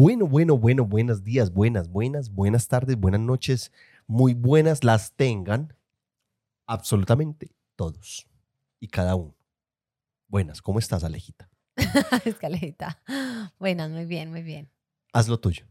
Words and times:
Bueno, 0.00 0.28
bueno, 0.28 0.56
bueno, 0.56 0.84
buenos 0.84 1.24
días, 1.24 1.52
buenas, 1.52 1.88
buenas, 1.88 2.30
buenas 2.32 2.68
tardes, 2.68 2.96
buenas 2.96 3.20
noches, 3.20 3.72
muy 4.06 4.32
buenas 4.32 4.84
las 4.84 5.10
tengan 5.16 5.74
absolutamente 6.68 7.50
todos 7.74 8.28
y 8.78 8.86
cada 8.86 9.16
uno. 9.16 9.34
Buenas, 10.28 10.62
¿cómo 10.62 10.78
estás, 10.78 11.02
Alejita? 11.02 11.50
Escaleta. 12.24 13.02
Buenas, 13.58 13.90
muy 13.90 14.04
bien, 14.04 14.30
muy 14.30 14.42
bien. 14.42 14.70
Haz 15.12 15.26
lo 15.26 15.40
tuyo. 15.40 15.66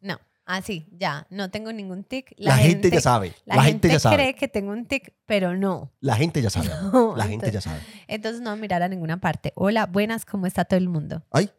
No, 0.00 0.18
ah, 0.46 0.62
sí, 0.62 0.88
ya, 0.90 1.26
no 1.28 1.50
tengo 1.50 1.70
ningún 1.70 2.04
tic. 2.04 2.32
La, 2.38 2.56
gente, 2.56 2.90
ya 2.90 3.02
sabe, 3.02 3.34
La, 3.44 3.62
gente, 3.64 3.90
ya 3.90 4.00
sabe. 4.00 4.16
cree 4.16 4.34
que 4.34 4.48
tengo 4.48 4.72
un 4.72 4.86
tic, 4.86 5.12
pero 5.26 5.54
no. 5.54 5.92
La 6.00 6.16
gente 6.16 6.40
ya 6.40 6.48
sabe. 6.48 6.70
No, 6.90 7.14
La 7.14 7.24
gente 7.26 7.52
ya 7.52 7.58
entonces- 7.58 7.64
sabe. 7.64 7.82
Entonces 8.06 8.40
no 8.40 8.56
mirar 8.56 8.82
a 8.82 8.88
ninguna 8.88 9.18
parte. 9.20 9.52
Hola, 9.56 9.84
buenas, 9.84 10.24
¿cómo 10.24 10.46
está 10.46 10.64
todo 10.64 10.78
el 10.78 10.88
mundo? 10.88 11.22
Ay. 11.30 11.50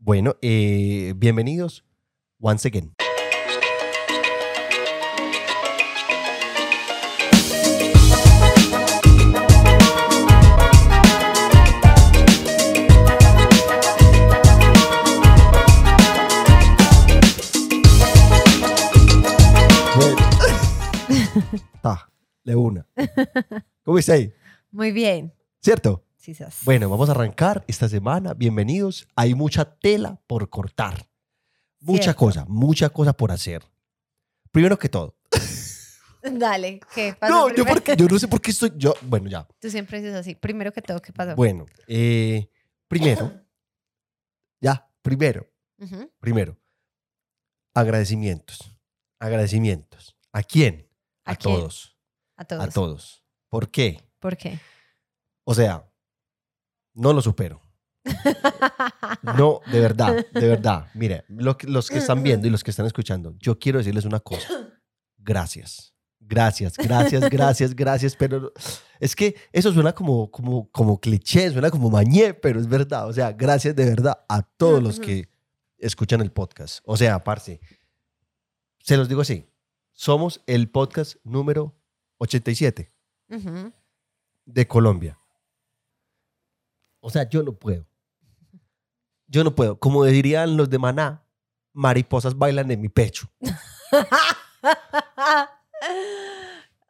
Bueno, 0.00 0.36
eh, 0.42 1.12
bienvenidos 1.16 1.84
once 2.40 2.68
again. 2.68 2.94
Ta, 21.82 22.08
de 22.44 22.54
una. 22.54 22.86
¿Cómo 23.82 23.98
está 23.98 24.12
ahí? 24.12 24.32
Muy 24.70 24.92
bien. 24.92 25.32
¿Cierto? 25.60 26.04
Bueno, 26.64 26.90
vamos 26.90 27.08
a 27.08 27.12
arrancar 27.12 27.64
esta 27.66 27.88
semana. 27.88 28.34
Bienvenidos. 28.34 29.06
Hay 29.16 29.34
mucha 29.34 29.64
tela 29.78 30.20
por 30.26 30.50
cortar. 30.50 31.08
Mucha 31.80 32.02
Cierto. 32.04 32.18
cosa, 32.18 32.44
mucha 32.48 32.90
cosa 32.90 33.12
por 33.14 33.32
hacer. 33.32 33.62
Primero 34.50 34.78
que 34.78 34.88
todo. 34.88 35.16
Dale, 36.22 36.80
¿qué 36.94 37.14
pasó? 37.18 37.32
No, 37.48 37.54
yo, 37.54 37.64
porque, 37.64 37.96
yo 37.96 38.06
no 38.08 38.18
sé 38.18 38.28
por 38.28 38.40
qué 38.40 38.50
estoy. 38.50 38.72
Yo, 38.76 38.94
bueno, 39.02 39.28
ya. 39.30 39.46
Tú 39.60 39.70
siempre 39.70 40.00
dices 40.00 40.14
así. 40.16 40.34
Primero 40.34 40.72
que 40.72 40.82
todo, 40.82 41.00
¿qué 41.00 41.12
pasó? 41.12 41.34
Bueno, 41.34 41.66
eh, 41.86 42.48
primero. 42.88 43.32
Ya, 44.60 44.90
primero, 45.02 45.48
Ujú, 45.78 46.10
primero. 46.18 46.58
Agradecimientos. 47.74 48.74
Agradecimientos. 49.20 50.16
¿A 50.32 50.42
quién? 50.42 50.88
¿A 51.24 51.30
A, 51.30 51.36
quién? 51.36 51.54
todos. 51.54 51.96
A 52.36 52.44
todos. 52.44 52.64
A 52.64 52.68
todos. 52.70 53.24
¿Por 53.48 53.70
qué? 53.70 54.02
¿Por 54.18 54.36
qué? 54.36 54.58
O 55.44 55.54
sea, 55.54 55.87
no 56.98 57.12
lo 57.12 57.22
supero. 57.22 57.62
No, 59.22 59.60
de 59.70 59.80
verdad, 59.80 60.26
de 60.32 60.48
verdad. 60.48 60.88
Mire, 60.94 61.24
lo 61.28 61.56
que- 61.56 61.66
los 61.66 61.88
que 61.88 61.98
están 61.98 62.22
viendo 62.22 62.46
y 62.46 62.50
los 62.50 62.64
que 62.64 62.70
están 62.70 62.86
escuchando, 62.86 63.34
yo 63.38 63.58
quiero 63.58 63.78
decirles 63.78 64.04
una 64.04 64.20
cosa. 64.20 64.48
Gracias. 65.16 65.94
Gracias, 66.20 66.76
gracias, 66.76 67.28
gracias, 67.30 67.74
gracias. 67.74 68.16
Pero 68.16 68.52
es 69.00 69.16
que 69.16 69.34
eso 69.52 69.72
suena 69.72 69.94
como, 69.94 70.30
como, 70.30 70.70
como 70.70 71.00
cliché, 71.00 71.50
suena 71.50 71.70
como 71.70 71.90
mañé, 71.90 72.34
pero 72.34 72.60
es 72.60 72.68
verdad. 72.68 73.08
O 73.08 73.12
sea, 73.12 73.32
gracias 73.32 73.74
de 73.74 73.84
verdad 73.86 74.24
a 74.28 74.42
todos 74.42 74.82
los 74.82 75.00
que 75.00 75.28
escuchan 75.78 76.20
el 76.20 76.30
podcast. 76.32 76.80
O 76.84 76.96
sea, 76.96 77.22
parce, 77.24 77.60
se 78.80 78.96
los 78.96 79.08
digo 79.08 79.20
así. 79.22 79.46
Somos 79.92 80.42
el 80.46 80.70
podcast 80.70 81.16
número 81.24 81.74
87 82.18 82.92
Ujú. 83.30 83.72
de 84.44 84.66
Colombia. 84.68 85.18
O 87.00 87.10
sea, 87.10 87.28
yo 87.28 87.42
no 87.42 87.52
puedo. 87.52 87.86
Yo 89.26 89.44
no 89.44 89.54
puedo. 89.54 89.78
Como 89.78 90.04
dirían 90.04 90.56
los 90.56 90.70
de 90.70 90.78
Maná, 90.78 91.24
mariposas 91.72 92.36
bailan 92.36 92.70
en 92.70 92.80
mi 92.80 92.88
pecho. 92.88 93.30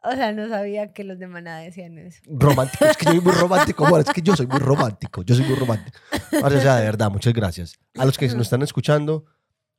o 0.01 0.11
sea, 0.11 0.31
no 0.31 0.47
sabía 0.47 0.93
que 0.93 1.03
los 1.03 1.19
de 1.19 1.27
Maná 1.27 1.59
decían 1.59 1.97
eso. 1.97 2.21
Romántico. 2.25 2.85
Es 2.85 2.97
que 2.97 3.05
yo 3.05 3.11
soy 3.11 3.21
muy 3.21 3.33
romántico, 3.33 3.85
amor. 3.85 3.99
Es 4.01 4.09
que 4.13 4.21
yo 4.21 4.35
soy 4.35 4.47
muy 4.47 4.59
romántico. 4.59 5.21
Yo 5.23 5.35
soy 5.35 5.45
muy 5.45 5.55
romántico. 5.55 5.99
O 6.43 6.49
sea, 6.49 6.77
de 6.77 6.85
verdad, 6.85 7.11
muchas 7.11 7.33
gracias. 7.33 7.77
A 7.97 8.05
los 8.05 8.17
que 8.17 8.27
nos 8.29 8.47
están 8.47 8.61
escuchando, 8.61 9.25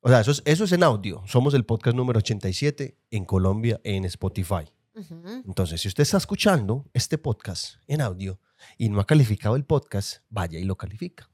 o 0.00 0.08
sea, 0.08 0.20
eso 0.20 0.30
es, 0.30 0.42
eso 0.44 0.64
es 0.64 0.72
en 0.72 0.82
audio. 0.82 1.22
Somos 1.26 1.54
el 1.54 1.64
podcast 1.64 1.96
número 1.96 2.18
87 2.18 2.96
en 3.10 3.24
Colombia 3.24 3.80
en 3.84 4.04
Spotify. 4.04 4.70
Entonces, 5.46 5.80
si 5.80 5.88
usted 5.88 6.02
está 6.02 6.18
escuchando 6.18 6.84
este 6.92 7.16
podcast 7.16 7.76
en 7.86 8.02
audio 8.02 8.38
y 8.78 8.88
no 8.88 9.00
ha 9.00 9.06
calificado 9.06 9.56
el 9.56 9.64
podcast, 9.64 10.22
vaya 10.28 10.58
y 10.58 10.64
lo 10.64 10.76
califica. 10.76 11.28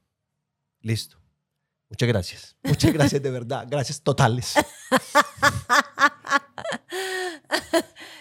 Listo. 0.81 1.17
Muchas 1.89 2.07
gracias. 2.09 2.57
Muchas 2.63 2.91
gracias 2.93 3.21
de 3.23 3.31
verdad. 3.31 3.65
Gracias 3.69 4.01
totales. 4.01 4.53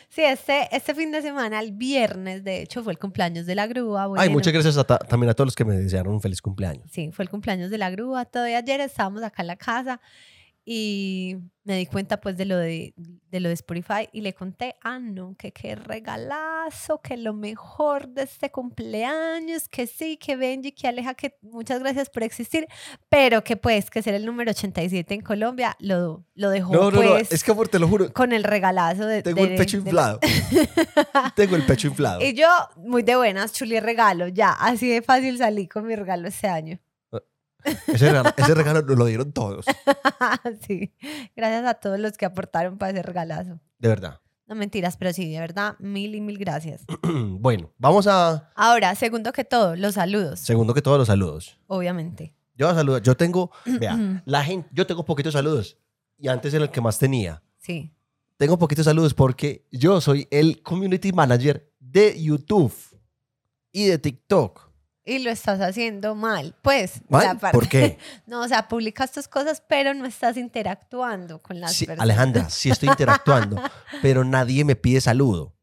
Sí, 0.09 0.23
este, 0.25 0.75
este 0.75 0.95
fin 0.95 1.13
de 1.13 1.21
semana, 1.21 1.61
el 1.61 1.73
viernes, 1.73 2.43
de 2.43 2.63
hecho, 2.63 2.83
fue 2.83 2.91
el 2.95 2.99
cumpleaños 2.99 3.45
de 3.45 3.55
la 3.55 3.67
grúa. 3.67 4.09
Ay, 4.17 4.31
muchas 4.31 4.51
gracias 4.51 4.79
a 4.79 4.85
ta- 4.85 4.97
también 4.99 5.29
a 5.29 5.35
todos 5.35 5.49
los 5.49 5.55
que 5.55 5.63
me 5.67 5.77
desearon 5.77 6.15
un 6.15 6.23
feliz 6.23 6.41
cumpleaños. 6.41 6.89
Sí, 6.91 7.11
fue 7.13 7.23
el 7.25 7.29
cumpleaños 7.29 7.71
de 7.71 7.77
la 7.77 7.91
grúa. 7.91 8.25
Todavía 8.25 8.57
ayer 8.57 8.81
estábamos 8.81 9.23
acá 9.23 9.43
en 9.43 9.49
la 9.49 9.57
casa 9.57 10.01
y 10.69 11.37
me 11.63 11.77
di 11.79 11.87
cuenta 11.87 12.21
pues 12.21 12.37
de 12.37 12.45
lo 12.45 12.57
de, 12.59 12.93
de 12.97 13.39
lo 13.41 13.49
de 13.49 13.55
Spotify 13.55 14.09
y 14.13 14.21
le 14.21 14.35
conté, 14.35 14.75
ah, 14.83 14.99
no, 14.99 15.37
que 15.39 15.53
qué 15.53 15.77
regalazo, 15.77 17.01
que 17.01 17.17
lo 17.17 17.35
mejor 17.35 18.09
de 18.09 18.23
este 18.25 18.51
cumpleaños, 18.51 19.69
que 19.69 19.87
sí, 19.87 20.17
que 20.17 20.35
Benji, 20.35 20.73
que 20.73 20.89
Aleja, 20.89 21.15
que 21.15 21.37
muchas 21.41 21.79
gracias 21.81 22.11
por 22.11 22.25
existir, 22.25 22.67
pero 23.09 23.45
que 23.45 23.57
pues 23.57 23.91
que 23.91 24.03
ser 24.03 24.15
el 24.15 24.27
número 24.27 24.51
87 24.51 25.15
en 25.15 25.21
Colombia 25.21 25.77
lo, 25.79 26.25
lo 26.35 26.51
dejó 26.51 26.73
No, 26.73 26.91
no, 26.91 27.03
no. 27.03 27.11
pues 27.11 27.31
Es 27.31 27.45
que, 27.45 27.53
amor, 27.53 27.69
te 27.69 27.79
lo 27.79 27.87
juro, 27.87 28.13
con 28.13 28.33
el 28.33 28.43
regalazo 28.43 29.07
de... 29.07 29.23
tengo 29.23 29.45
el 29.45 29.55
pecho 29.55 29.77
de- 29.77 29.83
inflado. 29.89 30.19
Tengo 31.37 31.55
el 31.55 31.65
pecho 31.65 31.87
inflado. 31.89 32.23
Y 32.25 32.35
yo, 32.35 32.49
muy 32.77 33.03
de 33.05 33.15
buenas, 33.17 33.53
chuli 33.53 33.79
regalo, 33.79 34.27
ya, 34.27 34.51
así 34.51 34.89
de 34.89 35.01
fácil 35.01 35.39
salí 35.39 35.69
con 35.69 35.87
mi 35.87 35.95
regalo 35.95 36.27
este 36.29 36.49
año. 36.49 36.79
Ese 37.65 38.07
regalo, 38.07 38.31
ese 38.37 38.55
regalo 38.55 38.83
nos 38.83 38.97
lo 38.99 39.05
dieron 39.07 39.33
todos. 39.33 39.67
sí, 40.67 40.93
gracias 41.35 41.65
a 41.67 41.75
todos 41.75 41.99
los 41.99 42.17
que 42.17 42.25
aportaron 42.27 42.79
para 42.79 42.93
ese 42.93 43.03
regalazo. 43.03 43.61
De 43.79 43.89
verdad. 43.89 44.21
No 44.47 44.55
mentiras, 44.55 44.97
pero 44.97 45.13
sí, 45.13 45.33
de 45.33 45.41
verdad, 45.41 45.75
mil 45.81 46.15
y 46.15 46.21
mil 46.21 46.39
gracias. 46.39 46.85
Bueno, 47.39 47.73
vamos 47.79 48.07
a. 48.07 48.51
Ahora, 48.55 48.95
segundo 48.95 49.33
que 49.33 49.45
todo, 49.45 49.77
los 49.77 49.95
saludos, 49.95 50.41
Segundo 50.41 50.75
que 50.75 50.83
todos 50.83 50.99
los 50.99 51.09
saludos. 51.09 51.59
obviamente. 51.67 52.35
Yo 52.55 52.73
saludar. 52.75 53.03
Yo 53.03 53.17
tengo. 53.17 53.51
Vea, 53.81 54.23
la 54.25 54.43
gente. 54.45 54.69
Yo 54.73 54.87
tengo 54.87 55.05
poquitos 55.05 55.33
saludos. 55.35 55.77
Y 56.19 56.29
antes 56.29 56.55
era 56.55 56.65
el 56.65 56.71
que 56.71 56.81
más 56.81 56.99
tenía. 56.99 57.43
Sí. 57.59 57.93
Tengo 58.37 58.59
poquitos 58.59 58.85
saludos 58.85 59.15
porque 59.15 59.67
yo 59.71 60.01
soy 60.01 60.27
el 60.31 60.63
community 60.63 61.13
manager 61.13 61.71
de 61.79 62.21
YouTube 62.23 62.73
y 63.73 63.87
de 63.87 63.99
TikTok. 63.99 64.66
Y 65.07 65.21
lo 65.21 65.31
estás 65.31 65.61
haciendo 65.61 66.15
mal. 66.17 66.55
Pues, 66.63 67.01
¿Mal? 67.09 67.25
la 67.25 67.35
parte- 67.37 67.57
¿Por 67.57 67.69
qué? 67.69 67.99
No, 68.27 68.43
o 68.43 68.49
sea, 68.49 68.67
publicas 68.69 69.13
tus 69.13 69.29
cosas, 69.29 69.63
pero 69.69 69.95
no 69.95 70.05
estás 70.05 70.37
interactuando 70.37 71.41
con 71.41 71.61
las 71.61 71.73
Sí, 71.75 71.87
personas. 71.87 72.03
Alejandra, 72.03 72.51
sí 72.51 72.71
estoy 72.71 72.89
interactuando, 72.89 73.61
pero 74.03 74.25
nadie 74.25 74.65
me 74.65 74.75
pide 74.77 75.01
saludo. 75.01 75.55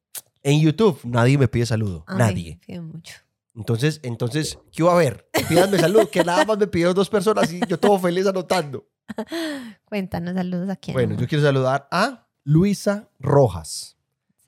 En 0.41 0.59
YouTube 0.61 0.99
nadie 1.03 1.37
me 1.37 1.47
pide 1.47 1.65
saludo, 1.65 2.03
Ay, 2.07 2.17
nadie. 2.17 2.59
pido 2.65 2.83
mucho. 2.83 3.15
Entonces, 3.55 3.99
entonces, 4.03 4.57
¿qué 4.71 4.81
va 4.81 4.91
a 4.91 4.95
haber? 4.95 5.29
Pídanme 5.47 5.77
salud, 5.77 6.09
que 6.09 6.23
nada 6.23 6.43
más 6.45 6.57
me 6.57 6.65
pidieron 6.67 6.95
dos 6.95 7.09
personas 7.09 7.51
y 7.53 7.59
yo 7.67 7.79
todo 7.79 7.99
feliz 7.99 8.25
anotando. 8.25 8.87
Cuéntanos 9.85 10.33
saludos 10.35 10.69
aquí. 10.69 10.91
Bueno, 10.91 11.15
yo 11.17 11.27
quiero 11.27 11.43
saludar 11.43 11.87
a 11.91 12.27
Luisa 12.43 13.09
Rojas, 13.19 13.97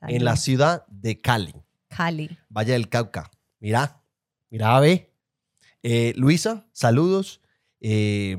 en 0.02 0.24
la 0.26 0.36
ciudad 0.38 0.86
de 0.88 1.20
Cali, 1.22 1.54
Cali. 1.88 2.38
Valle 2.50 2.74
del 2.74 2.90
Cauca. 2.90 3.30
Mira, 3.60 4.02
mira, 4.50 4.80
ve. 4.80 5.12
Eh, 5.84 6.14
Luisa, 6.16 6.66
saludos. 6.72 7.42
Eh, 7.82 8.38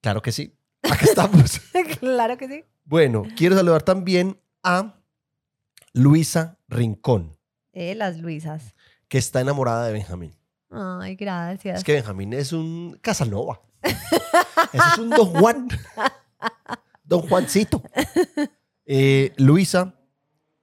claro 0.00 0.22
que 0.22 0.32
sí, 0.32 0.54
aquí 0.82 1.04
estamos. 1.06 1.60
claro 2.00 2.36
que 2.38 2.48
sí. 2.48 2.64
Bueno, 2.84 3.24
quiero 3.36 3.56
saludar 3.56 3.82
también 3.82 4.38
a 4.62 4.94
Luisa 5.92 6.58
Rincón, 6.68 7.36
Eh, 7.72 7.94
las 7.94 8.18
Luisas. 8.18 8.74
que 9.08 9.18
está 9.18 9.40
enamorada 9.40 9.86
de 9.86 9.92
Benjamín. 9.92 10.36
Ay, 10.70 11.16
gracias. 11.16 11.78
Es 11.78 11.84
que 11.84 11.92
Benjamín 11.94 12.32
es 12.32 12.52
un 12.52 12.98
Casanova. 13.02 13.60
Ese 13.82 13.96
es 14.92 14.98
un 14.98 15.10
Don 15.10 15.26
Juan. 15.26 15.68
Don 17.04 17.20
Juancito. 17.22 17.82
Eh, 18.86 19.32
Luisa, 19.36 19.94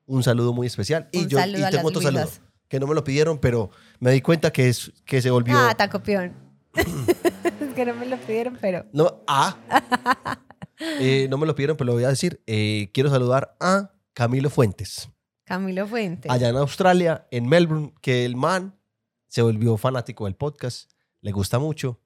un 0.06 0.24
saludo 0.24 0.52
muy 0.54 0.66
especial. 0.68 1.10
Y 1.12 1.28
yo 1.28 1.38
saludo 1.38 1.68
y 1.68 1.72
tengo 1.72 1.88
otro 1.90 2.02
saludo 2.02 2.24
Luisas. 2.24 2.42
Que 2.70 2.80
no 2.80 2.88
me 2.88 2.96
lo 2.96 3.04
pidieron, 3.04 3.40
pero 3.40 3.72
me 4.00 4.12
di 4.12 4.22
cuenta 4.22 4.52
que, 4.52 4.70
es, 4.70 4.94
que 5.04 5.22
se 5.22 5.30
volvió. 5.32 5.58
Ah, 5.58 5.76
tan 5.76 5.90
copión. 5.90 6.34
es 6.76 7.74
que 7.76 7.84
no 7.86 7.96
me 7.96 8.06
lo 8.06 8.18
pidieron, 8.18 8.58
pero. 8.62 8.86
No, 8.94 9.22
ah. 9.28 9.58
Eh, 10.82 11.28
no 11.30 11.38
me 11.38 11.46
lo 11.46 11.54
pidieron, 11.56 11.76
pero 11.76 11.88
lo 11.88 11.94
voy 11.96 12.06
a 12.06 12.08
decir. 12.08 12.42
Eh, 12.48 12.90
quiero 12.94 13.10
saludar 13.10 13.54
a 13.60 13.92
Camilo 14.14 14.50
Fuentes, 14.50 15.10
Camilo 15.44 15.86
Fuentes. 15.86 16.32
allá 16.32 16.48
en 16.48 16.56
Australia, 16.56 17.28
en 17.32 17.50
Melbourne, 17.50 17.94
que 18.02 18.24
el 18.24 18.38
man 18.38 18.80
se 19.28 19.42
volvió 19.42 19.76
fanático 19.76 20.24
del 20.24 20.36
podcast, 20.36 20.90
le 21.20 21.34
gusta 21.34 21.60
mucho. 21.60 22.00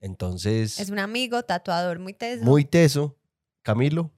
Entonces, 0.00 0.80
Es 0.80 0.88
un 0.88 0.98
amigo, 0.98 1.42
tatuador 1.42 1.98
muy 1.98 2.14
teso. 2.14 2.42
muy 2.42 2.64
teso. 2.64 3.18
Camilo, 3.60 4.10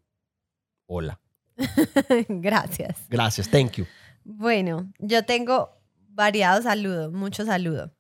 hola. 0.87 1.21
Gracias. 2.29 2.99
Gracias, 3.09 3.51
thank 3.51 3.73
you. 3.73 3.87
Bueno, 4.23 4.93
yo 5.01 5.25
tengo 5.25 5.78
variados 6.23 6.65
saludos, 6.65 7.13
muchos 7.13 7.47
saludos. 7.47 7.91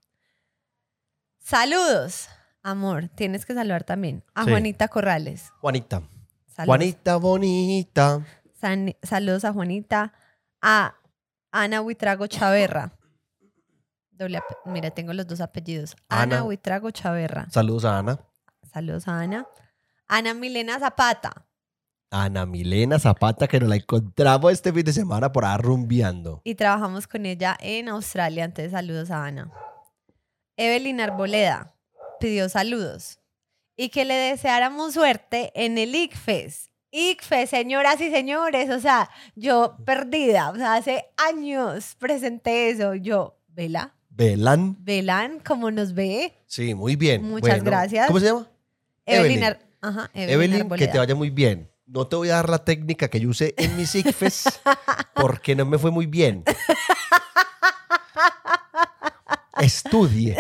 Saludos, 1.38 2.29
amor. 2.62 3.09
Tienes 3.15 3.47
que 3.47 3.55
saludar 3.55 3.85
también 3.85 4.25
a 4.35 4.44
Sí. 4.44 4.50
Juanita 4.50 4.88
Corrales. 4.88 5.50
Juanita. 5.61 6.03
Saludos. 6.49 6.67
Juanita 6.67 7.17
bonita. 7.17 8.26
San- 8.61 8.97
saludos 9.03 9.44
a 9.44 9.53
Juanita. 9.53 10.12
A 10.61 10.94
Ana 11.53 11.81
Huitrago 11.81 12.26
Chaverra. 12.26 12.93
Doble 14.11 14.41
Mira, 14.64 14.91
tengo 14.91 15.12
los 15.12 15.26
dos 15.29 15.41
apellidos. 15.41 15.94
Ana, 16.09 16.23
Ana. 16.38 16.43
Huitrago 16.44 16.91
Chaverra. 16.91 17.49
Saludos 17.50 17.85
a 17.85 17.99
Ana. 18.00 18.19
Saludos 18.73 19.06
a 19.06 19.21
Ana. 19.21 19.47
Ana 20.09 20.35
Milena 20.35 20.81
Zapata. 20.81 21.47
Ana 22.11 22.47
Milena 22.47 22.99
Zapata, 22.99 23.47
que 23.49 23.61
nos 23.61 23.69
la 23.69 23.77
encontramos 23.77 24.53
este 24.53 24.73
fin 24.73 24.85
de 24.85 24.93
semana 24.93 25.31
por 25.33 25.45
ahí 25.45 25.59
rumbeando. 25.59 26.41
Y 26.45 26.55
trabajamos 26.55 27.07
con 27.07 27.27
ella 27.27 27.57
en 27.61 27.89
Australia. 27.89 28.45
Entonces, 28.45 28.73
saludos 28.73 29.11
a 29.11 29.27
Ana. 29.27 29.53
Evelyn 30.57 31.01
Arboleda 31.01 31.75
pidió 32.21 32.49
saludos 32.49 33.21
y 33.77 33.91
que 33.91 34.05
le 34.05 34.15
deseáramos 34.15 34.95
suerte 34.95 35.53
en 35.55 35.79
el 35.79 35.95
ICFES. 35.95 36.71
ICFES, 36.91 37.51
señoras 37.51 38.01
y 38.01 38.11
señores, 38.11 38.71
o 38.71 38.81
sea, 38.81 39.11
yo 39.37 39.77
perdida, 39.85 40.51
o 40.51 40.57
sea, 40.57 40.75
hace 40.75 41.05
años 41.17 41.95
presenté 41.99 42.71
eso. 42.71 42.95
Yo, 42.95 43.39
¿vela? 43.49 43.95
Belan. 44.09 44.77
¿Velan 44.81 45.39
cómo 45.47 45.71
nos 45.71 45.93
ve? 45.93 46.35
Sí, 46.47 46.75
muy 46.75 46.97
bien. 46.97 47.23
Muchas 47.23 47.41
Bueno, 47.51 47.65
gracias. 47.65 48.07
¿Cómo 48.09 48.19
se 48.19 48.27
llama? 48.27 48.49
Evelyn, 49.07 49.25
Evelyn. 49.27 49.45
Ar- 49.45 49.69
Ajá, 49.81 50.11
Evelyn, 50.13 50.55
Evelyn, 50.55 50.69
que 50.71 50.89
te 50.89 50.99
vaya 50.99 51.15
muy 51.15 51.31
bien. 51.31 51.71
No 51.88 52.06
te 52.06 52.17
voy 52.17 52.29
a 52.29 52.35
dar 52.35 52.50
la 52.50 52.64
técnica 52.64 53.08
que 53.08 53.19
yo 53.19 53.31
usé 53.31 53.55
en 53.56 53.75
mis 53.76 53.94
ICFES 53.94 54.61
porque 55.14 55.56
no 55.56 55.64
me 55.64 55.79
fue 55.79 55.90
muy 55.90 56.05
bien. 56.05 56.44
Estudie. 59.58 60.37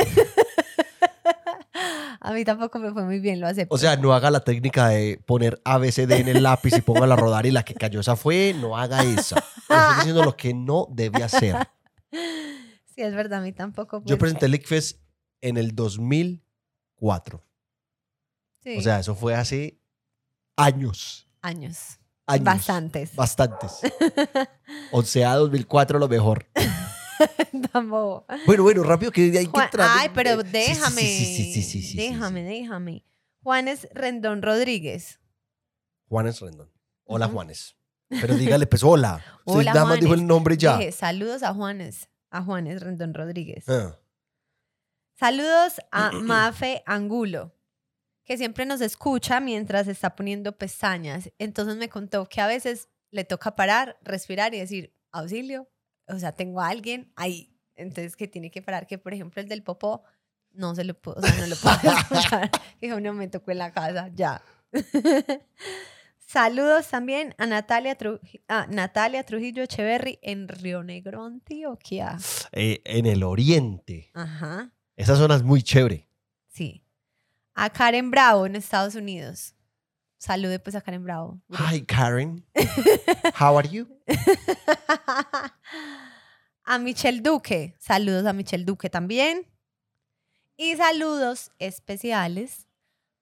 A 2.20 2.32
mí 2.34 2.44
tampoco 2.44 2.78
me 2.78 2.92
fue 2.92 3.02
muy 3.04 3.18
bien, 3.18 3.40
lo 3.40 3.46
acepto. 3.46 3.74
O 3.74 3.78
sea, 3.78 3.96
no 3.96 4.12
haga 4.12 4.30
la 4.30 4.40
técnica 4.40 4.88
de 4.88 5.22
poner 5.24 5.58
ABCD 5.64 6.12
en 6.12 6.28
el 6.28 6.42
lápiz 6.42 6.76
y 6.76 6.82
póngala 6.82 7.14
a 7.14 7.16
rodar 7.16 7.46
y 7.46 7.50
la 7.50 7.64
que 7.64 7.72
cayó 7.74 8.00
esa 8.00 8.14
fue, 8.14 8.54
no 8.60 8.76
haga 8.76 9.02
esa. 9.02 9.38
Estoy 9.38 9.96
diciendo 9.96 10.24
lo 10.24 10.36
que 10.36 10.52
no 10.52 10.86
debe 10.90 11.22
hacer. 11.22 11.56
sí, 12.12 13.00
es 13.00 13.14
verdad, 13.14 13.38
a 13.38 13.42
mí 13.42 13.52
tampoco. 13.52 14.02
Yo 14.04 14.18
presenté 14.18 14.44
el 14.46 14.54
ICFES 14.56 15.00
en 15.40 15.56
el 15.56 15.74
2004. 15.74 17.42
sí, 18.62 18.76
O 18.76 18.82
sea, 18.82 18.98
eso 18.98 19.14
fue 19.14 19.34
hace 19.34 19.80
años. 20.56 21.27
Años. 21.48 21.98
años. 22.26 22.44
Bastantes. 22.44 23.16
Bastantes. 23.16 23.72
O 24.92 25.02
sea, 25.02 25.34
2004 25.34 25.98
lo 25.98 26.08
mejor. 26.08 26.46
Tampoco. 27.72 28.26
Bueno, 28.46 28.62
bueno, 28.62 28.82
rápido 28.82 29.10
que 29.10 29.22
hay 29.22 29.46
que 29.46 29.60
entrar. 29.60 29.88
Ay, 29.98 30.10
pero 30.14 30.42
déjame. 30.42 31.00
Sí, 31.00 31.62
sí, 31.62 31.82
sí, 31.82 31.96
déjame, 31.96 32.42
déjame. 32.42 33.04
Juanes 33.42 33.88
Rendón 33.92 34.42
Rodríguez. 34.42 35.20
Juanes 36.08 36.40
Rendón. 36.40 36.70
Hola. 37.04 37.28
Juanes. 37.28 37.76
Pero 38.08 38.34
dígale, 38.34 38.66
pues, 38.66 38.82
hola. 38.82 39.22
Hola, 39.44 39.72
nada 39.72 39.86
más 39.86 40.00
dijo 40.00 40.14
el 40.14 40.26
nombre 40.26 40.56
ya. 40.56 40.78
Saludos 40.92 41.42
a 41.42 41.54
Juanes. 41.54 42.08
A 42.30 42.42
Juanes 42.42 42.82
Rendón 42.82 43.14
Rodríguez. 43.14 43.68
Ah. 43.68 43.98
Saludos 45.18 45.80
a 45.90 46.12
Mafe 46.22 46.82
Angulo, 46.86 47.54
que 48.28 48.36
siempre 48.36 48.66
nos 48.66 48.80
escucha 48.82 49.40
mientras 49.40 49.88
está 49.88 50.14
poniendo 50.14 50.52
pestañas. 50.56 51.32
Entonces 51.38 51.76
me 51.76 51.88
contó 51.88 52.26
que 52.28 52.40
a 52.42 52.46
veces 52.46 52.88
le 53.10 53.24
toca 53.24 53.56
parar, 53.56 53.98
respirar 54.02 54.54
y 54.54 54.58
decir, 54.58 54.94
auxilio. 55.10 55.66
O 56.06 56.18
sea, 56.18 56.32
tengo 56.32 56.60
a 56.60 56.68
alguien 56.68 57.10
ahí. 57.16 57.58
Entonces 57.74 58.16
que 58.16 58.28
tiene 58.28 58.50
que 58.50 58.60
parar, 58.60 58.86
que 58.86 58.98
por 58.98 59.14
ejemplo 59.14 59.40
el 59.40 59.48
del 59.48 59.62
popó 59.62 60.02
no 60.50 60.74
se 60.74 60.84
lo 60.84 60.92
puedo, 60.94 61.16
o 61.18 61.22
sea, 61.22 61.34
no 61.40 61.46
lo 61.46 61.56
puedo 61.56 61.76
escuchar. 61.98 62.50
Dijo, 62.80 63.00
no 63.00 63.14
me 63.14 63.28
tocó 63.28 63.50
en 63.50 63.58
la 63.58 63.72
casa, 63.72 64.10
ya. 64.14 64.42
Saludos 66.18 66.88
también 66.88 67.34
a 67.38 67.46
Natalia, 67.46 67.96
Truj- 67.96 68.20
a 68.48 68.66
Natalia 68.66 69.24
Trujillo 69.24 69.62
Echeverry 69.62 70.18
en 70.20 70.48
Río 70.48 70.82
Negro, 70.82 71.24
Antioquia. 71.24 72.18
Eh, 72.52 72.82
en 72.84 73.06
el 73.06 73.22
oriente. 73.22 74.10
Ajá. 74.12 74.70
Esa 74.96 75.16
zona 75.16 75.36
es 75.36 75.42
muy 75.42 75.62
chévere. 75.62 76.06
Sí. 76.48 76.84
A 77.60 77.70
Karen 77.70 78.12
Bravo 78.12 78.46
en 78.46 78.54
Estados 78.54 78.94
Unidos. 78.94 79.56
Salude 80.16 80.60
pues 80.60 80.76
a 80.76 80.80
Karen 80.80 81.02
Bravo. 81.02 81.40
Hi, 81.50 81.84
Karen. 81.84 82.46
How 83.36 83.58
are 83.58 83.68
you? 83.68 83.88
a 86.64 86.78
Michelle 86.78 87.20
Duque. 87.20 87.74
Saludos 87.80 88.26
a 88.26 88.32
Michelle 88.32 88.64
Duque 88.64 88.88
también. 88.88 89.44
Y 90.56 90.76
saludos 90.76 91.50
especiales 91.58 92.68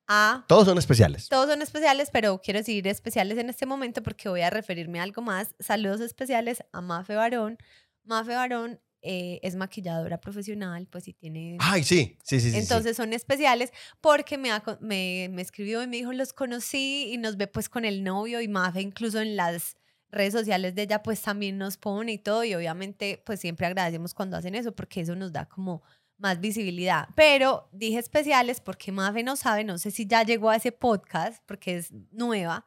a... 0.06 0.44
Todos 0.48 0.66
son 0.66 0.76
especiales. 0.76 1.30
Todos 1.30 1.48
son 1.48 1.62
especiales, 1.62 2.10
pero 2.12 2.38
quiero 2.42 2.58
decir 2.58 2.86
especiales 2.88 3.38
en 3.38 3.48
este 3.48 3.64
momento 3.64 4.02
porque 4.02 4.28
voy 4.28 4.42
a 4.42 4.50
referirme 4.50 5.00
a 5.00 5.04
algo 5.04 5.22
más. 5.22 5.54
Saludos 5.60 6.02
especiales 6.02 6.62
a 6.72 6.82
Mafe 6.82 7.14
Barón. 7.14 7.56
Mafe 8.04 8.34
Barón 8.34 8.82
eh, 9.06 9.40
es 9.42 9.54
maquilladora 9.54 10.20
profesional, 10.20 10.86
pues 10.90 11.04
sí 11.04 11.12
tiene 11.12 11.56
Ay, 11.60 11.84
sí. 11.84 12.18
Sí, 12.22 12.40
sí, 12.40 12.40
sí. 12.40 12.50
sí. 12.50 12.58
Entonces 12.58 12.96
son 12.96 13.12
especiales 13.12 13.72
porque 14.00 14.36
me, 14.36 14.50
ha 14.50 14.62
me, 14.80 15.28
me 15.30 15.42
escribió 15.42 15.82
y 15.82 15.86
me 15.86 15.96
dijo, 15.96 16.12
los 16.12 16.32
conocí 16.32 17.12
y 17.12 17.18
nos 17.18 17.36
ve 17.36 17.46
pues 17.46 17.68
con 17.68 17.84
el 17.84 18.02
novio 18.02 18.40
y 18.40 18.48
Mafe 18.48 18.80
incluso 18.80 19.20
en 19.20 19.36
las 19.36 19.76
redes 20.10 20.32
sociales 20.32 20.74
de 20.74 20.82
ella 20.82 21.02
pues 21.02 21.22
también 21.22 21.58
nos 21.58 21.76
pone 21.76 22.12
y 22.12 22.18
todo 22.18 22.44
y 22.44 22.54
obviamente 22.54 23.22
pues 23.24 23.40
siempre 23.40 23.66
agradecemos 23.66 24.14
cuando 24.14 24.36
hacen 24.36 24.54
eso 24.54 24.74
porque 24.74 25.00
eso 25.00 25.14
nos 25.14 25.32
da 25.32 25.46
como 25.46 25.82
más 26.18 26.40
visibilidad. 26.40 27.08
Pero 27.14 27.68
dije 27.72 27.98
especiales 27.98 28.60
porque 28.60 28.92
Mafe 28.92 29.22
no 29.22 29.36
sabe, 29.36 29.64
no 29.64 29.78
sé 29.78 29.90
si 29.90 30.06
ya 30.06 30.22
llegó 30.22 30.50
a 30.50 30.56
ese 30.56 30.72
podcast 30.72 31.42
porque 31.46 31.76
es 31.76 31.92
nueva, 32.10 32.66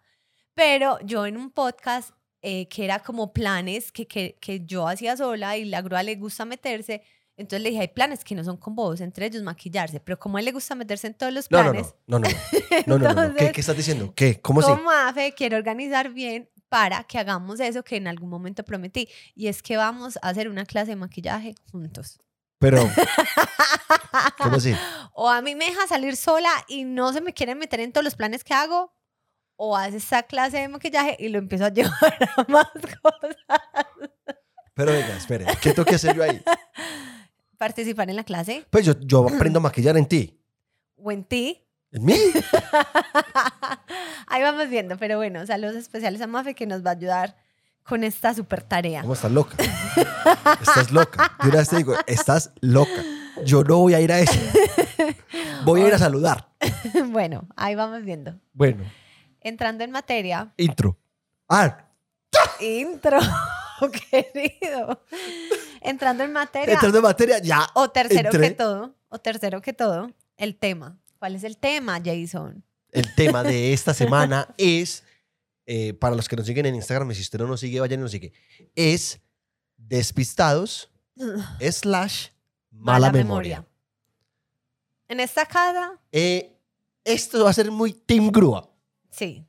pero 0.53 1.00
yo 1.06 1.25
en 1.25 1.38
un 1.38 1.51
podcast 1.51 2.13
eh, 2.41 2.68
que 2.68 2.86
era 2.86 3.00
como 3.00 3.33
planes 3.33 3.91
que, 3.91 4.07
que, 4.07 4.38
que 4.39 4.65
yo 4.65 4.88
hacía 4.88 5.18
sola 5.18 5.57
y 5.57 5.65
la 5.65 5.81
grúa 5.81 6.03
le 6.03 6.15
gusta 6.15 6.45
meterse, 6.45 7.03
entonces 7.39 7.63
le 7.63 7.69
dije, 7.69 7.81
hay 7.81 7.88
planes 7.88 8.24
que 8.25 8.36
no 8.36 8.44
son 8.44 8.57
con 8.57 8.75
vos, 8.75 9.00
entre 9.00 9.25
ellos 9.25 9.44
maquillarse, 9.44 10.01
pero 10.01 10.19
como 10.19 10.36
a 10.38 10.41
él 10.41 10.45
le 10.45 10.51
gusta 10.51 10.75
meterse 10.75 11.07
en 11.07 11.13
todos 11.13 11.31
los 11.31 11.50
No, 11.50 11.63
no, 11.63 11.71
planes, 11.71 11.95
no. 12.06 12.19
No, 12.19 12.27
no, 12.27 12.30
no. 12.30 12.38
No, 12.86 13.00
no, 13.00 13.13
no, 13.13 13.27
no. 13.30 13.36
¿Qué, 13.36 13.51
¿Qué 13.53 13.62
estás 13.62 13.77
diciendo? 13.77 14.13
¿Qué? 14.13 14.41
¿Cómo 14.41 14.59
así? 14.59 14.69
como 14.69 14.91
AFE 14.91 15.33
quiero 15.33 15.56
organizar 15.56 16.09
bien 16.11 16.49
para 16.68 17.04
que 17.06 17.18
hagamos 17.18 17.59
eso 17.61 17.83
que 17.83 17.95
en 17.95 18.07
algún 18.07 18.30
momento 18.30 18.64
prometí, 18.64 19.07
y 19.35 19.47
es 19.47 19.61
que 19.64 19.78
vamos 19.78 20.18
a 20.21 20.30
hacer 20.30 20.49
una 20.49 20.66
clase 20.66 20.92
de 20.92 20.95
maquillaje 20.97 21.56
juntos. 21.71 22.19
Pero, 22.59 22.90
¿cómo 24.37 24.57
así? 24.57 24.75
O 25.14 25.30
a 25.30 25.42
mí 25.42 25.56
me 25.56 25.66
deja 25.66 25.87
salir 25.87 26.18
sola 26.18 26.52
y 26.68 26.83
no 26.83 27.14
se 27.14 27.21
me 27.21 27.33
quiere 27.33 27.56
meter 27.56 27.80
en 27.80 27.94
todos 27.94 28.04
los 28.04 28.16
planes 28.16 28.44
que 28.44 28.54
hago, 28.54 28.94
o 29.61 29.75
hace 29.75 29.97
esa 29.97 30.23
clase 30.23 30.57
de 30.57 30.69
maquillaje 30.69 31.18
y 31.19 31.28
lo 31.28 31.37
empiezo 31.37 31.66
a 31.66 31.69
llevar 31.73 32.18
a 32.37 32.45
más 32.49 32.68
cosas. 33.04 33.35
Pero 34.73 34.94
venga, 34.94 35.18
espere. 35.18 35.45
¿Qué 35.61 35.71
tengo 35.73 35.83
que 35.83 35.95
hacer 35.95 36.16
yo 36.16 36.23
ahí? 36.23 36.42
Participar 37.57 38.09
en 38.09 38.16
la 38.16 38.23
clase 38.23 38.66
Pues 38.69 38.85
yo, 38.85 38.94
yo 39.01 39.28
aprendo 39.35 39.59
a 39.59 39.63
maquillar 39.63 39.97
en 39.97 40.06
ti. 40.06 40.39
o 40.95 41.11
en 41.11 41.25
ti. 41.25 41.61
¿En 41.92 42.06
mí? 42.06 42.13
Ahí 44.28 44.44
vamos 44.44 44.69
viendo, 44.69 44.97
pero 44.97 45.18
bueno, 45.18 45.45
saludos 45.45 45.75
especiales 45.75 46.21
a 46.21 46.28
Mafe 46.28 46.54
que 46.54 46.66
nos 46.66 46.85
va 46.85 46.92
a 46.92 46.94
ayudar 46.94 47.35
con 47.83 48.04
esta 48.04 48.33
super 48.33 48.61
tarea. 48.63 49.01
¿Cómo 49.01 49.13
estás 49.13 49.31
loca? 49.31 49.57
Estás 50.61 50.92
loca. 50.92 51.35
Yo 51.44 51.49
una 51.49 51.57
vez 51.57 51.69
te 51.69 51.78
digo, 51.78 51.95
estás 52.06 52.51
loca. 52.61 53.04
Yo 53.44 53.63
no 53.63 53.78
voy 53.80 53.95
a 53.95 54.01
ir 54.01 54.11
a 54.11 54.19
eso. 54.19 54.39
Voy 55.66 55.81
a 55.81 55.87
ir 55.87 55.94
a 55.95 55.97
saludar. 55.97 56.49
bueno, 57.07 57.47
ahí 57.57 57.73
vamos 57.75 58.04
viendo. 58.04 58.39
Bueno, 58.54 58.83
Entrando 59.42 59.84
en 59.84 59.92
materia, 59.92 60.54
intro. 60.58 60.98
Ah, 61.48 61.90
intro, 62.60 63.19
querido. 64.12 65.04
Entrando 65.81 66.24
en 66.24 66.34
materia, 66.34 66.74
entrando 66.74 66.98
en 66.98 67.04
materia, 67.04 67.40
ya. 67.40 67.68
o 67.74 67.90
tercero 67.90 68.30
entré. 68.30 68.50
que 68.50 68.56
todo, 68.56 68.96
o 69.10 69.19
tercero 69.19 69.62
que 69.62 69.74
todo, 69.74 70.12
el 70.38 70.58
tema. 70.58 71.00
¿Cuál 71.18 71.36
es 71.36 71.44
el 71.44 71.58
tema, 71.58 72.02
Jason? 72.04 72.64
El 72.92 73.14
tema 73.16 73.44
de 73.44 73.74
esta 73.74 73.94
semana 73.94 74.54
es, 74.58 75.04
eh, 75.66 75.94
para 75.94 76.16
los 76.16 76.28
que 76.28 76.36
nos 76.36 76.46
siguen 76.46 76.66
en 76.66 76.76
Instagram, 76.76 77.14
si 77.14 77.22
usted 77.22 77.40
no 77.40 77.48
nos 77.48 77.60
sigue, 77.60 77.80
vayan 77.80 78.00
y 78.00 78.04
nos 78.04 78.12
sigue, 78.12 78.34
es 78.76 79.19
despistados 79.78 80.92
slash 81.72 82.28
mala, 82.72 83.12
memoria. 83.12 83.66
En 85.08 85.19
esta 85.19 85.46
casa, 85.46 86.00
Eh, 86.12 86.56
esto 87.04 87.44
va 87.44 87.50
a 87.50 87.54
ser 87.54 87.72
muy 87.72 87.94
Team 87.94 88.30
Grúa. 88.31 88.69
Sí. 89.19 89.45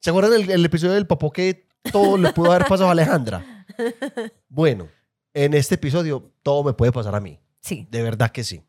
¿Se 0.00 0.10
acuerdan 0.10 0.34
el, 0.34 0.50
el 0.50 0.64
episodio 0.64 0.92
del 0.94 1.06
popó 1.06 1.30
que 1.30 1.66
todo 1.92 2.18
le 2.18 2.32
pudo 2.32 2.52
haber 2.52 2.66
pasado 2.66 2.88
a 2.88 2.92
Alejandra? 2.92 3.66
Bueno, 4.48 4.88
en 5.32 5.54
este 5.54 5.74
episodio 5.76 6.30
todo 6.42 6.62
me 6.62 6.74
puede 6.74 6.92
pasar 6.92 7.14
a 7.14 7.20
mí. 7.20 7.40
Sí, 7.60 7.88
De 7.90 8.02
verdad 8.02 8.30
que 8.30 8.44
sí. 8.44 8.62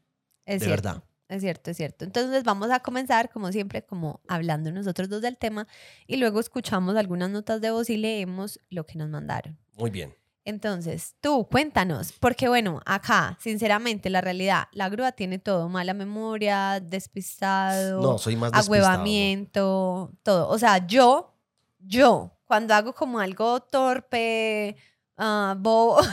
es 0.46 0.62
de 0.62 0.66
cierto. 0.68 0.90
verdad. 0.90 1.04
es 1.28 1.42
cierto, 1.42 1.72
es 1.72 1.78
cierto. 1.78 2.06
Entonces 2.06 2.44
vamos 2.44 2.72
a 2.72 2.80
comenzar, 2.80 3.30
como 3.30 3.52
siempre, 3.52 3.84
como 3.86 4.22
hablando 4.28 4.72
nosotros 4.72 5.10
dos 5.10 5.22
del 5.22 5.38
tema 5.38 5.68
y 6.08 6.16
luego 6.18 6.40
escuchamos 6.40 6.96
algunas 6.96 7.30
notas 7.30 7.62
de 7.62 7.70
voz 7.72 7.90
y 7.90 7.98
leemos 7.98 8.60
lo 8.70 8.86
que 8.86 8.98
nos 8.98 9.10
mandaron. 9.10 9.58
Muy 9.78 9.92
bien. 9.92 10.16
Entonces, 10.48 11.16
tú 11.22 11.48
cuéntanos, 11.50 12.14
porque 12.20 12.48
bueno, 12.48 12.80
acá, 12.86 13.36
sinceramente, 13.42 14.12
la 14.12 14.22
realidad, 14.22 14.68
la 14.74 14.90
grúa 14.90 15.12
tiene 15.12 15.40
todo, 15.40 15.70
mala 15.70 15.96
memoria, 15.96 16.80
despistado, 16.80 18.00
No, 18.02 18.18
soy 18.20 18.36
más 18.36 18.52
despistado. 18.52 18.86
agüevamiento, 18.86 20.12
todo. 20.22 20.48
O 20.50 20.60
sea, 20.60 20.86
yo, 20.86 21.34
yo, 21.80 22.32
cuando 22.46 22.76
hago 22.76 22.94
como 22.94 23.20
algo 23.20 23.60
torpe, 23.60 24.76
ah, 25.18 25.56
bobo, 25.58 25.98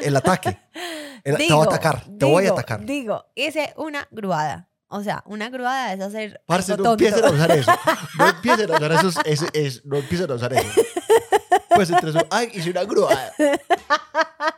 El 0.00 0.16
ataque. 0.16 0.58
El- 1.24 1.36
te 1.36 1.52
voy 1.52 1.62
a 1.62 1.64
atacar. 1.68 2.04
Te 2.18 2.24
voy 2.24 2.46
a 2.46 2.50
atacar. 2.52 2.84
Digo, 2.84 3.24
hice 3.34 3.72
una 3.76 4.06
gruada. 4.10 4.68
O 4.88 5.02
sea, 5.02 5.22
una 5.26 5.48
gruada 5.48 5.92
es 5.94 6.00
hacer 6.00 6.42
Parce, 6.46 6.72
algo 6.72 6.84
no 6.84 6.90
tonto. 6.90 7.04
empiecen 7.04 7.24
a 7.24 7.30
usar 7.30 7.50
eso. 7.52 7.72
No 8.18 8.28
empiecen 8.28 8.72
a 8.72 8.76
usar 8.76 8.92
esos, 8.92 9.16
ese- 9.24 9.50
es- 9.54 9.84
no 9.86 9.96
empiecen 9.96 10.30
a 10.30 10.34
usar 10.34 10.52
eso. 10.52 10.68
Pues 11.74 11.90
entre 11.90 12.10
eso, 12.10 12.20
ay, 12.30 12.50
hice 12.54 12.70
una 12.70 12.84
grúa. 12.84 13.16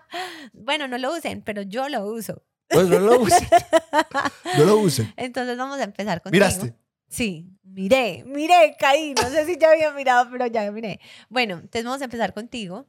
Bueno, 0.53 0.89
no 0.89 0.97
lo 0.97 1.13
usen, 1.13 1.43
pero 1.43 1.63
yo 1.63 1.89
lo 1.89 2.07
uso. 2.07 2.43
Pues 2.69 2.89
no 2.89 2.99
lo 2.99 3.21
usen. 3.21 3.47
No 4.59 4.65
lo 4.65 4.79
usen. 4.79 5.13
Entonces 5.17 5.59
vamos 5.59 5.81
a 5.81 5.85
empezar 5.85 6.23
con 6.23 6.31
¿Miraste? 6.31 6.75
Sí, 7.09 7.51
miré, 7.63 8.23
miré, 8.25 8.77
caí. 8.79 9.15
No 9.15 9.29
sé 9.29 9.45
si 9.47 9.59
ya 9.59 9.71
había 9.71 9.91
mirado, 9.93 10.29
pero 10.31 10.47
ya 10.47 10.71
miré. 10.71 11.01
Bueno, 11.29 11.55
entonces 11.55 11.85
vamos 11.85 12.01
a 12.01 12.05
empezar 12.05 12.33
contigo. 12.33 12.87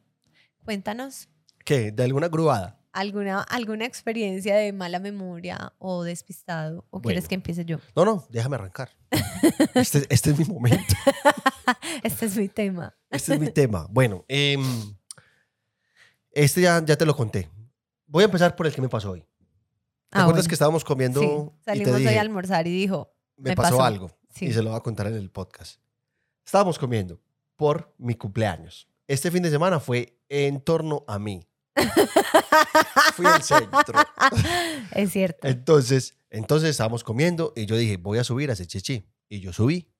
Cuéntanos 0.63 1.27
¿Qué? 1.65 1.91
¿De 1.91 2.03
alguna 2.03 2.27
grúada? 2.27 2.79
Alguna, 2.95 3.41
alguna 3.41 3.85
experiencia 3.85 4.55
de 4.55 4.71
mala 4.73 4.99
memoria 4.99 5.73
o 5.77 6.03
despistado. 6.03 6.85
¿O 6.89 7.01
quieres 7.01 7.23
Bueno. 7.23 7.29
que 7.29 7.35
empiece 7.35 7.65
yo? 7.65 7.77
No, 7.95 8.05
no, 8.05 8.25
déjame 8.29 8.55
arrancar. 8.55 8.89
Este, 9.75 10.05
este 10.09 10.31
es 10.31 10.39
mi 10.39 10.45
momento. 10.45 10.93
Este 12.03 12.25
es 12.25 12.37
mi 12.37 12.47
tema. 12.47 12.95
Este 13.09 13.33
es 13.33 13.39
mi 13.39 13.49
tema. 13.51 13.87
Bueno, 13.89 14.25
em, 14.27 14.63
este 16.31 16.61
ya, 16.61 16.83
ya 16.83 16.95
te 16.97 17.05
lo 17.05 17.15
conté. 17.15 17.49
Voy 18.07 18.23
a 18.23 18.25
empezar 18.25 18.55
por 18.55 18.65
el 18.67 18.73
que 18.73 18.81
me 18.81 18.89
pasó 18.89 19.11
hoy. 19.11 19.21
¿Te 19.21 19.27
Ah, 20.19 20.21
acuerdas 20.21 20.43
bueno. 20.43 20.49
que 20.49 20.55
estábamos 20.55 20.83
comiendo 20.85 21.21
Sí, 21.21 21.27
y 21.27 21.57
te 21.59 21.63
salimos 21.65 21.93
hoy 21.95 22.01
dije, 22.03 22.17
a 22.17 22.21
almorzar 22.21 22.67
y 22.67 22.71
dijo, 22.71 23.13
me, 23.37 23.51
me 23.51 23.55
pasó, 23.55 23.77
pasó. 23.77 23.83
algo? 23.83 24.11
sí. 24.29 24.45
Y 24.47 24.53
se 24.53 24.61
lo 24.61 24.69
voy 24.71 24.77
a 24.77 24.81
contar 24.81 25.07
en 25.07 25.15
el 25.15 25.29
podcast. 25.31 25.79
Estábamos 26.45 26.77
comiendo 26.79 27.19
por 27.55 27.93
mi 27.97 28.15
cumpleaños. 28.15 28.87
Este 29.07 29.31
fin 29.31 29.43
de 29.43 29.49
semana 29.49 29.79
fue 29.79 30.19
en 30.29 30.61
torno 30.61 31.03
a 31.07 31.19
mí. 31.19 31.45
Fui 33.15 33.25
al 33.25 33.43
centro. 33.43 33.99
es 34.91 35.11
cierto. 35.11 35.47
Entonces, 35.47 36.17
entonces 36.29 36.69
estábamos 36.69 37.03
comiendo 37.03 37.53
y 37.55 37.65
yo 37.65 37.75
dije, 37.75 37.97
voy 37.97 38.17
a 38.19 38.23
subir 38.23 38.49
a 38.49 38.53
hacer 38.53 38.67
chichi. 38.67 39.05
Y 39.29 39.39
yo 39.39 39.51
subí 39.53 39.91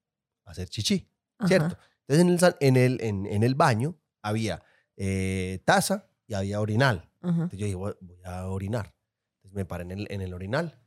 a 0.46 0.52
hacer 0.52 0.70
chichi, 0.70 1.10
Ajá. 1.38 1.48
¿cierto? 1.48 1.78
Entonces 2.08 2.22
en 2.22 2.30
el, 2.30 2.56
en 2.60 2.78
el, 2.78 3.02
en, 3.02 3.26
en 3.26 3.44
el 3.44 3.56
baño 3.56 3.96
había 4.22 4.64
eh, 4.98 5.62
taza 5.66 6.08
y 6.28 6.34
había 6.36 6.62
orinal. 6.62 7.10
Ajá. 7.22 7.32
Entonces 7.34 7.60
yo 7.60 7.66
dije, 7.66 7.76
voy, 7.76 7.94
voy 8.02 8.20
a 8.24 8.48
orinar. 8.48 8.94
Entonces 9.38 9.56
me 9.56 9.66
paré 9.66 9.84
en 9.84 9.92
el, 9.92 10.08
en 10.10 10.22
el 10.22 10.34
orinal. 10.34 10.80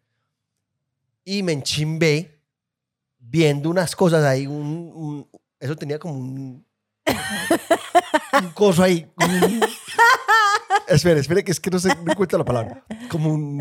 Y 1.25 1.42
me 1.42 1.52
enchimbé 1.52 2.42
viendo 3.18 3.68
unas 3.68 3.95
cosas 3.97 4.25
ahí. 4.25 4.47
Un, 4.47 4.92
un- 4.95 5.28
eso 5.61 5.75
tenía 5.76 5.99
como 5.99 6.14
un, 6.14 6.64
un 8.40 8.50
coso 8.54 8.83
ahí. 8.83 9.11
un- 9.16 9.61
espere, 10.88 11.21
espere, 11.21 11.45
que 11.45 11.52
es 11.52 11.61
que 11.61 11.71
no 11.71 11.78
sé, 11.78 11.88
no 12.04 12.12
encuentro 12.12 12.38
la 12.38 12.45
palabra. 12.45 12.85
Como 13.11 13.33
un... 13.33 13.59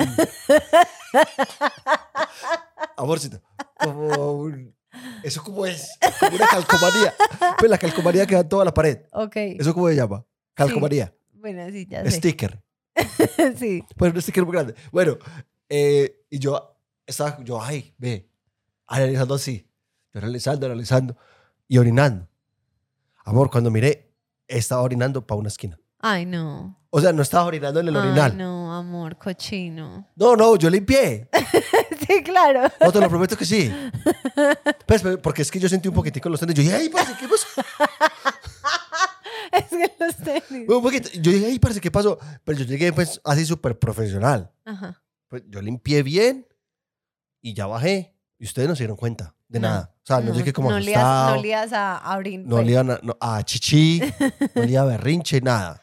Amorcito. 2.98 3.41
Como 3.79 4.31
un... 4.34 4.75
¿Eso 5.24 5.43
cómo 5.43 5.65
es? 5.65 5.98
Como 6.19 6.36
una 6.36 6.48
calcomanía. 6.48 7.13
Pues 7.60 7.69
la 7.69 7.77
calcomanía 7.77 8.25
que 8.25 8.36
da 8.36 8.41
en 8.41 8.50
toda 8.50 8.65
la 8.65 8.74
pared. 8.74 9.00
Ok. 9.12 9.36
¿Eso 9.36 9.74
cómo 9.74 9.89
se 9.89 9.96
llama? 9.96 10.25
Calcomanía. 10.53 11.13
Bueno, 11.34 11.69
sí, 11.72 11.86
ya 11.88 12.03
sé. 12.03 12.12
Sticker. 12.12 12.63
sí. 13.57 13.84
Pues 13.96 14.13
un 14.13 14.22
sticker 14.22 14.43
muy 14.46 14.53
grande. 14.53 14.75
Bueno, 14.91 15.17
eh, 15.69 16.25
y 16.29 16.39
yo 16.39 16.79
estaba, 17.05 17.43
yo, 17.43 17.62
ay, 17.62 17.93
ve, 17.98 18.29
analizando 18.88 19.36
así, 19.36 19.69
yo 20.13 20.19
analizando, 20.19 20.65
analizando 20.65 21.17
y 21.67 21.77
orinando. 21.77 22.27
Amor, 23.24 23.50
cuando 23.50 23.69
miré, 23.69 24.13
estaba 24.48 24.81
orinando 24.81 25.25
para 25.25 25.39
una 25.39 25.50
esquina. 25.50 25.79
Ay, 26.00 26.25
no. 26.25 26.76
O 26.89 27.01
sea, 27.01 27.12
no 27.12 27.22
estaba 27.22 27.46
orinando 27.46 27.79
en 27.82 27.89
el 27.89 27.96
Ay, 27.98 28.08
orinal. 28.08 28.38
no, 28.38 28.74
amor, 28.74 29.17
cochino. 29.17 30.08
No, 30.15 30.36
no, 30.36 30.56
yo 30.56 30.70
limpié. 30.70 31.29
sí, 32.08 32.24
claro. 32.24 32.72
No, 32.79 32.91
te 32.91 33.00
lo 33.01 33.10
prometo 33.10 33.36
que 33.38 33.46
sí. 33.46 33.72
Pues, 34.86 35.03
porque 35.22 35.41
es 35.41 35.51
que 35.51 35.60
yo 35.60 35.67
sentí 35.67 35.88
un 35.89 35.94
poquitico 35.94 36.27
en 36.29 36.32
los 36.32 36.39
tenis. 36.39 36.56
Yo 36.56 36.63
dije, 36.63 36.75
ay, 36.75 36.89
parce, 36.89 37.13
¿qué 37.20 37.27
pasó? 37.27 37.46
es 39.51 39.65
que 39.65 39.91
los 40.00 40.15
tenis. 40.17 40.70
Un 40.70 40.82
poquito. 40.82 41.10
Yo 41.15 41.32
dije, 41.32 41.46
ay, 41.48 41.60
parce, 41.60 41.82
¿qué 41.82 41.91
pasó? 41.91 42.17
Pero 42.44 42.58
yo 42.60 42.65
llegué, 42.65 42.94
pues, 42.94 43.20
así 43.24 43.46
súper 43.46 43.77
profesional. 43.77 44.51
Ajá. 44.65 45.01
Pues 45.27 45.44
yo 45.48 45.62
limpié 45.62 46.03
bien 46.03 46.48
y 47.41 47.53
ya 47.53 47.67
bajé. 47.67 48.15
Y 48.39 48.46
ustedes 48.46 48.67
no 48.70 48.75
se 48.75 48.84
dieron 48.84 48.98
cuenta 48.98 49.36
de 49.48 49.60
No. 49.60 49.67
nada. 49.67 49.94
O 49.96 50.06
sea, 50.06 50.20
no, 50.22 50.34
llegué 50.34 50.53
como 50.53 50.70
no 50.72 50.79
lías, 50.79 50.98
asustado. 51.03 51.36
no 51.36 51.41
lías 51.41 51.74
a, 51.74 51.98
a 51.98 52.17
orin- 52.17 52.44
No 52.44 52.50
pues. 52.51 52.63
olían 52.63 52.91
a, 52.91 53.00
no, 53.03 53.17
a 53.20 53.44
chichi, 53.44 54.01
no 54.56 54.62
olía 54.62 54.82
a 54.82 54.86
berrinche, 54.86 55.41
nada. 55.41 55.82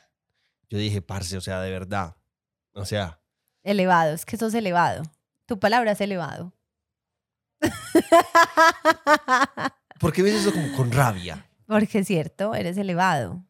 Yo 0.68 0.78
dije, 0.78 1.02
parce, 1.02 1.36
o 1.36 1.40
sea, 1.40 1.60
de 1.60 1.70
verdad. 1.70 2.16
O 2.72 2.84
sea, 2.84 3.20
Elevado, 3.64 4.12
es 4.12 4.26
que 4.26 4.36
sos 4.36 4.54
elevado. 4.54 5.02
Tu 5.46 5.58
palabra 5.58 5.92
es 5.92 6.00
elevado. 6.00 6.52
¿por 10.00 10.12
qué 10.12 10.22
ves 10.22 10.34
eso 10.34 10.52
como 10.52 10.70
con 10.76 10.92
rabia? 10.92 11.48
Porque 11.66 12.00
es 12.00 12.06
cierto, 12.06 12.54
eres 12.54 12.76
elevado. 12.76 13.42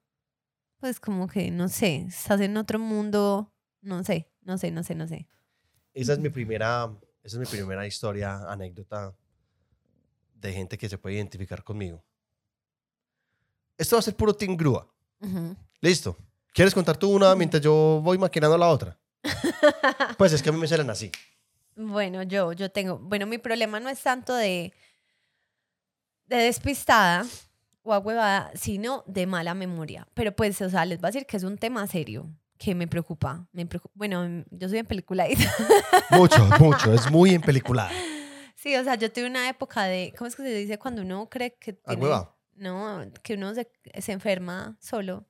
Pues 0.78 1.00
como 1.00 1.26
que, 1.26 1.50
no 1.50 1.68
sé, 1.68 2.06
estás 2.08 2.40
en 2.40 2.56
otro 2.56 2.78
mundo, 2.78 3.52
no 3.80 4.04
sé, 4.04 4.30
no 4.42 4.56
sé, 4.56 4.70
no 4.70 4.84
sé, 4.84 4.94
no 4.94 5.08
sé. 5.08 5.26
Esa 5.92 6.12
es 6.12 6.20
mi 6.20 6.28
primera, 6.28 6.96
esa 7.24 7.36
es 7.36 7.40
mi 7.40 7.46
primera 7.46 7.84
historia, 7.86 8.38
anécdota 8.48 9.16
de 10.34 10.52
gente 10.52 10.78
que 10.78 10.88
se 10.88 10.98
puede 10.98 11.16
identificar 11.16 11.64
conmigo. 11.64 12.04
Esto 13.76 13.96
va 13.96 14.00
a 14.00 14.02
ser 14.02 14.14
puro 14.14 14.32
Team 14.32 14.56
Grúa. 14.56 14.88
Ujú. 15.20 15.56
Listo. 15.80 16.16
¿Quieres 16.54 16.72
contar 16.72 16.96
tú 16.96 17.10
una 17.10 17.34
mientras 17.34 17.60
yo 17.60 18.00
voy 18.00 18.16
maquinando 18.16 18.56
la 18.56 18.68
otra? 18.68 18.96
Pues 20.16 20.32
es 20.32 20.40
que 20.40 20.50
a 20.50 20.52
mí 20.52 20.58
me 20.58 20.68
salen 20.68 20.88
así. 20.88 21.10
Bueno, 21.74 22.22
yo, 22.22 22.52
yo 22.52 22.70
tengo, 22.70 22.98
bueno, 22.98 23.26
mi 23.26 23.38
problema 23.38 23.80
no 23.80 23.88
es 23.88 24.00
tanto 24.00 24.36
de, 24.36 24.72
de 26.26 26.36
despistada 26.36 27.26
o 27.82 27.92
ahuevada, 27.92 28.52
sino 28.54 29.02
de 29.06 29.26
mala 29.26 29.54
memoria. 29.54 30.06
Pero 30.14 30.30
pues, 30.36 30.60
o 30.62 30.70
sea, 30.70 30.84
les 30.84 31.00
voy 31.00 31.08
a 31.08 31.10
decir 31.10 31.26
que 31.26 31.36
es 31.36 31.42
un 31.42 31.58
tema 31.58 31.84
serio 31.88 32.30
que 32.56 32.76
me 32.76 32.86
preocupa. 32.86 33.48
Me 33.50 33.66
preocupa. 33.66 33.92
Bueno, 33.96 34.44
yo 34.52 34.68
soy 34.68 34.78
en 34.78 34.86
película 34.86 35.26
Mucho, 36.10 36.46
mucho. 36.60 36.94
Es 36.94 37.10
muy 37.10 37.34
en 37.34 37.40
película. 37.40 37.90
Sí, 38.54 38.76
o 38.76 38.84
sea, 38.84 38.94
yo 38.94 39.10
tuve 39.10 39.26
una 39.26 39.48
época 39.48 39.82
de, 39.84 40.14
¿cómo 40.16 40.28
es 40.28 40.36
que 40.36 40.44
se 40.44 40.54
dice 40.54 40.78
cuando 40.78 41.02
uno 41.02 41.28
cree 41.28 41.56
que 41.56 41.72
tiene... 41.72 42.06
No, 42.54 43.04
que 43.24 43.34
uno 43.34 43.52
se, 43.54 43.68
se 44.00 44.12
enferma 44.12 44.76
solo. 44.80 45.26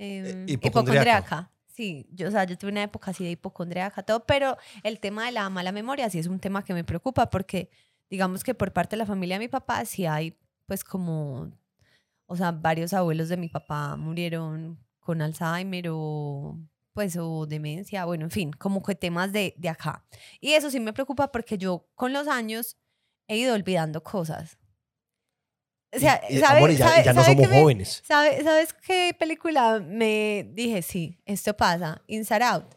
Hipocondriaca. 0.00 0.66
hipocondriaca. 0.66 1.50
Sí, 1.66 2.06
yo, 2.12 2.28
o 2.28 2.30
sea, 2.30 2.44
yo 2.44 2.58
tuve 2.58 2.72
una 2.72 2.82
época 2.82 3.10
así 3.10 3.24
de 3.24 3.30
hipocondriaca, 3.30 4.02
todo, 4.02 4.24
pero 4.26 4.56
el 4.82 4.98
tema 5.00 5.26
de 5.26 5.32
la 5.32 5.48
mala 5.50 5.72
memoria 5.72 6.10
sí 6.10 6.18
es 6.18 6.26
un 6.26 6.40
tema 6.40 6.64
que 6.64 6.74
me 6.74 6.84
preocupa 6.84 7.30
porque 7.30 7.70
digamos 8.10 8.44
que 8.44 8.54
por 8.54 8.72
parte 8.72 8.96
de 8.96 8.98
la 8.98 9.06
familia 9.06 9.36
de 9.36 9.40
mi 9.40 9.48
papá 9.48 9.84
sí 9.84 10.04
hay 10.04 10.36
pues 10.66 10.84
como, 10.84 11.50
o 12.26 12.36
sea, 12.36 12.52
varios 12.52 12.92
abuelos 12.92 13.28
de 13.28 13.36
mi 13.36 13.48
papá 13.48 13.96
murieron 13.96 14.78
con 15.00 15.22
Alzheimer 15.22 15.88
o 15.90 16.58
pues 16.92 17.16
o 17.16 17.46
demencia, 17.46 18.04
bueno, 18.04 18.24
en 18.24 18.30
fin, 18.30 18.52
como 18.52 18.82
que 18.82 18.94
temas 18.94 19.32
de, 19.32 19.54
de 19.56 19.68
acá. 19.68 20.04
Y 20.40 20.52
eso 20.52 20.70
sí 20.70 20.80
me 20.80 20.92
preocupa 20.92 21.32
porque 21.32 21.56
yo 21.56 21.88
con 21.94 22.12
los 22.12 22.28
años 22.28 22.76
he 23.26 23.36
ido 23.36 23.54
olvidando 23.54 24.02
cosas. 24.02 24.59
O 25.92 25.98
sea, 25.98 26.20
Y- 26.28 26.36
y, 26.36 26.40
¿sabe- 26.40 26.58
amor, 26.58 26.70
y 26.70 26.76
ya, 26.76 27.02
ya 27.02 27.12
no 27.12 27.24
somos 27.24 27.40
qué 27.42 27.48
me- 27.48 27.60
jóvenes. 27.60 28.02
¿sabe- 28.06 28.42
¿Sabes 28.44 28.72
qué 28.74 29.14
película 29.18 29.80
me 29.84 30.48
dije? 30.52 30.82
Sí, 30.82 31.20
esto 31.26 31.56
pasa. 31.56 32.02
Inside 32.06 32.44
Out. 32.44 32.74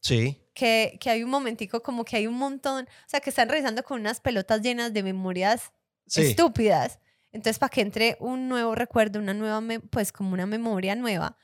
Sí. 0.00 0.40
Que, 0.54 0.98
que 1.00 1.10
hay 1.10 1.22
un 1.22 1.30
momentico 1.30 1.82
como 1.82 2.04
que 2.04 2.16
hay 2.16 2.26
un 2.26 2.34
montón, 2.36 2.84
o 2.84 3.08
sea, 3.08 3.20
que 3.20 3.30
están 3.30 3.48
revisando 3.48 3.82
con 3.82 4.00
unas 4.00 4.20
pelotas 4.20 4.60
llenas 4.62 4.92
de 4.92 5.02
memorias 5.02 5.72
Sí. 6.06 6.22
estúpidas. 6.22 6.98
Entonces, 7.32 7.58
para 7.58 7.70
que 7.70 7.80
entre 7.82 8.16
un 8.20 8.48
nuevo 8.48 8.74
recuerdo, 8.74 9.18
una 9.20 9.34
nueva, 9.34 9.62
pues 9.90 10.10
como 10.12 10.32
una 10.32 10.46
memoria 10.46 10.94
nueva, 10.96 11.36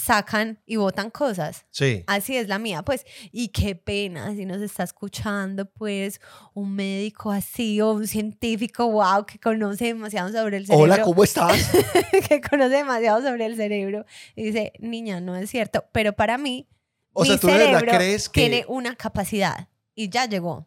sacan 0.00 0.58
y 0.66 0.76
botan 0.76 1.10
cosas. 1.10 1.66
Sí. 1.70 2.04
Así 2.06 2.36
es 2.36 2.48
la 2.48 2.58
mía, 2.58 2.82
pues. 2.82 3.04
Y 3.32 3.48
qué 3.48 3.74
pena 3.74 4.34
si 4.34 4.46
nos 4.46 4.60
está 4.62 4.82
escuchando, 4.82 5.66
pues, 5.66 6.20
un 6.54 6.74
médico 6.74 7.30
así 7.30 7.80
o 7.80 7.92
un 7.92 8.06
científico, 8.06 8.90
wow, 8.90 9.26
que 9.26 9.38
conoce 9.38 9.86
demasiado 9.86 10.30
sobre 10.32 10.56
el 10.56 10.66
cerebro. 10.66 10.84
Hola, 10.84 11.02
¿cómo 11.02 11.22
estás? 11.24 11.70
que 12.28 12.40
conoce 12.40 12.76
demasiado 12.76 13.22
sobre 13.22 13.46
el 13.46 13.56
cerebro. 13.56 14.04
Y 14.34 14.44
dice, 14.44 14.72
niña, 14.78 15.20
no 15.20 15.36
es 15.36 15.50
cierto. 15.50 15.84
Pero 15.92 16.12
para 16.14 16.38
mí, 16.38 16.68
O 17.12 17.24
sea, 17.24 17.34
mi 17.34 17.40
tú 17.40 17.46
de 17.48 17.52
verdad 17.54 17.78
cerebro 17.80 17.96
crees 17.96 18.28
que 18.28 18.40
tiene 18.40 18.64
una 18.68 18.96
capacidad 18.96 19.68
y 19.94 20.08
ya 20.08 20.26
llegó. 20.26 20.66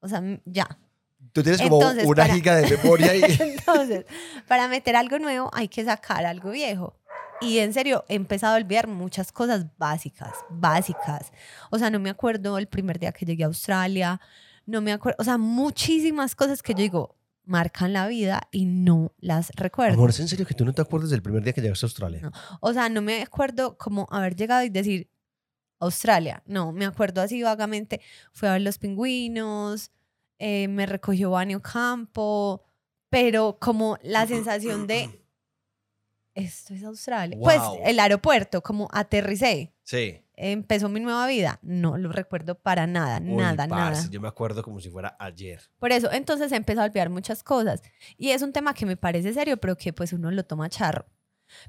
O 0.00 0.08
sea, 0.08 0.22
ya. 0.44 0.78
tú 1.32 1.42
tienes 1.42 1.62
como 1.62 1.76
Entonces, 1.80 2.04
una 2.06 2.22
para- 2.24 2.34
giga 2.34 2.56
de 2.56 2.76
memoria 2.76 3.14
y 3.16 3.22
Entonces, 3.40 4.04
para 4.48 4.68
meter 4.68 4.96
algo 4.96 5.18
nuevo 5.18 5.50
hay 5.52 5.68
que 5.68 5.84
sacar 5.84 6.26
algo 6.26 6.50
viejo. 6.50 6.98
Y 7.44 7.58
en 7.58 7.72
serio, 7.72 8.04
he 8.08 8.14
empezado 8.14 8.54
a 8.54 8.56
olvidar 8.56 8.88
muchas 8.88 9.30
cosas 9.32 9.66
básicas, 9.76 10.32
básicas. 10.48 11.32
O 11.70 11.78
sea, 11.78 11.90
no 11.90 11.98
me 12.00 12.10
acuerdo 12.10 12.58
el 12.58 12.66
primer 12.66 12.98
día 12.98 13.12
que 13.12 13.26
llegué 13.26 13.44
a 13.44 13.48
Australia, 13.48 14.20
no 14.66 14.80
me 14.80 14.92
acuerdo, 14.92 15.16
o 15.20 15.24
sea, 15.24 15.36
muchísimas 15.36 16.34
cosas 16.34 16.62
que 16.62 16.72
yo 16.72 16.78
digo, 16.78 17.16
marcan 17.44 17.92
la 17.92 18.08
vida 18.08 18.48
y 18.50 18.64
no 18.64 19.12
las 19.18 19.50
recuerdo. 19.56 19.94
Amor, 19.94 20.10
¿es 20.10 20.20
en 20.20 20.28
serio 20.28 20.46
que 20.46 20.54
tú 20.54 20.64
no 20.64 20.72
te 20.72 20.82
acuerdas 20.82 21.10
del 21.10 21.22
primer 21.22 21.42
día 21.42 21.52
que 21.52 21.60
llegaste 21.60 21.84
a 21.84 21.88
Australia? 21.88 22.20
No. 22.22 22.32
O 22.60 22.72
sea, 22.72 22.88
no 22.88 23.02
me 23.02 23.22
acuerdo 23.22 23.76
como 23.76 24.06
haber 24.10 24.34
llegado 24.34 24.64
y 24.64 24.70
decir 24.70 25.10
Australia. 25.80 26.42
No, 26.46 26.72
me 26.72 26.86
acuerdo 26.86 27.20
así 27.20 27.42
vagamente. 27.42 28.00
Fui 28.32 28.48
a 28.48 28.52
ver 28.52 28.62
los 28.62 28.78
pingüinos, 28.78 29.90
eh, 30.38 30.68
me 30.68 30.86
recogió 30.86 31.30
Banio 31.30 31.60
Campo, 31.60 32.62
pero 33.10 33.58
como 33.60 33.98
la 34.02 34.26
sensación 34.26 34.86
de 34.86 35.23
esto 36.34 36.74
es 36.74 36.82
Australia. 36.84 37.38
Pues 37.40 37.58
Wow. 37.60 37.78
el 37.84 37.98
aeropuerto, 38.00 38.62
como 38.62 38.88
aterricé, 38.92 39.72
Sí. 39.84 40.20
empezó 40.36 40.88
mi 40.88 41.00
nueva 41.00 41.26
vida. 41.26 41.58
No 41.62 41.96
lo 41.96 42.10
recuerdo 42.12 42.56
para 42.56 42.86
nada, 42.86 43.18
Uy, 43.20 43.34
nada, 43.36 43.68
parce, 43.68 44.00
nada. 44.02 44.10
Yo 44.10 44.20
me 44.20 44.28
acuerdo 44.28 44.62
como 44.62 44.80
si 44.80 44.90
fuera 44.90 45.16
ayer. 45.18 45.60
Por 45.78 45.92
eso, 45.92 46.10
entonces 46.12 46.50
he 46.52 46.56
empezado 46.56 46.82
a 46.82 46.86
olvidar 46.88 47.10
muchas 47.10 47.42
cosas. 47.42 47.82
Y 48.16 48.30
es 48.30 48.42
un 48.42 48.52
tema 48.52 48.74
que 48.74 48.86
me 48.86 48.96
parece 48.96 49.32
serio, 49.32 49.56
pero 49.58 49.76
que 49.76 49.92
pues 49.92 50.12
uno 50.12 50.30
lo 50.30 50.44
toma 50.44 50.68
charro. 50.68 51.06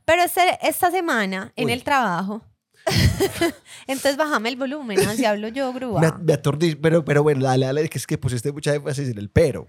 Pero 0.05 0.23
este- 0.23 0.57
esta 0.61 0.89
semana, 0.89 1.51
en 1.55 1.65
Uy. 1.65 1.73
el 1.73 1.83
trabajo, 1.83 2.41
entonces 3.87 4.17
bájame 4.17 4.49
el 4.49 4.55
volumen, 4.55 4.99
así 4.99 5.25
hablo 5.25 5.47
yo, 5.49 5.71
grúa. 5.73 6.01
Me, 6.01 6.33
me 6.33 6.75
pero, 6.81 7.03
pero 7.05 7.23
bueno, 7.23 7.43
dale, 7.45 7.65
dale, 7.65 7.89
que 7.89 7.97
es 7.97 8.07
que 8.07 8.17
pusiste 8.17 8.51
mucha 8.51 8.73
énfasis 8.73 9.09
en 9.09 9.17
el 9.17 9.29
pero. 9.29 9.67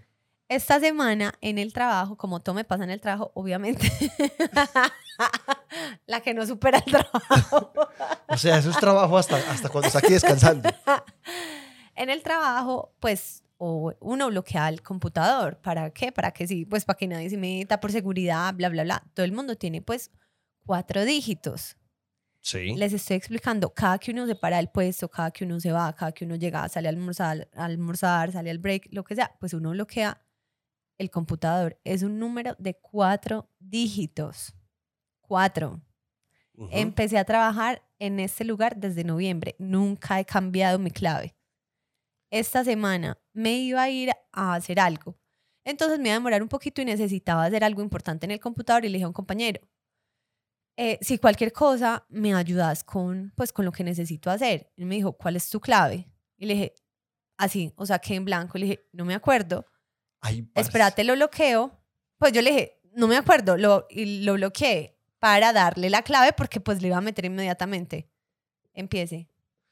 Esta 0.49 0.79
semana, 0.79 1.35
en 1.41 1.59
el 1.59 1.73
trabajo, 1.73 2.17
como 2.17 2.41
todo 2.41 2.55
me 2.55 2.65
pasa 2.65 2.85
en 2.85 2.91
el 2.91 3.01
trabajo, 3.01 3.33
obviamente, 3.35 3.89
la 6.07 6.21
que 6.21 6.35
no 6.35 6.47
supera 6.47 6.79
el 6.79 6.93
trabajo. 6.93 7.73
O 8.29 8.39
sea, 8.39 8.59
eso 8.59 8.71
es 8.71 8.77
trabajo 8.77 9.17
hasta, 9.17 9.37
hasta 9.37 9.69
cuando 9.69 9.87
está 9.87 10.01
aquí 10.01 10.13
descansando. 10.13 10.69
en 11.95 12.11
el 12.11 12.23
trabajo, 12.23 12.93
pues 13.01 13.45
o 13.57 13.95
uno 14.01 14.29
bloquea 14.29 14.69
el 14.69 14.83
computador. 14.83 15.59
¿Para 15.59 15.91
qué? 15.91 16.13
Para 16.13 16.33
que 16.33 16.47
sí, 16.47 16.67
pues 16.67 16.85
para 16.85 16.99
que 16.99 17.07
nadie 17.07 17.31
se 17.31 17.37
meta 17.37 17.81
por 17.81 17.93
seguridad, 17.93 18.53
bla, 18.55 18.69
bla, 18.69 18.83
bla. 18.83 19.03
Todo 19.15 19.25
el 19.25 19.33
mundo 19.33 19.57
tiene 19.57 19.81
pues 19.81 20.11
cuatro 20.65 21.05
dígitos. 21.05 21.77
Sí. 22.41 22.75
Les 22.77 22.93
estoy 22.93 23.17
explicando, 23.17 23.73
cada 23.73 23.99
que 23.99 24.11
uno 24.11 24.27
se 24.27 24.35
para 24.35 24.59
del 24.59 24.69
puesto, 24.69 25.09
cada 25.09 25.31
que 25.31 25.45
uno 25.45 25.59
se 25.59 25.73
va, 25.73 25.93
cada 25.95 26.13
que 26.13 26.25
uno 26.25 26.37
llega, 26.37 26.69
sale 26.69 26.89
a 26.89 26.91
almorzar, 26.91 27.49
a 27.57 27.65
almorzar, 27.65 28.31
sale 28.31 28.51
al 28.51 28.59
break, 28.59 28.89
lo 28.93 29.03
que 29.03 29.17
sea, 29.17 29.35
pues 29.41 29.55
uno 29.55 29.71
bloquea 29.71 30.21
el 30.99 31.11
computador. 31.11 31.79
Es 31.85 32.03
un 32.03 32.19
número 32.19 32.55
de 32.59 32.75
cuatro 32.75 33.51
dígitos. 33.59 34.55
Cuatro. 35.21 35.81
Empecé 36.71 37.19
a 37.19 37.25
trabajar 37.25 37.83
en 37.99 38.19
este 38.19 38.45
lugar 38.45 38.77
desde 38.77 39.05
noviembre. 39.05 39.57
Nunca 39.59 40.19
he 40.19 40.25
cambiado 40.25 40.79
mi 40.79 40.91
clave. 40.91 41.37
Esta 42.31 42.65
semana 42.65 43.19
me 43.33 43.59
iba 43.59 43.83
a 43.83 43.91
ir 43.91 44.11
a 44.33 44.55
hacer 44.55 44.81
algo. 44.81 45.19
Entonces 45.65 45.99
me 45.99 46.09
iba 46.09 46.15
a 46.15 46.19
demorar 46.19 46.43
un 46.43 46.49
poquito 46.49 46.81
y 46.81 46.85
necesitaba 46.85 47.45
hacer 47.45 47.63
algo 47.63 47.83
importante 47.83 48.25
en 48.25 48.33
el 48.33 48.41
computador 48.41 48.85
y 48.85 48.89
le 48.89 48.95
dije 48.95 49.05
a 49.05 49.09
un 49.09 49.13
compañero, 49.13 49.61
eh, 50.79 50.99
si 51.01 51.19
cualquier 51.19 51.53
cosa 51.53 52.07
me 52.09 52.35
ayudas 52.35 52.85
con, 52.85 53.33
pues, 53.35 53.53
con 53.53 53.65
lo 53.65 53.73
que 53.73 53.83
necesito 53.83 54.31
hacer. 54.31 54.71
Y 54.77 54.85
me 54.85 54.97
dijo, 54.97 55.13
¿cuál 55.15 55.37
es 55.37 55.49
tu 55.49 55.59
clave? 55.61 56.09
Y 56.37 56.47
le 56.47 56.55
dije, 56.55 56.75
así, 57.39 57.73
o 57.77 57.87
sea, 57.87 57.99
que 57.99 58.15
en 58.15 58.25
blanco. 58.25 58.59
Le 58.59 58.67
dije, 58.67 58.89
no 58.93 59.05
me 59.05 59.15
acuerdo. 59.15 59.67
Ay. 60.21 60.49
Espérate, 60.55 61.05
lo 61.05 61.15
bloqueo. 61.15 61.79
Pues 62.19 62.33
yo 62.33 62.43
le 62.43 62.51
dije, 62.51 62.81
no 62.95 63.07
me 63.07 63.17
acuerdo, 63.17 63.57
lo, 63.57 63.87
y 63.91 64.23
lo 64.25 64.35
bloqueé 64.35 64.97
para 65.19 65.53
darle 65.53 65.91
la 65.91 66.03
clave 66.03 66.33
porque 66.33 66.61
pues 66.61 66.81
le 66.81 66.89
iba 66.89 66.97
a 66.97 67.03
meter 67.03 67.25
inmediatamente. 67.25 68.11
Empiece, 68.73 69.29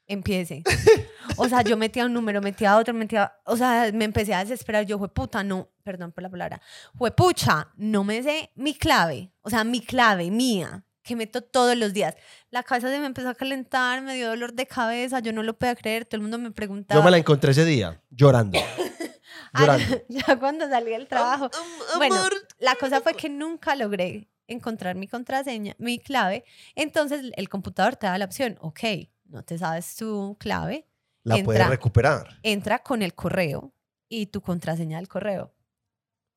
empiece. 0.07 0.63
O 1.37 1.49
sea, 1.49 1.63
yo 1.63 1.75
metía 1.75 2.05
un 2.05 2.13
número, 2.13 2.39
metía 2.39 2.77
otro, 2.77 2.93
metía, 2.93 3.33
o 3.45 3.57
sea, 3.57 3.91
me 3.93 4.05
empecé 4.05 4.33
a 4.33 4.39
desesperar. 4.39 4.85
Yo, 4.85 4.97
fue 4.97 5.13
puta, 5.13 5.43
no, 5.43 5.69
perdón 5.83 6.13
por 6.13 6.21
la 6.21 6.29
palabra, 6.29 6.61
fue 6.95 7.11
pucha, 7.11 7.67
no 7.75 8.05
me 8.05 8.23
sé 8.23 8.51
mi 8.55 8.73
clave, 8.73 9.33
o 9.41 9.49
sea, 9.49 9.63
mi 9.65 9.81
clave 9.81 10.31
mía, 10.31 10.85
que 11.03 11.15
meto 11.15 11.41
todos 11.41 11.75
los 11.75 11.93
días. 11.93 12.15
La 12.51 12.63
cabeza 12.63 12.89
se 12.89 12.99
me 12.99 13.07
empezó 13.07 13.27
a 13.27 13.35
calentar, 13.35 14.01
me 14.01 14.15
dio 14.15 14.29
dolor 14.29 14.53
de 14.53 14.65
cabeza, 14.65 15.19
yo 15.19 15.33
no 15.33 15.43
lo 15.43 15.57
podía 15.57 15.75
creer, 15.75 16.05
todo 16.05 16.17
el 16.17 16.21
mundo 16.21 16.37
me 16.37 16.51
preguntaba. 16.51 17.01
Yo 17.01 17.03
me 17.03 17.11
la 17.11 17.17
encontré 17.17 17.51
ese 17.51 17.65
día, 17.65 18.01
llorando. 18.09 18.59
Ah, 19.57 19.77
ya 20.09 20.37
cuando 20.39 20.67
salí 20.69 20.91
del 20.91 21.07
trabajo. 21.07 21.49
Bueno, 21.97 22.15
la 22.59 22.75
cosa 22.75 23.01
fue 23.01 23.13
que 23.13 23.29
nunca 23.29 23.75
logré 23.75 24.27
encontrar 24.47 24.95
mi 24.95 25.07
contraseña, 25.07 25.75
mi 25.79 25.99
clave. 25.99 26.43
Entonces 26.75 27.31
el 27.35 27.49
computador 27.49 27.95
te 27.95 28.07
da 28.07 28.17
la 28.17 28.25
opción, 28.25 28.57
ok, 28.61 28.79
no 29.25 29.43
te 29.43 29.57
sabes 29.57 29.95
tu 29.95 30.35
clave, 30.39 30.87
La 31.23 31.35
puedes 31.43 31.59
entra. 31.61 31.69
recuperar. 31.69 32.39
entra 32.43 32.79
con 32.79 33.01
el 33.01 33.13
correo 33.15 33.73
y 34.07 34.27
tu 34.27 34.41
contraseña 34.41 34.97
del 34.97 35.07
correo. 35.07 35.51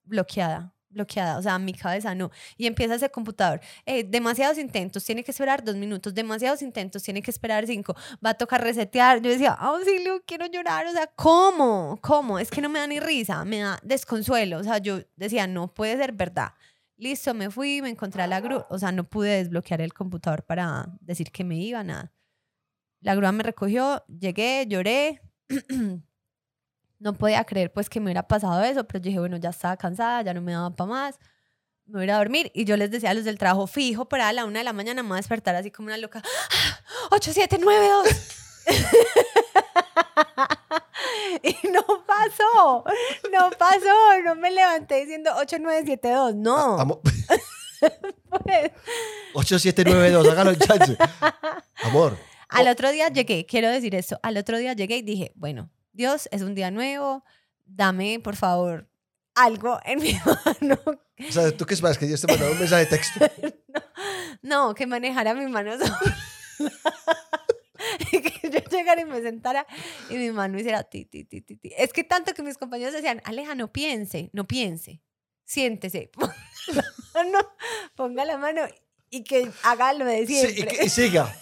Bloqueada, 0.04 0.74
bloqueada. 0.90 1.38
O 1.38 1.42
sea, 1.42 1.59
mi 1.59 1.72
cabeza 1.72 2.14
no. 2.14 2.31
Y 2.57 2.66
empieza 2.66 2.94
ese 2.94 3.11
computador. 3.11 3.61
eh, 3.87 4.05
demasiados 4.05 4.59
intentos, 4.59 5.05
tiene 5.05 5.22
que 5.24 5.31
esperar 5.31 5.64
dos 5.64 5.77
minutos. 5.77 6.14
Demasiados 6.14 6.62
intentos, 6.62 7.03
tiene 7.03 7.22
que 7.22 7.31
esperar 7.31 7.66
cinco. 7.66 7.94
Va 8.24 8.31
a 8.31 8.35
tocar 8.35 8.62
resetear. 8.62 9.20
Yo 9.22 9.31
decía, 9.31 9.53
auxilio, 9.53 10.22
quiero 10.27 10.46
llorar. 10.46 10.87
O 10.87 10.92
sea, 10.92 11.07
¿cómo? 11.16 11.98
¿Cómo? 12.03 12.38
Es 12.38 12.51
que 12.51 12.61
no 12.61 12.68
me 12.68 12.79
da 12.79 12.87
ni 12.87 13.01
risa, 13.01 13.44
me 13.44 13.59
da 13.61 13.79
desconsuelo. 13.83 14.59
O 14.59 14.64
sea, 14.64 14.79
yo 14.79 15.01
decía, 15.16 15.46
no 15.46 15.72
puede 15.74 15.96
ser 15.96 16.12
verdad. 16.12 16.53
Listo, 16.96 17.33
me 17.35 17.51
fui, 17.51 17.81
me 17.83 17.90
encontré 17.90 18.22
a 18.22 18.27
la 18.27 18.40
grúa. 18.40 18.66
O 18.70 18.79
sea, 18.79 18.90
no 18.92 19.05
pude 19.05 19.37
desbloquear 19.38 19.81
el 19.81 19.94
computador 19.94 20.44
para 20.44 20.87
decir 21.01 21.31
que 21.31 21.44
me 21.44 21.57
iba, 21.57 21.83
nada. 21.85 22.12
La 23.01 23.14
grúa 23.14 23.31
me 23.33 23.44
recogió, 23.44 24.05
llegué, 24.09 24.66
lloré. 24.68 25.20
no 26.98 27.14
podía 27.14 27.44
creer 27.44 27.72
pues 27.72 27.88
que 27.88 28.00
me 28.00 28.06
hubiera 28.06 28.26
pasado 28.26 28.62
eso, 28.62 28.84
pero 28.84 29.00
yo 29.00 29.08
dije, 29.08 29.20
bueno, 29.20 29.37
ya 29.37 29.50
estaba 29.50 29.76
cansada, 29.76 30.22
ya 30.22 30.34
no 30.34 30.40
me 30.40 30.52
daba 30.52 30.70
para 30.70 30.90
más, 30.90 31.18
me 31.87 31.94
voy 31.94 32.02
a 32.02 32.04
ir 32.04 32.11
a 32.12 32.18
dormir. 32.18 32.50
Y 32.54 32.64
yo 32.64 32.76
les 32.76 32.90
decía 32.90 33.11
a 33.11 33.14
los 33.14 33.24
del 33.24 33.38
trabajo 33.38 33.66
fijo, 33.66 34.08
para 34.08 34.28
a 34.28 34.32
la 34.32 34.44
una 34.44 34.61
de 34.61 34.64
la 34.64 34.72
mañana 34.72 35.02
me 35.02 35.11
voy 35.11 35.16
a 35.16 35.20
despertar 35.20 35.54
así 35.54 35.70
como 35.70 35.87
una 35.87 35.96
loca. 35.96 36.22
¡Ah! 36.24 36.80
8792. 37.12 38.34
y 41.42 41.56
no 41.68 41.82
pasó, 42.06 42.84
no 43.32 43.50
pasó, 43.58 44.22
no 44.24 44.34
me 44.34 44.50
levanté 44.50 45.00
diciendo 45.00 45.30
8972, 45.37 46.34
no. 46.34 46.78
Amor, 46.78 47.00
pues. 48.44 48.72
8792, 49.34 50.28
hágalo 50.28 50.50
en 50.50 50.58
chance. 50.58 50.96
Amor, 51.82 52.18
Al 52.48 52.68
otro 52.68 52.90
día 52.90 53.08
llegué, 53.08 53.46
quiero 53.46 53.70
decir 53.70 53.94
esto, 53.94 54.18
al 54.22 54.37
otro 54.37 54.58
día 54.58 54.74
llegué 54.74 54.98
y 54.98 55.02
dije, 55.02 55.32
bueno, 55.37 55.70
Dios, 55.98 56.28
es 56.30 56.42
un 56.42 56.54
día 56.54 56.70
nuevo, 56.70 57.24
dame, 57.66 58.20
por 58.20 58.37
favor, 58.37 58.88
algo 59.34 59.80
en 59.84 59.98
mi 59.98 60.12
mano. 60.61 60.78
o 60.87 61.32
sea, 61.32 61.50
¿tú 61.56 61.66
qué 61.66 61.74
esperas? 61.74 61.98
Que 61.98 62.06
Dios 62.06 62.20
te 62.20 62.28
mandara 62.28 62.52
un 62.52 62.58
mensaje 62.61 62.84
de 62.84 62.90
texto. 62.96 63.20
No, 64.40 64.72
que 64.72 64.87
manejara 64.87 65.34
mi 65.34 65.46
mano 65.50 65.72
que 68.11 68.50
yo 68.50 68.61
llegara 68.70 69.00
y 69.00 69.04
me 69.04 69.20
sentara 69.20 69.66
y 70.08 70.14
mi 70.14 70.30
mano 70.30 70.58
hiciera 70.58 70.84
ti, 70.84 71.04
ti, 71.04 71.24
ti, 71.24 71.40
ti, 71.40 71.56
ti. 71.56 71.72
Es 71.76 71.92
que 71.92 72.04
tanto 72.04 72.32
que 72.34 72.42
mis 72.44 72.56
compañeros 72.56 72.94
decían, 72.94 73.20
Aleja, 73.24 73.56
no 73.56 73.72
piense, 73.72 74.30
no 74.32 74.46
piense, 74.46 75.02
siéntese, 75.44 76.11
ponga 76.14 76.37
la 76.72 76.84
mano, 77.14 77.38
ponga 77.96 78.24
la 78.24 78.38
mano 78.38 78.62
y 79.11 79.24
que 79.24 79.50
haga 79.64 79.92
lo 79.94 80.04
de 80.04 80.24
Sí, 80.26 80.37
y, 80.37 80.46
siempre. 80.46 80.76
que- 80.78 80.84
y 80.84 80.88
siga. 80.88 81.37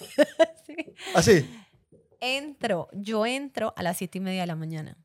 Sí. 0.66 0.76
Así. 1.14 1.65
Entro, 2.20 2.88
yo 2.92 3.26
entro 3.26 3.72
a 3.76 3.82
las 3.82 3.96
siete 3.96 4.18
y 4.18 4.20
media 4.20 4.42
de 4.42 4.46
la 4.46 4.56
mañana. 4.56 4.96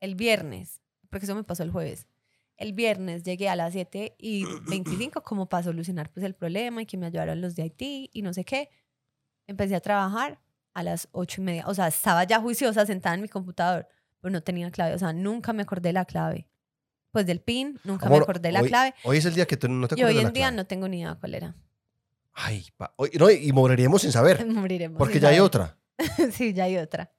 El 0.00 0.14
viernes, 0.14 0.80
porque 1.10 1.26
eso 1.26 1.34
me 1.34 1.44
pasó 1.44 1.62
el 1.62 1.70
jueves. 1.70 2.06
El 2.56 2.72
viernes 2.72 3.22
llegué 3.24 3.48
a 3.48 3.56
las 3.56 3.72
7 3.72 4.14
y 4.18 4.44
25 4.68 5.22
como 5.22 5.48
para 5.48 5.62
solucionar 5.64 6.10
pues 6.12 6.24
el 6.24 6.34
problema 6.34 6.82
y 6.82 6.86
que 6.86 6.96
me 6.96 7.06
ayudaron 7.06 7.40
los 7.40 7.56
de 7.56 7.62
Haití 7.64 8.10
y 8.12 8.22
no 8.22 8.32
sé 8.32 8.44
qué. 8.44 8.68
Empecé 9.46 9.74
a 9.74 9.80
trabajar 9.80 10.40
a 10.72 10.82
las 10.82 11.08
ocho 11.12 11.40
y 11.40 11.44
media. 11.44 11.64
O 11.66 11.74
sea, 11.74 11.88
estaba 11.88 12.24
ya 12.24 12.40
juiciosa 12.40 12.86
sentada 12.86 13.14
en 13.16 13.22
mi 13.22 13.28
computador, 13.28 13.88
pero 14.20 14.30
no 14.32 14.42
tenía 14.42 14.70
clave. 14.70 14.94
O 14.94 14.98
sea, 14.98 15.12
nunca 15.12 15.52
me 15.52 15.62
acordé 15.62 15.92
la 15.92 16.04
clave. 16.04 16.48
Pues 17.10 17.26
del 17.26 17.40
PIN, 17.40 17.78
nunca 17.84 18.06
Amor, 18.06 18.18
me 18.20 18.22
acordé 18.24 18.50
la 18.52 18.60
hoy, 18.62 18.68
clave. 18.68 18.94
Hoy 19.04 19.18
es 19.18 19.24
el 19.24 19.34
día 19.34 19.46
que 19.46 19.56
tú 19.56 19.68
no 19.68 19.86
te 19.86 19.94
Y 19.94 20.02
acuerdas 20.02 20.10
hoy 20.10 20.16
de 20.16 20.22
la 20.22 20.28
en 20.28 20.34
día 20.34 20.42
clave. 20.46 20.56
no 20.56 20.66
tengo 20.66 20.88
ni 20.88 20.98
idea 21.00 21.14
cuál 21.14 21.34
era. 21.34 21.56
Ay, 22.32 22.66
pa- 22.76 22.92
hoy- 22.96 23.10
no, 23.18 23.30
y 23.30 23.52
moriremos 23.52 24.02
sin 24.02 24.10
saber. 24.12 24.44
Moriremos. 24.46 24.98
Porque 24.98 25.14
sin 25.14 25.22
ya 25.22 25.28
hay 25.28 25.36
saber. 25.36 25.46
otra. 25.46 25.78
sí, 26.32 26.52
ya 26.52 26.64
hay 26.64 26.76
otra. 26.76 27.12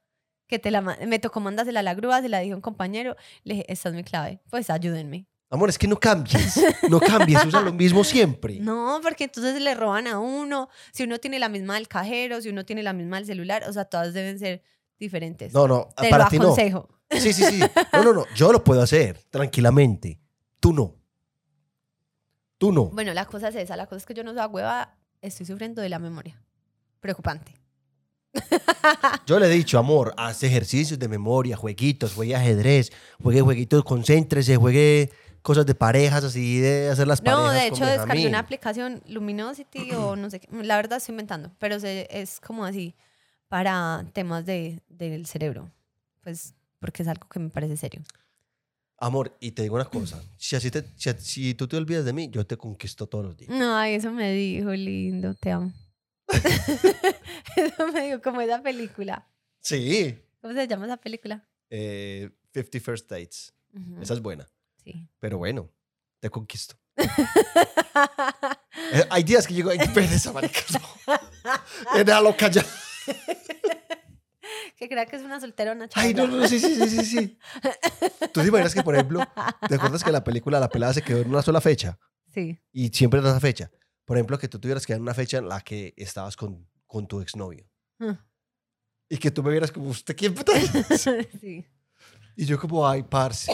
Que 0.47 0.59
te 0.59 0.69
la, 0.71 0.81
me 0.81 1.19
tocó 1.19 1.39
mandársela 1.39 1.79
a 1.79 1.83
la 1.83 1.95
grúa, 1.95 2.21
se 2.21 2.29
la 2.29 2.39
dije 2.39 2.53
a 2.53 2.55
un 2.55 2.61
compañero, 2.61 3.15
le 3.43 3.55
dije, 3.55 3.65
esta 3.71 3.89
es 3.89 3.95
mi 3.95 4.03
clave, 4.03 4.41
pues 4.49 4.69
ayúdenme. 4.69 5.27
Amor, 5.49 5.69
es 5.69 5.77
que 5.77 5.87
no 5.87 5.95
cambies. 5.97 6.59
No 6.89 6.99
cambies, 6.99 7.45
usa 7.45 7.61
lo 7.61 7.71
mismo 7.71 8.03
siempre. 8.03 8.59
No, 8.59 8.99
porque 9.01 9.25
entonces 9.25 9.61
le 9.61 9.73
roban 9.75 10.07
a 10.07 10.19
uno. 10.19 10.69
Si 10.91 11.03
uno 11.03 11.19
tiene 11.19 11.39
la 11.39 11.49
misma 11.49 11.75
del 11.75 11.87
cajero, 11.87 12.41
si 12.41 12.49
uno 12.49 12.65
tiene 12.65 12.83
la 12.83 12.93
misma 12.93 13.17
del 13.17 13.25
celular, 13.25 13.63
o 13.67 13.71
sea, 13.73 13.85
todas 13.85 14.13
deben 14.13 14.39
ser 14.39 14.63
diferentes. 14.99 15.53
No, 15.53 15.67
no, 15.67 15.89
Te 15.95 16.09
para 16.09 16.25
lo 16.25 16.29
ti 16.29 16.37
no. 16.39 16.43
aconsejo. 16.45 16.89
Sí, 17.11 17.31
sí, 17.31 17.43
sí. 17.43 17.59
No, 17.93 18.03
no, 18.03 18.13
no. 18.13 18.25
Yo 18.35 18.51
lo 18.51 18.63
puedo 18.63 18.81
hacer 18.81 19.19
tranquilamente. 19.29 20.19
Tú 20.59 20.73
no. 20.73 20.95
Tú 22.57 22.71
no. 22.71 22.85
Bueno, 22.85 23.13
la 23.13 23.25
cosa 23.25 23.49
es 23.49 23.55
esa. 23.55 23.75
La 23.77 23.85
cosa 23.85 23.97
es 23.97 24.05
que 24.05 24.13
yo 24.13 24.23
no 24.23 24.33
soy 24.33 24.45
hueva. 24.47 24.97
Estoy 25.21 25.45
sufriendo 25.45 25.81
de 25.81 25.89
la 25.89 25.99
memoria. 25.99 26.41
Preocupante. 26.99 27.53
Yo 29.25 29.39
le 29.39 29.47
he 29.47 29.49
dicho, 29.49 29.79
amor, 29.79 30.13
haz 30.17 30.43
ejercicios 30.43 30.99
de 30.99 31.07
memoria, 31.07 31.55
jueguitos, 31.57 32.13
juegue 32.13 32.35
ajedrez, 32.35 32.91
juegue 33.21 33.41
jueguitos, 33.41 33.83
concéntrese, 33.83 34.55
juegue 34.57 35.09
cosas 35.41 35.65
de 35.65 35.73
parejas, 35.75 36.23
así 36.23 36.59
de 36.59 36.89
hacer 36.89 37.07
las 37.07 37.21
parejas 37.21 37.43
No, 37.45 37.51
de 37.51 37.67
hecho 37.67 37.85
descargué 37.85 38.27
una 38.27 38.39
aplicación 38.39 39.01
Luminosity 39.07 39.93
o 39.93 40.15
no 40.15 40.29
sé 40.29 40.39
qué. 40.39 40.47
La 40.63 40.75
verdad 40.75 40.97
estoy 40.97 41.13
inventando, 41.13 41.51
pero 41.59 41.79
se- 41.79 42.07
es 42.11 42.39
como 42.39 42.65
así 42.65 42.95
para 43.47 44.05
temas 44.13 44.45
de, 44.45 44.81
del 44.89 45.25
cerebro. 45.25 45.71
Pues 46.21 46.53
porque 46.79 47.03
es 47.03 47.07
algo 47.09 47.27
que 47.27 47.39
me 47.39 47.49
parece 47.49 47.77
serio. 47.77 48.01
Amor, 48.97 49.35
y 49.39 49.51
te 49.51 49.61
digo 49.63 49.75
una 49.75 49.85
cosa, 49.85 50.21
si, 50.37 50.55
así 50.55 50.71
te- 50.71 50.85
si, 50.95 51.11
si 51.19 51.53
tú 51.53 51.67
te 51.67 51.75
olvidas 51.77 52.05
de 52.05 52.13
mí, 52.13 52.29
yo 52.31 52.45
te 52.45 52.57
conquisto 52.57 53.07
todos 53.07 53.25
los 53.25 53.37
días. 53.37 53.51
No, 53.51 53.75
ay, 53.75 53.95
eso 53.95 54.11
me 54.11 54.31
dijo, 54.31 54.71
lindo, 54.71 55.33
te 55.33 55.51
amo. 55.51 55.73
eso 57.55 57.87
me 57.91 58.03
dijo 58.07 58.21
como 58.21 58.41
esa 58.41 58.61
película. 58.61 59.27
Sí. 59.61 60.17
¿Cómo 60.41 60.53
se 60.53 60.67
llama 60.67 60.85
esa 60.85 60.97
película? 60.97 61.47
Eh, 61.69 62.29
50 62.53 62.79
First 62.79 63.09
Dates. 63.09 63.53
Esa 64.01 64.13
es 64.13 64.21
buena. 64.21 64.47
Sí. 64.83 65.07
Pero 65.19 65.37
bueno, 65.37 65.71
te 66.19 66.29
conquisto. 66.29 66.75
Eh, 68.91 69.03
hay 69.09 69.23
días 69.23 69.47
que 69.47 69.53
llego, 69.53 69.71
ay, 69.71 69.79
pereza, 69.93 70.31
marica. 70.31 70.59
No. 70.73 71.15
Eh, 71.99 72.03
Déjalo 72.03 72.35
callar. 72.37 72.65
que 74.77 74.89
crea 74.89 75.05
que 75.05 75.15
es 75.15 75.23
una 75.23 75.39
solterona 75.39 75.87
Ay, 75.95 76.13
no, 76.13 76.27
no, 76.27 76.47
sí, 76.47 76.59
sí, 76.59 76.75
sí, 76.75 76.89
sí, 76.89 77.05
sí. 77.05 77.39
¿Tú 78.33 78.41
te 78.41 78.47
imaginas 78.47 78.73
que, 78.75 78.83
por 78.83 78.95
ejemplo, 78.95 79.21
te 79.67 79.75
acuerdas 79.75 80.03
que 80.03 80.11
la 80.11 80.23
película 80.23 80.59
La 80.59 80.69
pelada 80.69 80.93
se 80.93 81.01
quedó 81.01 81.21
en 81.21 81.29
una 81.29 81.41
sola 81.41 81.61
fecha? 81.61 81.97
Sí. 82.33 82.59
Y 82.71 82.89
siempre 82.89 83.21
en 83.21 83.25
esa 83.27 83.39
fecha. 83.39 83.71
Por 84.05 84.17
ejemplo, 84.17 84.37
que 84.37 84.47
tú 84.47 84.59
tuvieras 84.59 84.85
que 84.85 84.93
dar 84.93 85.01
una 85.01 85.13
fecha 85.13 85.37
en 85.39 85.49
la 85.49 85.61
que 85.61 85.93
estabas 85.97 86.37
con, 86.37 86.67
con 86.85 87.07
tu 87.07 87.21
exnovio. 87.21 87.67
Ah. 87.99 88.23
Y 89.09 89.17
que 89.17 89.31
tú 89.31 89.43
me 89.43 89.51
vieras 89.51 89.71
como, 89.71 89.89
¿usted 89.89 90.15
quién 90.15 90.33
puta 90.33 90.53
es?" 90.57 90.69
sí. 91.41 91.65
Y 92.35 92.45
yo 92.45 92.59
como, 92.59 92.87
ay, 92.87 93.03
parce, 93.03 93.51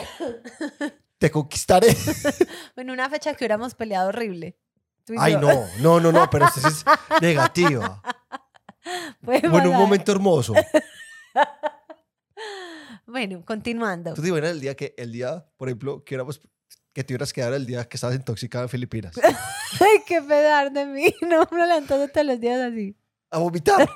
te 1.17 1.29
conquistaré. 1.29 1.95
Bueno, 2.75 2.93
una 2.93 3.09
fecha 3.09 3.33
que 3.33 3.43
hubiéramos 3.43 3.75
peleado 3.75 4.09
horrible. 4.09 4.57
Ay, 5.17 5.33
yo. 5.33 5.39
no, 5.39 5.67
no, 5.79 5.99
no, 5.99 6.11
no, 6.11 6.29
pero 6.29 6.45
eso 6.45 6.67
es 6.67 6.83
negativa. 7.21 8.01
Puede 9.21 9.47
Bueno, 9.47 9.69
un 9.69 9.77
momento 9.77 10.11
hermoso. 10.11 10.53
Bueno, 13.05 13.43
continuando. 13.45 14.13
¿Tú 14.13 14.21
te 14.21 14.29
imaginas 14.29 14.51
el 14.51 14.61
día 14.61 14.75
que, 14.75 14.95
el 14.97 15.11
día, 15.11 15.45
por 15.57 15.67
ejemplo, 15.67 16.03
que 16.03 16.15
éramos, 16.15 16.41
que 16.93 17.03
te 17.03 17.13
hubieras 17.13 17.31
quedado 17.33 17.55
el 17.55 17.65
día 17.65 17.87
que 17.87 17.97
estabas 17.97 18.15
intoxicada 18.15 18.63
en 18.65 18.69
Filipinas? 18.69 19.13
Ay, 19.79 20.01
qué 20.05 20.21
pedar 20.21 20.71
de 20.71 20.85
mí. 20.85 21.13
No 21.21 21.47
me 21.51 21.65
levantando 21.67 22.07
todos 22.09 22.25
los 22.27 22.39
días 22.39 22.59
así. 22.61 22.95
A 23.29 23.37
vomitar. 23.39 23.89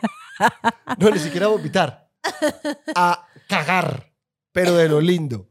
No, 0.97 1.09
ni 1.09 1.19
siquiera 1.19 1.47
a 1.47 1.49
vomitar. 1.49 2.09
A 2.95 3.27
cagar. 3.47 4.11
Pero 4.51 4.75
de 4.75 4.87
lo 4.87 5.01
lindo. 5.01 5.49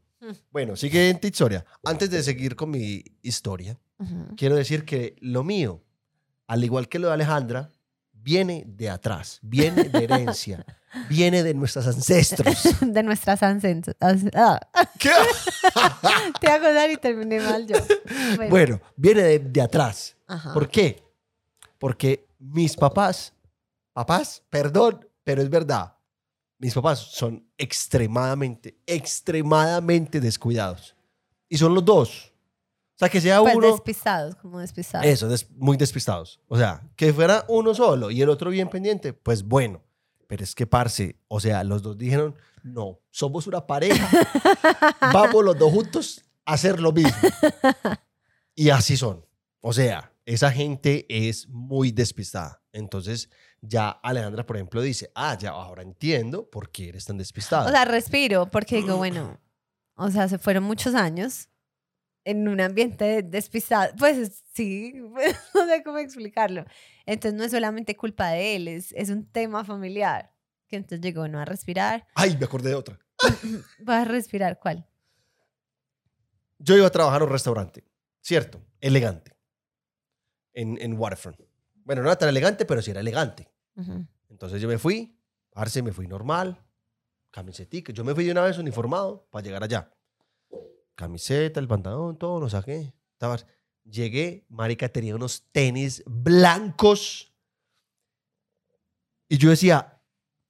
Bueno, 0.51 0.75
siguiente 0.75 1.29
historia. 1.29 1.65
Antes 1.85 2.11
de 2.11 2.23
seguir 2.23 2.57
con 2.57 2.71
mi 2.71 3.05
historia, 3.21 3.79
Ujú. 3.99 4.35
quiero 4.37 4.57
decir 4.57 4.87
que 4.87 5.17
lo 5.21 5.45
mío, 5.45 5.85
al 6.47 6.65
igual 6.65 6.89
que 6.89 6.99
lo 6.99 7.09
de 7.09 7.15
Alejandra, 7.15 7.71
viene 8.13 8.65
de 8.67 8.89
atrás, 8.89 9.39
viene 9.43 9.85
de 9.85 10.05
herencia, 10.05 10.65
viene 11.09 11.43
de 11.43 11.55
nuestros 11.55 11.87
ancestros. 11.87 12.57
De 12.81 13.03
nuestras 13.03 13.43
ancestras. 13.43 14.21
Ah, 14.35 14.61
¿Qué? 14.99 15.11
te 16.41 16.49
hago 16.49 16.73
dar 16.73 16.91
y 16.91 16.97
terminé 16.97 17.41
mal 17.41 17.67
yo. 17.67 17.77
Bueno. 18.37 18.51
Bueno, 18.51 18.81
viene 18.97 19.23
de, 19.23 19.39
de 19.39 19.61
atrás. 19.61 20.17
Ajá. 20.27 20.53
¿Por 20.55 20.69
qué? 20.69 21.03
Porque 21.79 22.27
mis 22.39 22.77
papás, 22.77 23.33
papás, 23.93 24.43
perdón, 24.51 25.07
pero 25.23 25.43
es 25.43 25.51
verdad, 25.51 25.97
mis 26.59 26.75
papás 26.75 26.99
son 26.99 27.47
extremadamente, 27.59 28.77
extremadamente 28.87 30.21
descuidados. 30.21 30.95
Y 31.49 31.59
son 31.59 31.75
los 31.75 31.85
dos. 31.85 32.33
O 32.95 32.99
sea, 32.99 33.09
que 33.09 33.21
sea 33.21 33.41
Pues 33.41 33.57
uno... 33.57 33.67
despistados, 33.73 34.37
como 34.37 34.61
despistados. 34.61 35.05
Eso, 35.07 35.29
des- 35.29 35.51
muy 35.51 35.77
despistados. 35.77 36.41
O 36.47 36.57
sea, 36.57 36.81
que 36.97 37.13
fuera 37.13 37.45
uno 37.49 37.75
solo 37.75 38.11
y 38.11 38.23
el 38.23 38.29
otro 38.29 38.51
bien 38.51 38.69
pendiente, 38.69 39.13
pues 39.13 39.43
bueno. 39.43 39.83
Pero 40.27 40.45
es 40.45 40.55
que, 40.55 40.67
parce, 40.67 41.17
o 41.29 41.41
sea, 41.41 41.65
los 41.65 41.83
dos 41.83 41.99
dijeron, 41.99 42.35
no, 42.63 43.01
somos 43.11 43.47
una 43.47 43.67
pareja. 43.67 44.09
Vamos 45.13 45.45
los 45.45 45.59
dos 45.59 45.73
juntos 45.73 46.25
a 46.45 46.55
hacer 46.55 46.81
lo 46.81 46.93
mismo. 46.93 47.13
Y 48.57 48.71
así 48.71 48.97
son. 48.97 49.27
O 49.61 49.73
sea, 49.73 50.13
esa 50.27 50.53
gente 50.53 51.07
es 51.09 51.49
muy 51.49 51.91
despistada. 51.91 52.63
Entonces, 52.73 53.31
ya 53.61 53.91
Alejandra, 53.91 54.47
por 54.47 54.57
ejemplo, 54.57 54.81
dice, 54.81 55.11
ah, 55.15 55.37
ya 55.39 55.51
ahora 55.51 55.83
entiendo 55.83 56.49
por 56.49 56.71
qué 56.71 56.91
eres 56.91 57.05
tan 57.05 57.19
despistada. 57.19 57.67
O 57.67 57.71
sea, 57.71 57.85
respiro 57.85 58.51
porque 58.51 58.77
digo, 58.77 58.97
bueno, 58.99 59.41
o 59.97 60.11
sea, 60.11 60.29
se 60.29 60.39
fueron 60.39 60.65
muchos 60.65 60.95
años 60.95 61.49
en 62.25 62.49
un 62.49 62.61
ambiente 62.61 63.23
despistado. 63.23 63.93
Pues 63.99 64.43
sí, 64.55 64.95
no 65.55 65.67
sé 65.67 65.83
cómo 65.85 65.99
explicarlo. 65.99 66.65
Entonces 67.07 67.39
no 67.39 67.45
es 67.45 67.53
solamente 67.53 67.97
culpa 67.97 68.31
de 68.31 68.57
él, 68.57 68.69
es, 68.69 68.93
es 68.93 69.11
un 69.11 69.27
tema 69.27 69.65
familiar. 69.65 70.33
Que 70.69 70.77
entonces 70.77 71.01
llegó, 71.01 71.29
no 71.29 71.39
a 71.39 71.45
respirar. 71.45 72.07
Ay, 72.15 72.37
me 72.39 72.47
acordé 72.47 72.71
de 72.71 72.75
otra. 72.75 72.99
¿Vas 73.81 74.03
a 74.03 74.05
respirar 74.11 74.59
cuál? 74.59 74.87
Yo 76.59 76.77
iba 76.77 76.87
a 76.87 76.91
trabajar 76.91 77.21
en 77.21 77.27
un 77.27 77.33
restaurante, 77.33 77.85
¿cierto? 78.21 78.65
Elegante. 78.81 79.37
En, 80.55 80.79
en 80.81 80.99
Waterfront. 80.99 81.39
Bueno, 81.85 82.03
no 82.03 82.09
era 82.09 82.17
tan 82.17 82.29
elegante, 82.29 82.65
pero 82.65 82.81
sí 82.81 82.91
era 82.91 83.01
elegante. 83.01 83.51
Ujú. 83.77 84.07
Entonces 84.31 84.63
yo 84.63 84.69
me 84.69 84.79
fui, 84.79 85.19
parce, 85.51 85.83
me 85.83 85.93
fui 85.93 86.09
normal, 86.09 86.65
camisetica. 87.31 87.93
Yo 87.93 88.05
me 88.05 88.15
fui 88.15 88.25
de 88.25 88.33
una 88.33 88.43
vez 88.43 88.57
uniformado 88.57 89.29
para 89.31 89.45
llegar 89.45 89.63
allá. 89.63 89.94
Camiseta, 90.95 91.61
el 91.61 91.69
pantalón, 91.69 92.17
todo, 92.19 92.41
lo 92.41 92.49
saqué. 92.49 92.93
Estaba- 93.13 93.39
Llegué, 93.85 94.47
marica, 94.49 94.89
tenía 94.89 95.15
unos 95.15 95.45
tenis 95.53 96.03
blancos. 96.07 97.31
Y 99.29 99.37
yo 99.37 99.51
decía, 99.51 100.01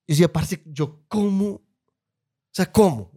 yo 0.07 0.13
decía, 0.13 0.33
parce, 0.33 0.63
yo 0.67 1.03
cómo, 1.09 1.47
o 1.49 1.63
sea, 2.53 2.71
¿cómo? 2.71 3.11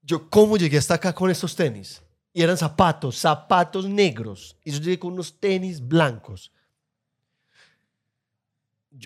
Yo 0.00 0.28
cómo 0.28 0.56
llegué 0.56 0.78
hasta 0.78 0.94
acá 0.94 1.14
con 1.14 1.30
estos 1.30 1.54
tenis. 1.54 2.02
Y 2.32 2.42
eran 2.42 2.56
zapatos, 2.56 3.16
zapatos 3.16 3.88
negros. 3.88 4.56
Y 4.64 4.72
yo 4.72 4.78
llegué 4.80 4.98
con 4.98 5.12
unos 5.12 5.38
tenis 5.38 5.80
blancos 5.80 6.50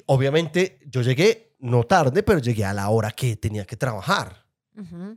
obviamente 0.07 0.81
yo 0.87 1.01
llegué 1.03 1.55
no 1.61 1.85
tarde, 1.85 2.23
pero 2.23 2.39
llegué 2.41 2.65
a 2.65 2.75
la 2.75 2.89
hora 2.91 3.11
que 3.13 3.37
tenía 3.37 3.65
que 3.65 3.77
trabajar. 3.77 4.45
Ujú. 4.77 5.17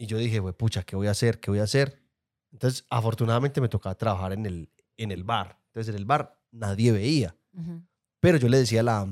Y 0.00 0.06
yo 0.06 0.16
dije, 0.16 0.38
güey, 0.38 0.54
pucha, 0.54 0.82
¿qué 0.82 0.96
voy 0.96 1.08
a 1.08 1.10
hacer? 1.10 1.40
¿Qué 1.40 1.50
voy 1.50 1.60
a 1.60 1.64
hacer? 1.64 2.00
Entonces, 2.52 2.86
afortunadamente 2.88 3.60
me 3.60 3.68
tocaba 3.68 3.94
trabajar 3.94 4.32
en 4.32 4.46
el, 4.46 4.70
en 4.96 5.12
el 5.12 5.24
bar. 5.24 5.58
Entonces, 5.66 5.90
en 5.94 5.98
el 6.00 6.06
bar 6.06 6.40
nadie 6.50 6.90
veía. 6.90 7.36
Ujú. 7.52 7.82
Pero 8.18 8.38
yo 8.38 8.48
le 8.48 8.56
decía 8.56 8.80
a 8.80 8.82
la... 8.82 9.06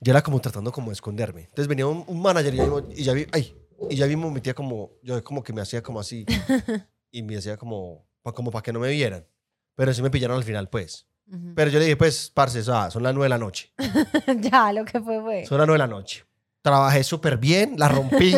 Yo 0.00 0.12
era 0.12 0.22
como 0.22 0.40
tratando 0.40 0.70
como 0.70 0.90
de 0.90 0.92
esconderme. 0.92 1.40
Entonces 1.40 1.66
venía 1.66 1.88
un, 1.88 2.04
un 2.06 2.22
manager 2.22 2.54
y, 2.54 2.56
yo- 2.58 2.88
y 2.94 3.02
ya 3.02 3.14
vi... 3.14 3.26
Ay, 3.32 3.52
y 3.90 3.96
ya 3.96 4.06
me 4.06 4.14
metía 4.30 4.54
como... 4.54 4.92
Yo 5.02 5.22
como 5.24 5.42
que 5.42 5.52
me 5.52 5.60
hacía 5.60 5.82
como 5.82 5.98
así. 5.98 6.24
y 7.10 7.22
me 7.24 7.36
hacía 7.36 7.56
como... 7.56 8.06
Como 8.22 8.52
para 8.52 8.62
que 8.62 8.72
no 8.72 8.78
me 8.78 8.90
vieran. 8.90 9.26
Pero 9.74 9.92
sí 9.92 10.02
me 10.02 10.10
pillaron 10.10 10.36
al 10.36 10.44
final, 10.44 10.68
pues. 10.68 11.08
Ujú. 11.26 11.52
Pero 11.56 11.68
yo 11.72 11.80
le 11.80 11.86
dije, 11.86 11.96
pues, 11.96 12.30
parce, 12.32 12.62
sea, 12.62 12.92
son 12.92 13.02
las 13.02 13.12
nueve 13.12 13.24
de 13.24 13.30
la 13.30 13.38
noche. 13.38 13.72
ya, 14.40 14.72
lo 14.72 14.84
que 14.84 15.00
fue 15.00 15.20
fue. 15.20 15.44
Son 15.46 15.58
las 15.58 15.66
nueve 15.66 15.82
de 15.82 15.88
la 15.88 15.92
noche. 15.92 16.24
Trabajé 16.66 17.04
súper 17.04 17.36
bien, 17.38 17.74
la 17.78 17.86
rompí. 17.88 18.34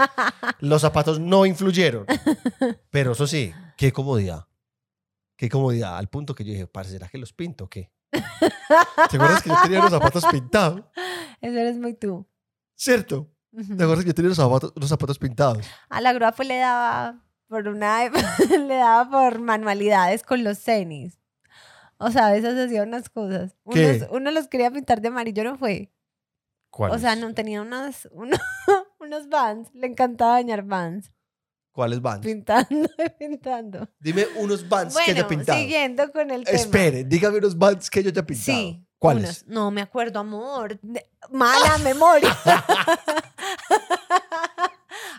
Los 0.60 0.82
zapatos 0.82 1.18
no 1.18 1.44
influyeron. 1.44 2.06
Pero 2.90 3.12
eso 3.12 3.26
sí, 3.26 3.52
qué 3.76 3.90
comodidad. 3.92 4.46
Qué 5.36 5.48
comodidad. 5.48 5.98
Al 5.98 6.06
punto 6.08 6.36
que 6.36 6.44
yo 6.44 6.52
dije, 6.52 6.68
parce, 6.68 6.92
¿será 6.92 7.08
que 7.08 7.18
los 7.18 7.32
pinto 7.32 7.64
o 7.64 7.68
qué? 7.68 7.90
¿Te 8.12 9.16
acuerdas 9.16 9.42
que 9.42 9.48
yo 9.48 9.56
tenía 9.64 9.80
los 9.80 9.90
zapatos 9.90 10.24
pintados? 10.30 10.82
Eso 11.40 11.58
eres 11.58 11.76
muy 11.76 11.94
tú. 11.94 12.24
¿Cierto? 12.76 13.28
¿Te 13.50 13.82
acuerdas 13.82 14.04
que 14.04 14.10
yo 14.10 14.14
tenía 14.14 14.28
los 14.28 14.36
zapatos, 14.38 14.72
los 14.76 14.88
zapatos 14.88 15.18
pintados? 15.18 15.66
A 15.88 16.00
la 16.00 16.12
grúa 16.12 16.30
pues 16.30 16.46
le 16.46 16.58
daba 16.58 17.24
por 17.48 17.66
una 17.66 18.08
le 18.50 18.74
daba 18.76 19.10
por 19.10 19.40
manualidades 19.40 20.22
con 20.22 20.44
los 20.44 20.62
tenis. 20.62 21.18
O 21.98 22.12
sea, 22.12 22.28
a 22.28 22.32
veces 22.32 22.54
hacía 22.56 22.84
unas 22.84 23.08
cosas. 23.08 23.56
¿Qué? 23.72 23.96
Unos- 23.96 24.08
uno 24.12 24.30
los 24.30 24.46
quería 24.46 24.70
pintar 24.70 25.00
de 25.00 25.08
amarillo, 25.08 25.42
no 25.42 25.58
fue. 25.58 25.90
O 26.78 26.98
sea, 26.98 27.16
no 27.16 27.32
tenía 27.34 27.62
unas, 27.62 28.08
uno- 28.12 28.36
unos 28.98 29.28
vans. 29.28 29.68
Le 29.74 29.86
encantaba 29.86 30.32
dañar 30.32 30.62
vans. 30.64 31.10
¿Cuáles 31.72 32.00
Vans? 32.00 32.20
Pintando, 32.24 32.88
pintando. 33.18 33.88
Dime 33.98 34.26
unos 34.36 34.68
Vans 34.68 34.94
que 34.94 35.10
haya 35.10 35.24
Bueno, 35.24 35.28
pintado. 35.28 35.58
siguiendo 35.58 36.12
con 36.12 36.30
el 36.30 36.44
tema. 36.44 36.56
Espere, 36.56 37.02
dígame 37.02 37.38
unos 37.38 37.58
Vans 37.58 37.90
que 37.90 38.00
yo 38.00 38.10
haya 38.10 38.24
pintado. 38.24 38.56
Sí. 38.58 38.86
¿Cuáles? 38.96 39.42
unos. 39.42 39.46
No 39.48 39.70
me 39.72 39.82
acuerdo, 39.82 40.20
amor. 40.20 40.78
Mala 41.32 41.78
memoria. 41.82 42.32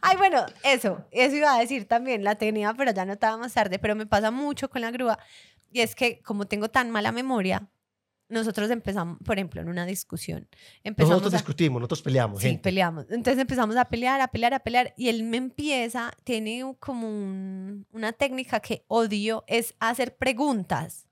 Ay, 0.02 0.18
bueno, 0.18 0.46
eso, 0.64 1.06
eso 1.12 1.36
iba 1.36 1.54
a 1.54 1.60
decir 1.60 1.88
también, 1.88 2.24
la 2.24 2.36
tenía, 2.36 2.74
pero 2.74 2.92
ya 2.92 3.06
no 3.06 3.14
estaba 3.14 3.38
más 3.38 3.54
tarde, 3.54 3.80
pero 3.80 3.96
me 3.96 4.06
pasa 4.06 4.32
mucho 4.32 4.70
con 4.70 4.82
la 4.82 4.92
grúa, 4.92 5.18
y 5.72 5.82
es 5.82 5.96
que 5.96 6.22
como 6.22 6.46
tengo 6.46 6.70
tan 6.70 6.92
mala 6.92 7.12
memoria, 7.12 7.68
nosotros 8.28 8.72
empezamos, 8.72 9.18
por 9.24 9.38
ejemplo, 9.38 9.62
en 9.62 9.70
una 9.70 9.86
discusión, 9.86 10.48
empezamos 10.84 11.12
Nosotros 11.12 11.34
a... 11.34 11.38
discutimos, 11.38 11.80
nosotros 11.80 12.02
peleamos, 12.02 12.42
Sí, 12.42 12.48
gente. 12.48 12.64
peleamos. 12.64 13.06
Entonces 13.10 13.40
empezamos 13.40 13.76
a 13.76 13.86
pelear, 13.86 14.20
a 14.22 14.28
pelear, 14.30 14.54
a 14.56 14.60
pelear. 14.60 14.94
Y 14.98 15.10
él 15.10 15.24
me 15.24 15.38
empieza, 15.38 16.12
tiene 16.24 16.76
como 16.80 17.08
un- 17.08 17.86
una 17.92 18.14
técnica 18.14 18.60
que 18.60 18.84
odio, 18.88 19.44
es 19.48 19.76
hacer 19.80 20.16
preguntas 20.18 21.08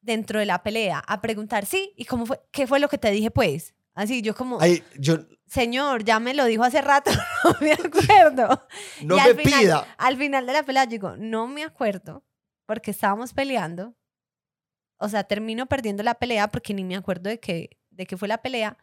dentro 0.00 0.38
de 0.40 0.46
la 0.46 0.62
pelea. 0.62 1.02
A 1.06 1.20
preguntar, 1.20 1.66
sí, 1.66 1.92
¿y 1.96 2.04
cómo 2.06 2.26
fue? 2.26 2.40
¿Qué 2.50 2.66
fue 2.66 2.80
lo 2.80 2.88
que 2.88 2.98
te 2.98 3.10
dije, 3.10 3.30
pues? 3.30 3.74
Así, 3.94 4.22
yo 4.22 4.34
como, 4.34 4.58
Ay, 4.58 4.82
yo, 4.98 5.18
señor, 5.46 6.02
ya 6.02 6.18
me 6.18 6.32
lo 6.32 6.46
dijo 6.46 6.64
hace 6.64 6.80
rato, 6.80 7.10
no 7.44 7.54
me 7.60 7.72
acuerdo. 7.72 8.66
no 9.02 9.16
Y 9.16 9.20
me 9.20 9.22
al 9.22 9.36
final- 9.36 9.60
pida. 9.60 9.94
Al 9.98 10.16
final 10.16 10.46
de 10.46 10.52
la 10.54 10.62
pelea, 10.62 10.84
yo 10.84 10.90
digo, 10.92 11.16
no 11.18 11.46
me 11.46 11.62
acuerdo, 11.62 12.24
porque 12.64 12.90
estábamos 12.90 13.34
peleando. 13.34 13.94
O 15.02 15.08
sea, 15.08 15.24
termino 15.24 15.66
perdiendo 15.66 16.04
la 16.04 16.14
pelea 16.14 16.46
porque 16.46 16.74
ni 16.74 16.84
me 16.84 16.94
acuerdo 16.94 17.28
de 17.28 17.40
qué, 17.40 17.76
de 17.90 18.06
qué 18.06 18.16
fue 18.16 18.28
la 18.28 18.40
pelea, 18.40 18.78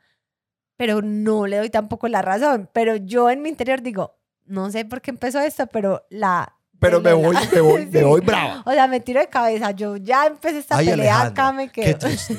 pero 0.75 1.01
no 1.01 1.47
le 1.47 1.55
doy 1.55 1.69
tampoco 1.69 2.09
la 2.09 2.21
razón. 2.21 2.69
Pero 2.73 2.97
yo 2.97 3.29
en 3.29 3.41
mi 3.41 3.47
interior 3.47 3.81
digo, 3.81 4.19
no 4.45 4.69
sé 4.69 4.83
por 4.83 5.01
qué 5.01 5.11
empezó 5.11 5.39
esto, 5.39 5.67
pero 5.67 6.05
la... 6.09 6.58
Pero 6.79 7.01
me 7.01 7.09
la- 7.09 7.15
voy, 7.15 7.35
me 7.53 7.61
voy, 7.61 7.85
me 7.91 8.03
voy 8.03 8.21
brava. 8.21 8.63
O 8.65 8.71
sea, 8.71 8.87
me 8.87 8.99
tiro 8.99 9.19
de 9.19 9.27
cabeza. 9.27 9.71
Yo 9.71 9.97
ya 9.97 10.25
empecé 10.27 10.59
esta 10.59 10.77
Ay, 10.77 10.87
pelea, 10.89 11.13
Alejandra, 11.21 11.43
acá 11.47 11.51
me 11.53 11.69
Qué 11.71 11.81
quedo. 11.83 11.97
triste. 11.99 12.37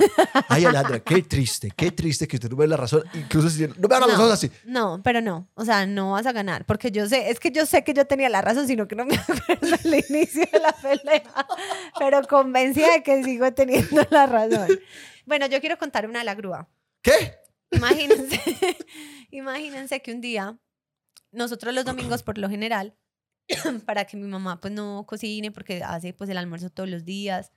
Ay, 0.49 0.65
Alejandra, 0.65 1.01
qué 1.01 1.23
triste, 1.23 1.71
qué 1.77 1.91
triste 1.93 2.27
que 2.27 2.37
usted 2.37 2.49
no 2.51 2.57
me 2.57 2.65
dé 2.65 2.69
la 2.69 2.77
razón. 2.77 3.05
Incluso 3.15 3.51
si 3.51 3.67
no 3.67 3.75
me 3.77 3.89
dan 3.89 4.01
los 4.01 4.09
No. 4.13 4.15
ojos 4.19 4.33
así. 4.33 4.51
No, 4.65 5.01
pero 5.05 5.21
no. 5.21 5.49
O 5.55 5.65
sea, 5.65 5.87
no 5.87 6.13
vas 6.13 6.27
a 6.27 6.33
ganar. 6.33 6.65
Porque 6.65 6.91
yo 6.91 7.07
sé, 7.09 7.31
es 7.31 7.39
que 7.39 7.51
yo 7.51 7.67
sé 7.67 7.85
que 7.85 7.93
yo 7.93 8.07
tenía 8.07 8.29
la 8.29 8.41
razón, 8.41 8.67
sino 8.67 8.89
que 8.89 8.97
no 8.97 9.05
me 9.05 9.15
acuerdo 9.29 9.77
el 9.85 10.05
inicio 10.09 10.47
de 10.53 10.59
la 10.61 10.73
pelea. 10.73 11.23
Pero 11.99 12.23
convencida 12.23 12.93
de 12.93 13.03
que 13.03 13.23
sigo 13.23 13.53
teniendo 13.53 14.07
la 14.11 14.27
razón. 14.27 14.69
Bueno, 15.27 15.47
yo 15.47 15.61
quiero 15.61 15.77
contar 15.79 16.09
una 16.09 16.21
de 16.21 16.25
la 16.25 16.35
grúa. 16.35 16.69
¿Qué? 17.03 17.37
Imagínense, 17.73 18.41
imagínense 19.31 20.01
que 20.03 20.13
un 20.13 20.21
día, 20.21 20.59
nosotros 21.31 21.73
los 21.75 21.85
domingos 21.85 22.23
por 22.23 22.37
lo 22.39 22.49
general, 22.49 22.97
para 23.87 24.05
que 24.05 24.17
mi 24.17 24.27
mamá 24.27 24.61
pues 24.61 24.73
no 24.73 25.05
cocine 25.07 25.51
porque 25.51 25.83
hace 25.83 26.13
pues 26.13 26.31
el 26.31 26.39
almuerzo 26.39 26.71
todos 26.71 26.89
los 26.89 27.05
días 27.05 27.53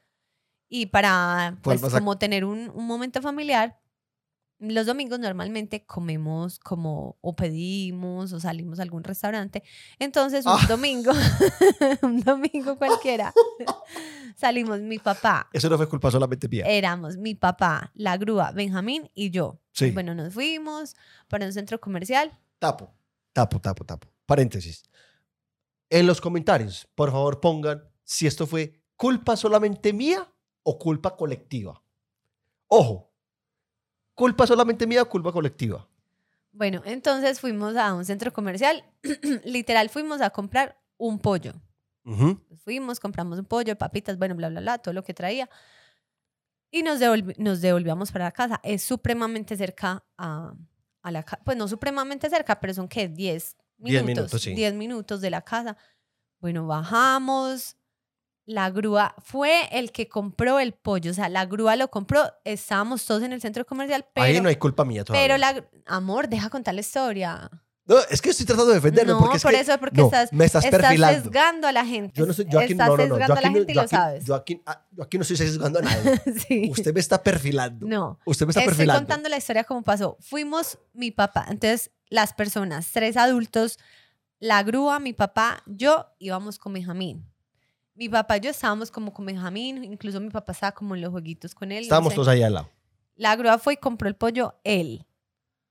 y 0.70 0.88
para 0.88 1.58
Pues 1.62 1.82
pues 1.82 1.94
como 1.94 2.18
tener 2.18 2.46
un, 2.46 2.72
un 2.74 2.88
momento 2.88 3.22
familiar, 3.22 3.80
los 4.60 4.86
domingos 4.86 5.20
normalmente 5.20 5.86
comemos 5.86 6.58
como 6.58 7.18
o 7.22 7.36
pedimos 7.36 8.32
o 8.32 8.40
salimos 8.40 8.80
a 8.80 8.84
algún 8.84 9.04
restaurante. 9.04 9.62
Entonces 10.00 10.46
un 10.46 10.54
Ah. 10.54 10.66
domingo, 10.70 11.12
un 12.02 12.22
domingo 12.22 12.78
cualquiera, 12.78 13.34
salimos 14.36 14.80
mi 14.80 15.00
papá, 15.00 15.50
Eso 15.54 15.70
no 15.70 15.78
fue 15.78 15.88
culpa 15.90 16.10
solamente 16.12 16.48
mía. 16.48 16.66
éramos 16.66 17.18
mi 17.18 17.36
papá, 17.36 17.92
la 17.94 18.18
grúa, 18.18 18.52
Benjamín 18.52 19.10
y 19.14 19.30
yo. 19.32 19.60
Sí. 19.74 19.92
Bueno, 19.92 20.16
nos 20.16 20.34
fuimos 20.34 20.96
para 21.28 21.46
un 21.46 21.54
centro 21.54 21.80
comercial. 21.80 22.32
Tapo, 22.60 22.94
tapo, 23.34 23.60
tapo, 23.60 23.84
tapo. 23.84 24.08
Paréntesis. 24.26 24.84
En 25.94 26.08
los 26.08 26.20
comentarios, 26.20 26.88
por 26.96 27.12
favor, 27.12 27.40
pongan 27.40 27.88
si 28.04 28.26
esto 28.26 28.48
fue 28.48 28.82
culpa 28.96 29.38
solamente 29.38 29.94
mía 29.94 30.28
o 30.64 30.80
culpa 30.80 31.16
colectiva. 31.16 31.84
Ojo, 32.66 33.14
culpa 34.16 34.48
solamente 34.48 34.88
mía 34.88 35.04
o 35.04 35.08
culpa 35.08 35.32
colectiva. 35.32 35.88
Bueno, 36.52 36.82
entonces 36.86 37.40
fuimos 37.40 37.76
a 37.76 37.94
un 37.94 38.06
centro 38.06 38.34
comercial. 38.34 38.84
Literal, 39.46 39.88
fuimos 39.90 40.20
a 40.22 40.32
comprar 40.32 40.82
un 40.98 41.20
pollo. 41.20 41.54
Ujú. 42.06 42.42
Fuimos, 42.64 43.00
compramos 43.00 43.38
un 43.38 43.46
pollo, 43.46 43.78
papitas, 43.78 44.18
bueno, 44.18 44.34
bla, 44.34 44.50
bla, 44.50 44.62
bla, 44.62 44.80
todo 44.80 44.96
lo 44.96 45.04
que 45.04 45.14
traía. 45.14 45.48
Y 46.72 46.82
nos, 46.82 47.00
devolvíamos 47.62 48.12
para 48.12 48.26
la 48.26 48.32
casa. 48.32 48.60
Es 48.64 48.82
supremamente 48.82 49.56
cerca 49.56 50.04
a, 50.18 50.56
a 51.04 51.12
la 51.12 51.22
casa. 51.22 51.44
Pues 51.46 51.56
no 51.56 51.68
supremamente 51.68 52.32
cerca, 52.32 52.60
pero 52.60 52.74
son 52.74 52.88
que 52.88 53.08
10 53.08 53.58
Diez 53.78 54.04
minutos. 54.04 54.24
minutos, 54.24 54.42
sí. 54.42 54.54
10 54.54 54.74
minutos 54.76 55.22
de 55.22 55.30
la 55.30 55.42
casa. 55.42 55.78
Bueno, 56.40 56.68
bajamos. 56.68 57.78
La 58.46 58.70
grúa 58.70 59.16
fue 59.24 59.70
el 59.72 59.92
que 59.94 60.10
compró 60.10 60.60
el 60.60 60.74
pollo. 60.74 61.12
O 61.12 61.14
sea, 61.14 61.30
la 61.30 61.46
grúa 61.46 61.78
lo 61.78 61.90
compró. 61.90 62.24
Estábamos 62.44 63.06
todos 63.06 63.24
en 63.24 63.32
el 63.32 63.40
centro 63.42 63.66
comercial, 63.66 64.06
pero. 64.14 64.26
Ahí 64.26 64.42
no 64.42 64.50
hay 64.50 64.58
culpa 64.58 64.84
mía 64.84 65.04
todavía. 65.06 65.26
pero 65.26 65.38
la. 65.38 65.66
Amor, 65.86 66.28
deja 66.28 66.50
contar 66.50 66.74
la 66.74 66.82
historia. 66.82 67.50
No, 67.86 67.98
es 68.10 68.22
que 68.22 68.30
estoy 68.30 68.46
tratando 68.46 68.70
de 68.70 68.76
defenderme. 68.76 69.12
No, 69.12 69.20
porque 69.20 69.36
es 69.38 69.44
por 69.44 69.52
que- 69.52 69.60
eso, 69.60 69.78
porque 69.78 69.98
no, 70.00 70.06
estás, 70.06 70.32
me 70.32 70.46
estás, 70.46 70.64
estás 70.64 70.80
perfilando. 70.80 71.22
sesgando 71.24 71.68
a 71.68 71.72
la 71.74 71.86
gente. 71.86 72.14
Yo 72.18 72.26
no 72.26 72.32
soy, 72.34 72.46
yo 72.50 72.60
aquí, 72.62 72.72
estás 72.72 72.88
no, 72.88 72.96
no, 72.98 73.04
no, 73.08 73.16
sesgando 73.16 73.28
yo 73.28 73.38
a 73.38 73.42
la 73.42 73.48
aquí, 73.50 73.58
gente 73.58 73.72
y 73.72 73.76
lo 73.76 73.82
aquí- 73.82 73.90
sabes. 73.90 74.26
yo 74.26 74.36
aquí, 74.36 74.62
ah, 74.66 74.86
yo 74.92 75.04
aquí 75.04 75.18
no 75.18 75.22
estoy 75.24 75.36
sesgando 75.38 75.80
a 75.80 75.82
nadie. 75.82 76.22
sí. 76.48 76.70
Usted 76.72 76.94
me 76.94 77.02
está 77.02 77.22
perfilando. 77.22 77.86
No. 77.86 78.20
Usted 78.26 78.46
me 78.46 78.52
está 78.52 78.62
Estoy 78.62 78.72
perfilando. 78.72 79.02
contando 79.02 79.28
la 79.28 79.36
historia 79.38 79.66
como 79.66 79.84
pasó. 79.84 80.16
Fuimos 80.22 80.78
mi 80.94 81.12
papá, 81.12 81.46
entonces 81.50 81.92
las 82.14 82.32
personas, 82.32 82.92
tres 82.92 83.18
adultos, 83.18 83.80
la 84.40 84.62
grúa, 84.62 85.00
mi 85.00 85.14
papá, 85.14 85.64
yo 85.66 86.06
íbamos 86.20 86.60
con 86.60 86.72
Benjamín. 86.74 87.26
Mi 87.96 88.08
papá 88.08 88.38
y 88.38 88.42
yo 88.42 88.52
estábamos 88.52 88.92
como 88.92 89.12
con 89.12 89.26
Benjamín, 89.26 89.84
incluso 89.84 90.20
mi 90.20 90.30
papá 90.30 90.52
estaba 90.52 90.74
como 90.74 90.94
en 90.94 91.02
los 91.02 91.10
jueguitos 91.10 91.56
con 91.56 91.72
él. 91.72 91.80
no 91.80 91.84
Estábamos 91.84 92.14
sé. 92.14 92.16
todos 92.18 92.28
ahí 92.28 92.44
al 92.44 92.54
lado. 92.54 92.70
La 93.16 93.36
grúa 93.36 93.58
fue 93.58 93.74
y 93.74 93.78
compró 93.78 94.08
el 94.08 94.16
pollo 94.16 94.54
él. 94.64 95.08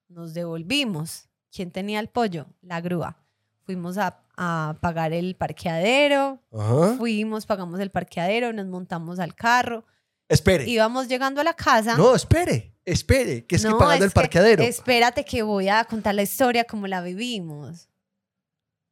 Nos 0.08 0.34
devolvimos. 0.34 1.28
¿Quién 1.54 1.70
tenía 1.70 2.00
el 2.00 2.08
pollo? 2.08 2.46
La 2.60 2.80
grúa. 2.80 3.16
Fuimos 3.64 3.96
a, 3.98 4.18
a 4.36 4.74
pagar 4.80 5.12
el 5.12 5.36
parqueadero. 5.36 6.40
Ajá. 6.52 6.96
Fuimos, 6.96 7.46
pagamos 7.46 7.78
el 7.78 7.90
parqueadero, 7.90 8.52
nos 8.52 8.66
montamos 8.66 9.20
al 9.20 9.36
carro. 9.36 9.84
Espere. 10.28 10.68
Íbamos 10.68 11.06
llegando 11.06 11.40
a 11.40 11.44
la 11.44 11.54
casa. 11.54 11.96
No, 11.96 12.16
espere. 12.16 12.71
Espere. 12.84 13.46
Que 13.46 13.56
es 13.56 13.62
que 13.62 13.68
No, 13.68 13.78
pagando 13.78 14.04
el 14.04 14.08
es 14.08 14.14
que- 14.14 14.20
parqueadero. 14.20 14.62
espérate 14.62 15.24
que 15.24 15.42
voy 15.42 15.68
a 15.68 15.84
contar 15.84 16.14
la 16.14 16.22
historia 16.22 16.64
como 16.64 16.86
la 16.86 17.00
vivimos. 17.00 17.88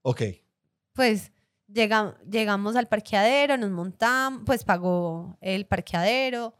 Ok. 0.02 0.22
Pues 0.92 1.32
llega- 1.66 2.16
llegamos 2.28 2.76
al 2.76 2.86
parqueadero, 2.88 3.56
nos 3.56 3.70
montamos, 3.70 4.42
pues 4.46 4.64
pagó 4.64 5.36
el 5.40 5.66
parqueadero, 5.66 6.54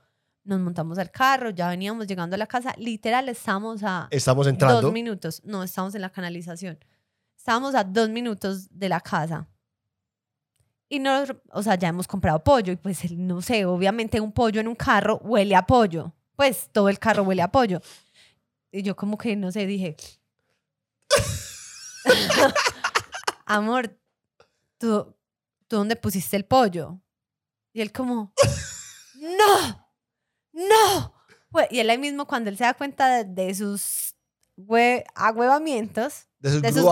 nos 0.45 0.61
montamos 0.61 0.99
al 0.99 1.11
carro, 1.11 1.51
ya 1.51 1.69
veníamos 1.69 2.07
llegando 2.07 2.35
a 2.35 2.39
la 2.39 2.47
casa. 2.47 2.75
Literal, 2.77 3.29
estamos 3.29 3.83
a 3.85 4.09
Estamos 4.11 4.47
entrando. 4.47 4.81
dos 4.83 4.93
minutos. 4.93 5.43
No, 5.45 5.63
estamos 5.63 5.95
en 5.95 6.01
la 6.01 6.11
canalización. 6.11 6.79
Estábamos 7.37 7.75
a 7.75 7.85
dos 7.85 8.09
minutos 8.11 8.69
de 8.71 8.89
la 8.89 9.01
casa. 9.01 9.47
Y 10.89 10.99
no, 10.99 11.23
o 11.53 11.63
sea, 11.63 11.77
ya 11.77 11.89
hemos 11.89 12.09
comprado 12.09 12.43
pollo 12.43 12.73
y 12.73 12.77
pues 12.77 13.05
el- 13.05 13.25
no 13.27 13.41
sé, 13.41 13.65
obviamente 13.65 14.21
un 14.21 14.33
pollo 14.33 14.61
en 14.61 14.67
un 14.69 14.75
carro 14.75 15.19
huele 15.23 15.55
a 15.55 15.65
pollo. 15.65 16.13
Pues 16.41 16.71
todo 16.73 16.89
el 16.89 16.99
carro 16.99 17.23
huele 17.25 17.43
a 17.43 17.53
pollo. 17.53 17.83
Y 18.73 18.83
yo 18.83 18.97
como 18.97 19.19
que, 19.19 19.37
no 19.37 19.53
sé, 19.53 19.67
dije, 19.67 19.95
amor, 23.45 23.95
¿tú, 24.79 25.15
¿tú 25.69 25.77
dónde 25.77 25.97
pusiste 25.97 26.39
el 26.39 26.47
pollo? 26.47 26.99
Y 27.75 27.83
él 27.83 27.93
como, 27.93 28.33
no, 29.17 29.87
no. 30.55 31.15
Y 31.71 31.81
él 31.81 31.91
ahí 31.91 31.99
mismo 31.99 32.27
cuando 32.27 32.49
él 32.49 32.57
se 32.57 32.65
da 32.65 32.73
cuenta 32.73 33.07
de, 33.23 33.25
de 33.25 33.55
sus 33.55 34.15
hue- 34.57 35.05
agüevamientos, 35.15 36.27
de 36.39 36.53
sus, 36.53 36.63
de 36.63 36.73
sus 36.73 36.85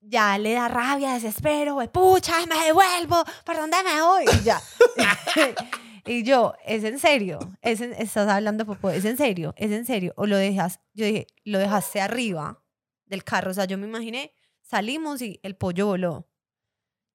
ya 0.00 0.36
le 0.38 0.54
da 0.54 0.66
rabia, 0.66 1.12
desespero, 1.12 1.78
pucha, 1.92 2.44
me 2.46 2.64
devuelvo, 2.64 3.22
¿por 3.44 3.54
dónde 3.56 3.76
me 3.84 4.02
voy? 4.02 4.24
Y 4.40 4.42
ya. 4.42 4.60
y 6.06 6.22
yo, 6.22 6.54
¿es 6.64 6.84
en 6.84 6.98
serio? 6.98 7.38
¿Es 7.62 7.80
en- 7.80 7.92
estás 7.94 8.28
hablando, 8.28 8.64
Popo? 8.66 8.90
¿Es 8.90 9.04
en 9.04 9.16
serio? 9.16 9.52
¿Es 9.56 9.70
en 9.72 9.84
serio? 9.84 10.12
O 10.16 10.26
lo 10.26 10.36
dejas, 10.36 10.80
yo 10.94 11.04
dije, 11.06 11.26
lo 11.44 11.58
dejaste 11.58 12.00
arriba 12.00 12.62
del 13.06 13.24
carro. 13.24 13.50
O 13.50 13.54
sea, 13.54 13.64
yo 13.66 13.76
me 13.78 13.86
imaginé, 13.86 14.32
salimos 14.62 15.20
y 15.22 15.40
el 15.42 15.56
pollo 15.56 15.86
voló. 15.86 16.28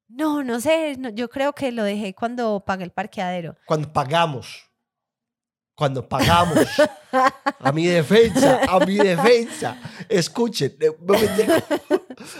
No, 0.08 0.44
no 0.44 0.60
sé, 0.60 0.98
yo 1.14 1.30
creo 1.30 1.54
que 1.54 1.72
lo 1.72 1.84
dejé 1.84 2.14
cuando 2.14 2.64
pagué 2.66 2.84
el 2.84 2.92
parqueadero. 2.92 3.56
Cuando 3.66 3.92
pagamos. 3.94 4.68
Cuando 5.74 6.08
pagamos. 6.08 6.68
A 7.60 7.72
mi 7.72 7.88
defensa. 7.88 8.60
A 8.70 8.80
mi 8.86 8.98
defensa. 8.98 9.78
Escuchen. 10.10 10.78
eh. 10.82 10.92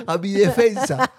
A 0.06 0.18
mi 0.18 0.32
defensa. 0.34 1.12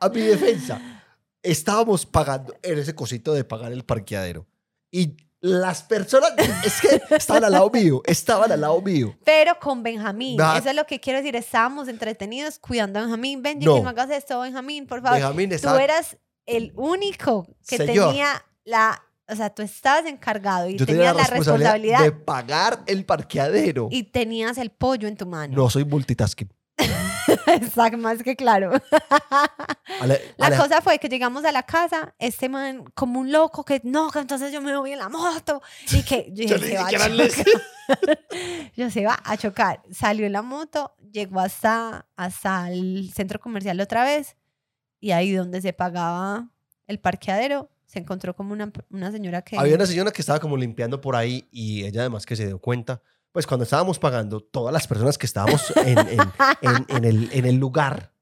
A 0.00 0.08
mi 0.08 0.20
defensa. 0.22 0.99
Estábamos 1.42 2.06
pagando 2.06 2.54
en 2.62 2.78
ese 2.78 2.94
cosito 2.94 3.32
de 3.32 3.44
pagar 3.44 3.72
el 3.72 3.84
parqueadero. 3.84 4.46
Y 4.90 5.16
Las 5.42 5.82
personas, 5.82 6.32
es 6.64 6.80
que 6.82 7.00
estaban 7.16 7.44
al 7.44 7.52
lado 7.52 7.70
mío, 7.70 8.02
estaban 8.04 8.52
al 8.52 8.60
lado 8.60 8.82
mío. 8.82 9.16
Pero 9.24 9.58
con 9.58 9.82
Benjamín. 9.82 10.36
Nah. 10.36 10.58
Eso 10.58 10.68
es 10.68 10.76
lo 10.76 10.84
que 10.86 11.00
quiero 11.00 11.18
decir. 11.20 11.34
Estábamos 11.34 11.88
entretenidos 11.88 12.58
cuidando 12.58 12.98
a 12.98 13.02
Benjamín. 13.02 13.42
Benji, 13.42 13.64
No. 13.64 13.76
que 13.76 13.80
no 13.82 13.88
hagas 13.88 14.10
esto, 14.10 14.38
Benjamín, 14.40 14.86
por 14.86 15.00
favor. 15.00 15.18
Benjamín 15.18 15.48
Tú 15.48 15.54
estaba, 15.56 15.82
eras 15.82 16.18
el 16.44 16.72
único 16.76 17.46
que 17.66 17.78
Señor. 17.78 18.08
tenía 18.08 18.44
la... 18.64 19.02
O 19.28 19.36
sea, 19.36 19.48
tú 19.48 19.62
estabas 19.62 20.04
encargado 20.06 20.68
y 20.68 20.76
yo 20.76 20.84
tenía 20.84 21.12
tenías 21.12 21.16
la 21.16 21.22
la 21.22 21.28
responsabilidad, 21.28 21.72
responsabilidad 21.72 22.02
de 22.02 22.12
pagar 22.12 22.82
el 22.86 23.04
parqueadero. 23.06 23.88
y 23.90 24.02
tenías 24.02 24.58
el 24.58 24.70
pollo 24.70 25.06
en 25.08 25.16
tu 25.16 25.24
mano. 25.24 25.54
No 25.56 25.70
soy 25.70 25.84
multitasking. 25.84 26.52
Está 27.46 27.90
más 27.96 28.22
que 28.22 28.36
claro. 28.36 28.72
Ale- 30.00 30.34
La 30.36 30.46
Ale- 30.46 30.56
cosa 30.56 30.80
fue 30.80 30.98
que 30.98 31.08
llegamos 31.08 31.44
a 31.44 31.52
la 31.52 31.62
casa, 31.62 32.14
este 32.18 32.48
man 32.48 32.84
como 32.94 33.20
un 33.20 33.30
loco 33.32 33.64
que 33.64 33.80
no, 33.84 34.10
que 34.10 34.18
entonces 34.18 34.52
yo 34.52 34.60
me 34.60 34.76
voy 34.76 34.92
en 34.92 34.98
la 34.98 35.08
moto 35.08 35.62
y 35.92 36.02
que 36.02 36.26
yo 36.32 36.44
Yo 36.46 36.56
dije, 36.56 36.68
se 36.70 36.76
va 36.76 36.86
a 36.86 36.90
chocar. 36.90 37.10
Yo 38.76 38.88
se 38.90 39.04
va 39.04 39.18
a 39.24 39.36
chocar. 39.36 39.82
Salió 39.90 40.24
en 40.24 40.32
la 40.32 40.42
moto, 40.42 40.94
llegó 41.12 41.40
hasta, 41.40 42.06
hasta 42.16 42.70
el 42.70 43.10
centro 43.12 43.40
comercial 43.40 43.80
otra 43.80 44.04
vez 44.04 44.36
y 45.00 45.10
ahí 45.10 45.32
donde 45.32 45.60
se 45.60 45.72
pagaba 45.72 46.48
el 46.86 47.00
parqueadero 47.00 47.68
se 47.86 47.98
encontró 47.98 48.36
como 48.36 48.52
una, 48.52 48.70
una 48.90 49.10
señora 49.10 49.42
que... 49.42 49.58
Había 49.58 49.74
una 49.74 49.86
señora 49.86 50.12
que 50.12 50.22
estaba 50.22 50.38
como 50.38 50.56
limpiando 50.56 51.00
por 51.00 51.16
ahí 51.16 51.48
y 51.50 51.84
ella 51.84 52.02
además 52.02 52.24
que 52.24 52.36
se 52.36 52.46
dio 52.46 52.60
cuenta, 52.60 53.02
pues 53.32 53.46
cuando 53.46 53.64
estábamos 53.64 53.98
pagando, 53.98 54.40
todas 54.40 54.72
las 54.72 54.86
personas 54.88 55.16
que 55.18 55.26
estábamos 55.26 55.72
en, 55.76 55.98
en- 55.98 56.20
en- 56.62 56.86
en 56.88 57.04
el, 57.04 57.28
en 57.32 57.46
el 57.46 57.56
lugar, 57.56 58.12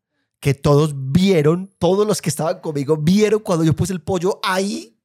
que 0.41 0.55
todos 0.55 0.93
vieron, 0.95 1.69
todos 1.79 2.07
los 2.07 2.21
que 2.23 2.29
estaban 2.29 2.61
conmigo 2.61 2.97
vieron 2.97 3.41
cuando 3.41 3.65
yo 3.65 3.75
puse 3.75 3.93
el 3.93 4.01
pollo 4.03 4.39
ahí, 4.43 5.01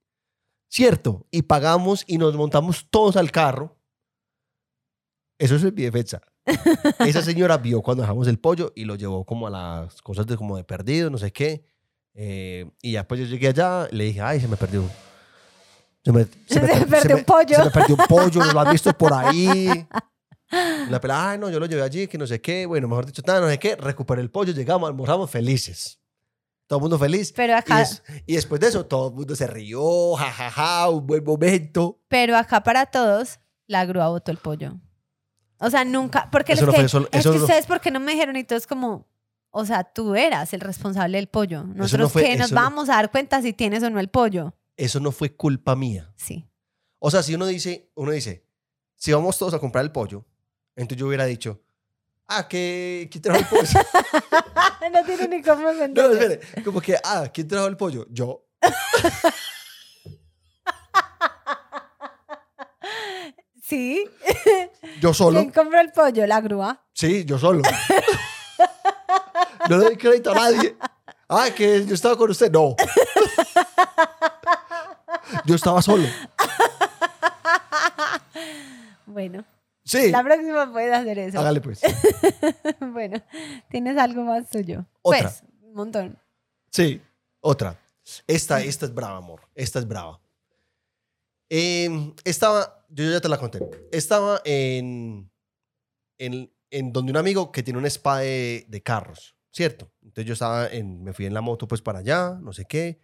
¿cierto? 0.70 1.26
Y 1.32 1.44
pagamos 1.44 2.04
y 2.08 2.18
nos 2.18 2.36
montamos 2.36 2.88
todos 2.90 3.16
al 3.16 3.32
carro. 3.32 3.78
Eso 5.40 5.56
es 5.56 5.64
mi 5.64 5.72
defensa. 5.84 6.22
Esa 7.00 7.22
señora 7.22 7.58
vio 7.58 7.82
cuando 7.82 8.04
dejamos 8.04 8.28
el 8.28 8.38
pollo 8.40 8.72
y 8.76 8.86
lo 8.86 8.96
llevó 8.96 9.26
como 9.26 9.48
a 9.48 9.50
las 9.50 10.02
cosas 10.02 10.28
de 10.28 10.38
como 10.38 10.58
de 10.58 10.64
perdido, 10.64 11.10
no 11.10 11.18
sé 11.18 11.32
qué. 11.32 11.66
Eh, 12.14 12.70
y 12.82 12.92
ya 12.92 13.08
pues 13.08 13.22
yo 13.22 13.26
llegué 13.26 13.48
allá, 13.48 13.88
le 13.92 14.04
dije, 14.06 14.22
ay, 14.22 14.40
se 14.40 14.48
me 14.48 14.58
perdió. 14.58 14.84
Se 16.04 16.12
me, 16.12 16.26
Se 16.48 16.60
per- 16.60 16.88
perdió 16.88 17.16
un 17.18 17.24
pollo. 17.24 17.56
Se 17.58 17.64
me 17.64 17.72
perdió 17.72 17.96
un 17.96 18.06
pollo, 18.08 18.44
no 18.46 18.52
lo 18.52 18.60
han 18.60 18.72
visto 18.72 18.92
por 18.98 19.14
ahí. 19.14 19.88
La 20.90 21.02
pelada, 21.02 21.32
ay, 21.32 21.40
no, 21.40 21.50
yo 21.50 21.60
lo 21.60 21.66
llevé 21.66 21.82
allí, 21.82 22.08
que 22.08 22.18
no 22.18 22.28
sé 22.28 22.40
qué. 22.40 22.66
Bueno, 22.68 22.88
mejor 22.88 23.06
dicho, 23.08 23.24
nada, 23.26 23.40
no 23.42 23.48
sé 23.50 23.58
qué. 23.58 23.76
Recuperé 23.76 24.22
el 24.22 24.30
pollo, 24.30 24.54
llegamos, 24.54 24.88
almorzamos 24.88 25.32
felices. 25.32 26.00
Todo 26.68 26.78
el 26.78 26.82
mundo 26.82 27.00
feliz. 27.00 27.34
Pero 27.36 27.54
Y, 27.54 27.56
acá, 27.56 27.80
des- 27.80 28.04
y 28.28 28.36
después 28.36 28.62
de 28.62 28.68
eso, 28.68 28.86
todo 28.86 29.08
el 29.10 29.16
mundo 29.16 29.36
se 29.36 29.48
rió, 29.48 30.14
jajaja, 30.16 30.90
un 30.90 31.08
buen 31.08 31.24
momento. 31.24 32.00
pero 32.08 32.38
acá 32.38 32.62
para 32.64 32.86
todos, 32.86 33.40
la 33.66 33.86
grúa 33.86 34.10
botó 34.10 34.30
el 34.32 34.38
pollo. 34.38 34.80
O 35.58 35.70
sea, 35.72 35.86
nunca, 35.86 36.30
porque 36.32 36.54
Eso 36.54 36.62
es 36.62 36.68
no 36.68 36.74
que, 36.74 36.80
fue 36.82 36.90
solo- 36.90 37.10
es 37.12 37.20
eso 37.22 37.32
que 37.32 37.38
no- 37.40 37.44
ustedes, 37.46 37.66
¿por 37.66 37.82
qué 37.82 37.90
no 37.90 38.00
me 38.00 38.12
dijeron? 38.12 38.36
Y 38.36 38.44
todo 38.44 38.58
es 38.58 38.68
como, 38.68 39.08
o 39.50 39.66
sea, 39.66 39.84
tú 39.86 40.14
eras 40.16 40.54
el 40.54 40.60
responsable 40.62 41.18
del 41.18 41.28
pollo. 41.28 41.64
Nosotros 41.64 42.12
fue- 42.12 42.24
que 42.24 42.36
nos 42.38 42.48
eso 42.48 42.56
no- 42.56 42.62
vamos 42.62 42.90
a 42.90 42.94
dar 42.96 43.10
cuenta 43.10 43.42
si 43.42 43.54
tienes 43.54 43.82
o 43.82 43.90
no 43.90 44.00
el 44.00 44.10
pollo. 44.10 44.54
Eso 44.76 45.00
no 45.00 45.12
fue 45.12 45.36
culpa 45.36 45.76
mía. 45.76 46.14
Sí. 46.16 46.48
O 47.00 47.12
sea, 47.12 47.22
si 47.22 47.36
uno 47.36 47.46
dice, 47.46 47.92
uno 47.96 48.12
dice, 48.12 48.46
si 48.96 49.12
vamos 49.12 49.38
todos 49.38 49.54
a 49.54 49.60
comprar 49.60 49.84
el 49.84 49.92
pollo, 49.92 50.26
entonces 50.76 51.00
yo 51.00 51.08
hubiera 51.08 51.26
dicho, 51.26 51.62
ah, 52.28 52.48
que 52.48 53.08
¿quién 53.12 53.22
trajo 53.22 53.40
el 53.40 53.46
pollo? 53.46 53.64
no 54.94 55.04
tiene 55.04 55.28
ni 55.28 55.44
cómo 55.44 55.62
no, 55.74 55.84
entender. 55.84 56.32
espere, 56.32 56.64
como 56.64 56.82
que, 56.82 56.98
ah, 57.04 57.30
¿quién 57.34 57.48
trajo 57.48 57.68
el 57.68 57.78
pollo? 57.78 58.08
Yo. 58.10 58.48
Sí. 63.66 64.08
Yo 65.02 65.14
solo. 65.14 65.40
¿Quién 65.40 65.52
compró 65.52 65.80
el 65.80 65.92
pollo? 65.92 66.28
La 66.28 66.42
grúa. 66.42 66.86
Sí, 66.94 67.24
yo 67.26 67.40
solo. 67.40 67.62
no 69.70 69.78
le 69.78 69.86
doy 69.86 69.98
crédito 69.98 70.32
a 70.32 70.36
nadie. 70.36 70.76
Ah, 71.30 71.48
que 71.56 71.86
yo 71.86 71.96
estaba 71.96 72.18
con 72.18 72.30
usted. 72.30 72.52
No. 72.52 72.76
Yo 75.46 75.56
estaba 75.56 75.82
solo. 75.82 76.08
Bueno, 79.06 79.46
Sí. 79.84 80.12
la 80.12 80.24
próxima 80.24 80.72
puedes 80.72 80.94
hacer 80.94 81.20
eso. 81.20 81.40
Hágale 81.40 81.60
pues. 81.62 81.82
bueno, 82.80 83.22
¿tienes 83.70 83.98
algo 83.98 84.24
más 84.24 84.50
tuyo? 84.50 84.86
Otra. 85.02 85.22
Pues, 85.24 85.44
un 85.62 85.74
montón. 85.74 86.20
Sí. 86.72 87.02
Otra. 87.42 87.78
Esta, 88.28 88.62
esta 88.62 88.86
es 88.86 88.94
brava, 88.94 89.18
amor. 89.18 89.42
Esta 89.56 89.80
es 89.80 89.88
brava. 89.88 90.20
Eh, 91.50 92.14
estaba, 92.24 92.86
yo 92.90 93.12
ya 93.12 93.20
te 93.22 93.28
la 93.30 93.38
conté. 93.38 93.60
Estaba 93.92 94.42
en, 94.46 95.30
en, 96.18 96.52
en 96.72 96.94
donde 96.94 97.12
un 97.12 97.18
amigo 97.18 97.52
que 97.52 97.62
tiene 97.64 97.78
un 97.80 97.86
spa 97.86 98.20
de, 98.20 98.66
de 98.68 98.82
carros, 98.82 99.36
¿cierto? 99.52 99.92
Entonces 100.02 100.26
yo 100.26 100.34
estaba 100.34 100.68
en, 100.68 101.04
me 101.04 101.14
fui 101.14 101.26
en 101.26 101.34
la 101.34 101.42
moto 101.42 101.68
pues 101.68 101.82
para 101.82 102.00
allá, 102.00 102.38
no 102.42 102.54
sé 102.54 102.66
qué, 102.66 103.00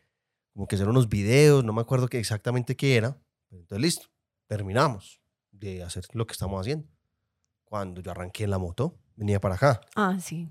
como 0.59 0.67
que 0.67 0.75
hacer 0.75 0.89
unos 0.89 1.07
videos, 1.07 1.63
no 1.63 1.71
me 1.71 1.79
acuerdo 1.79 2.09
qué 2.09 2.19
exactamente 2.19 2.75
qué 2.75 2.97
era. 2.97 3.17
Entonces 3.49 3.79
listo, 3.81 4.07
terminamos 4.45 5.21
de 5.51 5.83
hacer 5.83 6.03
lo 6.11 6.27
que 6.27 6.33
estamos 6.33 6.59
haciendo. 6.59 6.85
Cuando 7.63 8.01
yo 8.01 8.11
arranqué 8.11 8.43
en 8.43 8.49
la 8.49 8.57
moto, 8.57 8.99
venía 9.15 9.39
para 9.39 9.55
acá. 9.55 9.79
Ah, 9.95 10.17
sí. 10.19 10.49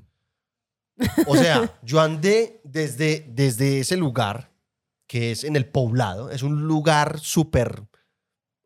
O 1.27 1.37
sea, 1.37 1.77
yo 1.83 2.01
andé 2.01 2.63
desde, 2.65 3.27
desde 3.29 3.81
ese 3.81 3.99
lugar, 3.99 4.51
que 5.07 5.31
es 5.33 5.45
en 5.45 5.57
el 5.57 5.69
poblado, 5.69 6.31
es 6.31 6.43
un 6.43 6.63
lugar 6.67 7.19
súper, 7.21 7.87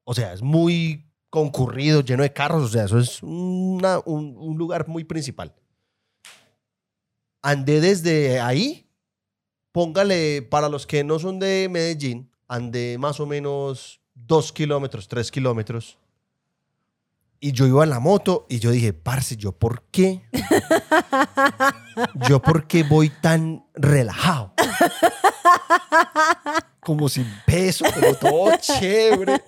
o 0.04 0.14
sea, 0.14 0.32
es 0.34 0.42
muy 0.42 1.10
concurrido, 1.28 2.02
lleno 2.02 2.22
de 2.22 2.32
carros, 2.32 2.62
o 2.62 2.68
sea, 2.68 2.84
eso 2.84 3.00
es 3.00 3.20
una- 3.20 3.98
un, 4.04 4.36
un 4.38 4.56
lugar 4.56 4.86
muy 4.86 5.02
principal. 5.02 5.52
Andé 7.42 7.80
desde 7.80 8.38
ahí, 8.38 8.81
póngale, 9.72 10.42
para 10.42 10.68
los 10.68 10.86
que 10.86 11.02
no 11.02 11.18
son 11.18 11.38
de 11.38 11.68
Medellín, 11.70 12.30
andé 12.46 12.98
más 12.98 13.18
o 13.18 13.26
menos 13.26 14.00
dos 14.14 14.52
kilómetros, 14.52 15.08
tres 15.08 15.30
kilómetros. 15.30 15.98
Y 17.40 17.50
yo 17.50 17.66
iba 17.66 17.82
en 17.82 17.90
la 17.90 17.98
moto 17.98 18.46
y 18.48 18.60
yo 18.60 18.70
dije, 18.70 18.92
parce, 18.92 19.36
¿yo 19.36 19.50
por 19.50 19.82
qué? 19.90 20.22
¿Yo 22.28 22.40
por 22.40 22.68
qué 22.68 22.84
voy 22.84 23.08
tan 23.08 23.66
relajado? 23.74 24.54
Como 26.78 27.08
sin 27.08 27.26
peso, 27.44 27.84
como 27.92 28.14
todo 28.14 28.52
chévere. 28.60 29.42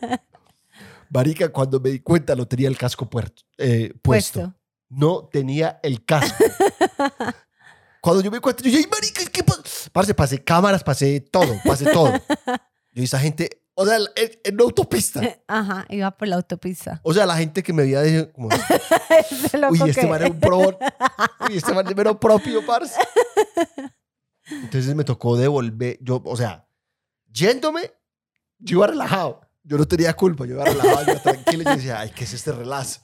Marica, 1.10 1.50
cuando 1.50 1.78
me 1.78 1.90
di 1.90 2.00
cuenta 2.00 2.34
no 2.34 2.48
tenía 2.48 2.66
el 2.66 2.76
casco 2.76 3.08
puerto, 3.08 3.42
eh, 3.58 3.94
puesto. 4.02 4.40
Puesto. 4.40 4.58
No 4.88 5.28
tenía 5.30 5.78
el 5.82 6.04
casco. 6.04 6.44
Cuando 8.04 8.22
yo 8.22 8.30
me 8.30 8.36
di 8.36 8.40
cuenta, 8.42 8.62
yo 8.62 8.68
dije, 8.70 8.82
"Ay, 8.84 8.90
marica, 8.90 9.24
¿qué 9.32 9.42
pasa? 9.42 9.62
Parce, 9.90 10.12
pasé 10.12 10.44
cámaras, 10.44 10.84
pasé 10.84 11.20
todo, 11.22 11.56
pasé 11.64 11.86
todo. 11.90 12.12
Yo 12.92 13.02
esa 13.02 13.18
gente, 13.18 13.62
o 13.72 13.86
sea, 13.86 13.96
en, 13.96 14.30
en 14.44 14.54
una 14.56 14.64
autopista. 14.64 15.22
Ajá, 15.48 15.86
iba 15.88 16.10
por 16.10 16.28
la 16.28 16.36
autopista. 16.36 17.00
O 17.02 17.14
sea, 17.14 17.24
la 17.24 17.34
gente 17.38 17.62
que 17.62 17.72
me 17.72 17.82
veía 17.82 18.02
dije, 18.02 18.30
como, 18.30 18.48
uy, 19.70 19.80
este 19.88 20.02
que- 20.02 20.06
man 20.06 20.22
es 20.22 20.30
un 20.30 20.38
pro. 20.38 20.58
Uy, 20.58 21.56
este 21.56 21.72
man 21.72 21.88
es 21.88 21.96
mero 21.96 22.20
propio, 22.20 22.64
parce. 22.66 22.94
Entonces 24.50 24.94
me 24.94 25.04
tocó 25.04 25.38
devolver, 25.38 25.96
yo, 26.02 26.20
o 26.26 26.36
sea, 26.36 26.68
yéndome, 27.32 27.90
yo 28.58 28.76
iba 28.78 28.86
relajado. 28.88 29.40
Yo 29.62 29.78
no 29.78 29.88
tenía 29.88 30.12
culpa, 30.14 30.44
yo 30.44 30.56
iba 30.56 30.64
relajado, 30.66 31.06
yo 31.06 31.12
iba 31.12 31.22
tranquilo. 31.22 31.62
y 31.62 31.64
Yo 31.64 31.76
decía, 31.76 32.00
ay, 32.00 32.10
¿qué 32.14 32.24
es 32.24 32.34
este 32.34 32.52
relazo? 32.52 33.00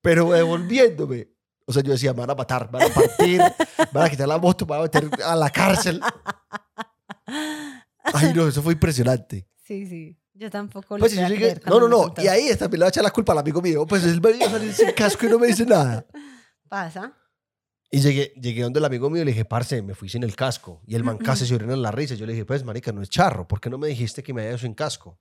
Pero 0.00 0.30
devolviéndome, 0.30 1.28
o 1.70 1.72
sea, 1.72 1.84
yo 1.84 1.92
decía, 1.92 2.12
van 2.12 2.28
a 2.28 2.34
matar, 2.34 2.68
van 2.68 2.82
a 2.82 2.92
partir, 2.92 3.40
van 3.92 4.06
a 4.06 4.10
quitar 4.10 4.26
la 4.26 4.38
moto, 4.38 4.66
van 4.66 4.80
a 4.80 4.82
meter 4.82 5.08
a 5.24 5.36
la 5.36 5.50
cárcel. 5.50 6.00
Ay, 8.12 8.32
no, 8.34 8.48
eso 8.48 8.60
fue 8.60 8.72
impresionante. 8.72 9.46
Sí, 9.64 9.86
sí. 9.86 10.16
Yo 10.34 10.50
tampoco 10.50 10.96
lo 10.96 11.02
Pues 11.02 11.16
a 11.16 11.28
llegué, 11.28 11.60
no, 11.66 11.78
no, 11.78 11.86
no, 11.86 12.14
y 12.16 12.26
ahí 12.26 12.48
está, 12.48 12.68
me 12.68 12.76
le 12.76 12.80
va 12.80 12.86
a 12.86 12.88
echar 12.88 13.04
la 13.04 13.12
culpa 13.12 13.32
al 13.32 13.38
amigo 13.38 13.62
mío. 13.62 13.86
Pues 13.86 14.02
él 14.02 14.20
me 14.20 14.32
iba 14.32 14.46
a 14.46 14.50
salir 14.50 14.72
sin 14.72 14.90
casco 14.92 15.26
y 15.26 15.28
no 15.28 15.38
me 15.38 15.46
dice 15.46 15.64
nada. 15.64 16.04
Pasa. 16.68 17.16
Y 17.88 18.00
llegué, 18.00 18.32
llegué 18.40 18.62
donde 18.62 18.80
el 18.80 18.84
amigo 18.84 19.10
mío 19.10 19.22
y 19.22 19.26
le 19.26 19.30
dije, 19.30 19.44
parce, 19.44 19.80
me 19.82 19.94
fui 19.94 20.08
sin 20.08 20.24
el 20.24 20.34
casco. 20.34 20.82
Y 20.88 20.96
el 20.96 21.04
man 21.04 21.18
casi 21.18 21.46
se 21.46 21.54
orina 21.54 21.74
en 21.74 21.82
la 21.82 21.92
risa. 21.92 22.16
Yo 22.16 22.26
le 22.26 22.32
dije, 22.32 22.44
pues, 22.44 22.64
marica, 22.64 22.90
no 22.90 23.00
es 23.02 23.10
charro. 23.10 23.46
¿Por 23.46 23.60
qué 23.60 23.70
no 23.70 23.78
me 23.78 23.86
dijiste 23.86 24.24
que 24.24 24.32
me 24.32 24.40
había 24.40 24.50
ido 24.50 24.58
sin 24.58 24.74
casco? 24.74 25.20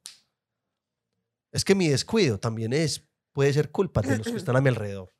Es 1.52 1.64
que 1.64 1.76
mi 1.76 1.89
descuido 1.89 2.39
también 2.39 2.74
es, 2.74 3.08
puede 3.34 3.54
ser 3.54 3.72
culpa 3.72 4.02
de 4.02 4.18
los 4.18 4.28
que 4.28 4.38
están 4.38 4.56
a 4.56 4.62
mi 4.62 4.70
alrededor. 4.70 5.14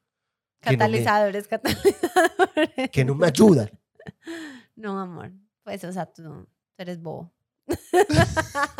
Que 0.62 0.72
no 0.72 0.72
me- 0.72 0.78
Catalizadores, 0.78 1.48
catalizadores. 1.48 2.90
Que 2.92 3.06
no 3.06 3.16
me 3.16 3.28
ayudan. 3.28 3.70
No, 4.76 4.98
amor. 4.98 5.34
Pues, 5.64 5.84
o 5.84 5.92
sea, 5.92 6.06
tú, 6.06 6.24
tú 6.24 6.48
eres 6.78 7.02
bobo. 7.02 7.34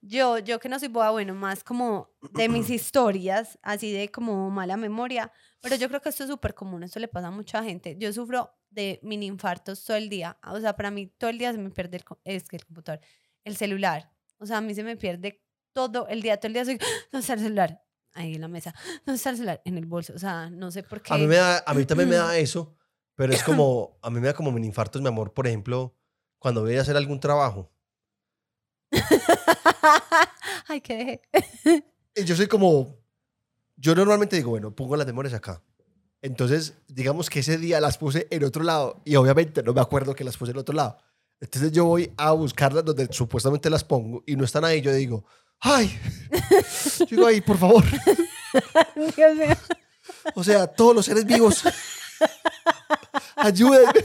yo, 0.00 0.38
yo 0.38 0.58
que 0.58 0.68
no 0.68 0.78
soy 0.78 0.88
boba, 0.88 1.10
bueno, 1.10 1.34
más 1.34 1.64
como 1.64 2.10
de 2.32 2.48
mis 2.48 2.70
historias, 2.70 3.58
así 3.62 3.92
de 3.92 4.10
como 4.10 4.50
mala 4.50 4.76
memoria. 4.76 5.32
Pero 5.60 5.76
yo 5.76 5.88
creo 5.88 6.00
que 6.00 6.08
esto 6.08 6.24
es 6.24 6.30
súper 6.30 6.54
común, 6.54 6.82
esto 6.84 7.00
le 7.00 7.08
pasa 7.08 7.28
a 7.28 7.30
mucha 7.30 7.62
gente. 7.62 7.96
Yo 7.98 8.12
sufro 8.12 8.50
de 8.70 9.00
mini 9.02 9.26
infartos 9.26 9.84
todo 9.84 9.96
el 9.96 10.08
día. 10.08 10.38
O 10.44 10.60
sea, 10.60 10.74
para 10.76 10.90
mí 10.90 11.06
todo 11.06 11.30
el 11.30 11.38
día 11.38 11.52
se 11.52 11.58
me 11.58 11.70
pierde 11.70 11.98
el, 11.98 12.04
es 12.24 12.48
que 12.48 12.56
el 12.56 12.64
computador, 12.64 13.00
el 13.44 13.56
celular. 13.56 14.10
O 14.38 14.46
sea, 14.46 14.58
a 14.58 14.60
mí 14.60 14.74
se 14.74 14.84
me 14.84 14.96
pierde 14.96 15.42
todo 15.72 16.06
el 16.08 16.22
día, 16.22 16.36
todo 16.38 16.46
el 16.48 16.52
día 16.54 16.64
soy, 16.64 16.78
¿dónde 17.12 17.20
está 17.20 17.34
el 17.34 17.40
celular? 17.40 17.82
Ahí 18.18 18.34
en 18.34 18.40
la 18.40 18.48
mesa, 18.48 18.74
¿dónde 19.06 19.16
está 19.16 19.30
el 19.30 19.36
celular? 19.36 19.62
En 19.64 19.78
el 19.78 19.86
bolso. 19.86 20.12
O 20.12 20.18
sea, 20.18 20.50
no 20.50 20.72
sé 20.72 20.82
por 20.82 21.00
qué. 21.00 21.14
A 21.14 21.18
mí, 21.18 21.28
me 21.28 21.36
da, 21.36 21.62
a 21.64 21.72
mí 21.72 21.84
también 21.84 22.08
me 22.08 22.16
da 22.16 22.36
eso, 22.38 22.76
pero 23.14 23.32
es 23.32 23.44
como, 23.44 23.96
a 24.02 24.10
mí 24.10 24.18
me 24.18 24.26
da 24.26 24.34
como 24.34 24.50
mini 24.50 24.66
infartos, 24.66 25.00
mi 25.00 25.06
amor, 25.06 25.32
por 25.32 25.46
ejemplo, 25.46 25.94
cuando 26.40 26.62
voy 26.62 26.76
a 26.76 26.80
hacer 26.80 26.96
algún 26.96 27.20
trabajo. 27.20 27.70
Ay, 30.66 30.80
que 30.80 31.22
dejé. 31.32 31.84
Yo 32.24 32.34
soy 32.34 32.48
como, 32.48 32.98
yo 33.76 33.94
normalmente 33.94 34.34
digo, 34.34 34.50
bueno, 34.50 34.74
pongo 34.74 34.96
las 34.96 35.06
memorias 35.06 35.34
acá. 35.34 35.62
Entonces, 36.20 36.74
digamos 36.88 37.30
que 37.30 37.38
ese 37.38 37.56
día 37.56 37.80
las 37.80 37.98
puse 37.98 38.26
en 38.32 38.42
otro 38.42 38.64
lado 38.64 39.00
y 39.04 39.14
obviamente 39.14 39.62
no 39.62 39.72
me 39.72 39.80
acuerdo 39.80 40.16
que 40.16 40.24
las 40.24 40.36
puse 40.36 40.50
en 40.50 40.58
otro 40.58 40.74
lado. 40.74 40.98
Entonces 41.38 41.70
yo 41.70 41.84
voy 41.84 42.12
a 42.16 42.32
buscarlas 42.32 42.84
donde 42.84 43.06
supuestamente 43.12 43.70
las 43.70 43.84
pongo 43.84 44.24
y 44.26 44.34
no 44.34 44.42
están 44.42 44.64
ahí. 44.64 44.80
Yo 44.80 44.92
digo, 44.92 45.24
ay, 45.60 45.98
yo 47.00 47.06
digo, 47.06 47.26
ay, 47.26 47.40
por 47.40 47.58
favor. 47.58 47.84
Dios 49.16 49.34
mío. 49.36 49.56
O 50.34 50.42
sea, 50.44 50.66
todos 50.66 50.94
los 50.94 51.04
seres 51.06 51.24
vivos, 51.24 51.62
ayúdenme. 53.36 54.04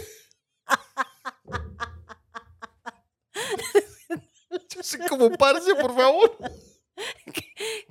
Yo 4.70 4.84
soy 4.84 4.99
como 5.08 5.32
parce, 5.32 5.74
por 5.76 5.95
favor. 5.95 6.38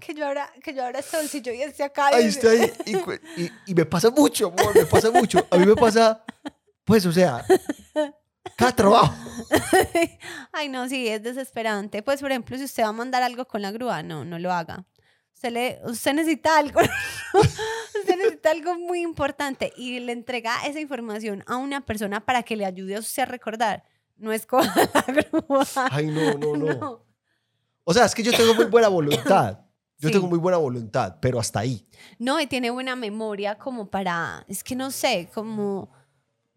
Que 0.01 0.15
yo 0.15 0.27
ahora, 0.27 0.53
que 0.63 0.75
yo 0.75 0.85
ahora 0.85 1.01
estoy, 1.01 1.27
si 1.29 1.41
yo 1.43 1.53
ya 1.53 1.87
acá. 1.87 2.09
Ahí 2.09 2.27
está 2.27 2.51
ahí. 2.51 2.73
Y, 2.87 2.97
y- 3.43 3.53
y 3.67 3.75
me 3.75 3.85
pasa 3.85 4.11
mucho, 4.11 4.49
amor, 4.57 4.75
me 4.75 4.87
pasa 4.87 5.11
mucho. 5.11 5.45
A 5.51 5.57
mí 5.57 5.67
me 5.67 5.75
pasa, 5.75 6.25
pues, 6.85 7.05
o 7.07 7.13
sea, 7.13 7.45
cada 8.57 8.75
trabajo. 8.75 9.15
Ay, 10.53 10.69
no, 10.69 10.89
sí, 10.89 11.09
es 11.09 11.23
desesperante. 11.23 12.03
Pues, 12.03 12.21
por 12.21 12.31
ejemplo, 12.31 12.57
si 12.59 12.65
usted 12.65 12.83
va 12.83 12.89
a 12.89 12.93
mandar 12.93 13.23
algo 13.23 13.47
con 13.47 13.63
la 13.63 13.71
grúa, 13.71 14.03
no, 14.03 14.25
no 14.25 14.39
lo 14.39 14.53
haga. 14.53 14.85
Usted, 15.35 15.51
le, 15.51 15.81
usted 15.85 16.15
necesita 16.15 16.59
algo. 16.59 16.81
usted 17.35 18.17
necesita 18.17 18.51
algo 18.51 18.79
muy 18.79 19.01
importante 19.01 19.73
y 19.77 19.99
le 20.01 20.13
entrega 20.13 20.65
esa 20.67 20.81
información 20.81 21.43
a 21.47 21.57
una 21.57 21.81
persona 21.81 22.21
para 22.25 22.43
que 22.43 22.57
le 22.57 22.65
ayude 22.65 22.97
a 22.97 23.01
usted 23.01 23.23
a 23.23 23.27
recordar. 23.27 23.85
No 24.17 24.33
es 24.33 24.47
con 24.47 24.65
la 24.95 25.05
grúa. 25.07 25.67
Ay, 25.91 26.07
no, 26.07 26.35
no, 26.35 26.57
no. 26.57 26.75
No. 26.75 27.07
O 27.85 27.93
sea, 27.95 28.05
es 28.05 28.15
que 28.15 28.23
yo 28.23 28.33
tengo 28.33 28.55
muy 28.55 28.67
buena 28.67 28.89
voluntad. 28.89 29.59
Yo 29.99 30.09
Sí. 30.09 30.15
tengo 30.15 30.27
muy 30.27 30.39
buena 30.39 30.59
voluntad, 30.59 31.19
pero 31.21 31.39
hasta 31.39 31.61
ahí. 31.61 31.87
No, 32.19 32.41
y 32.41 32.47
tiene 32.49 32.71
buena 32.71 32.97
memoria 32.97 33.57
como 33.57 33.89
para, 33.89 34.45
es 34.49 34.65
que 34.65 34.75
no 34.75 34.91
sé, 34.91 35.29
como, 35.33 35.93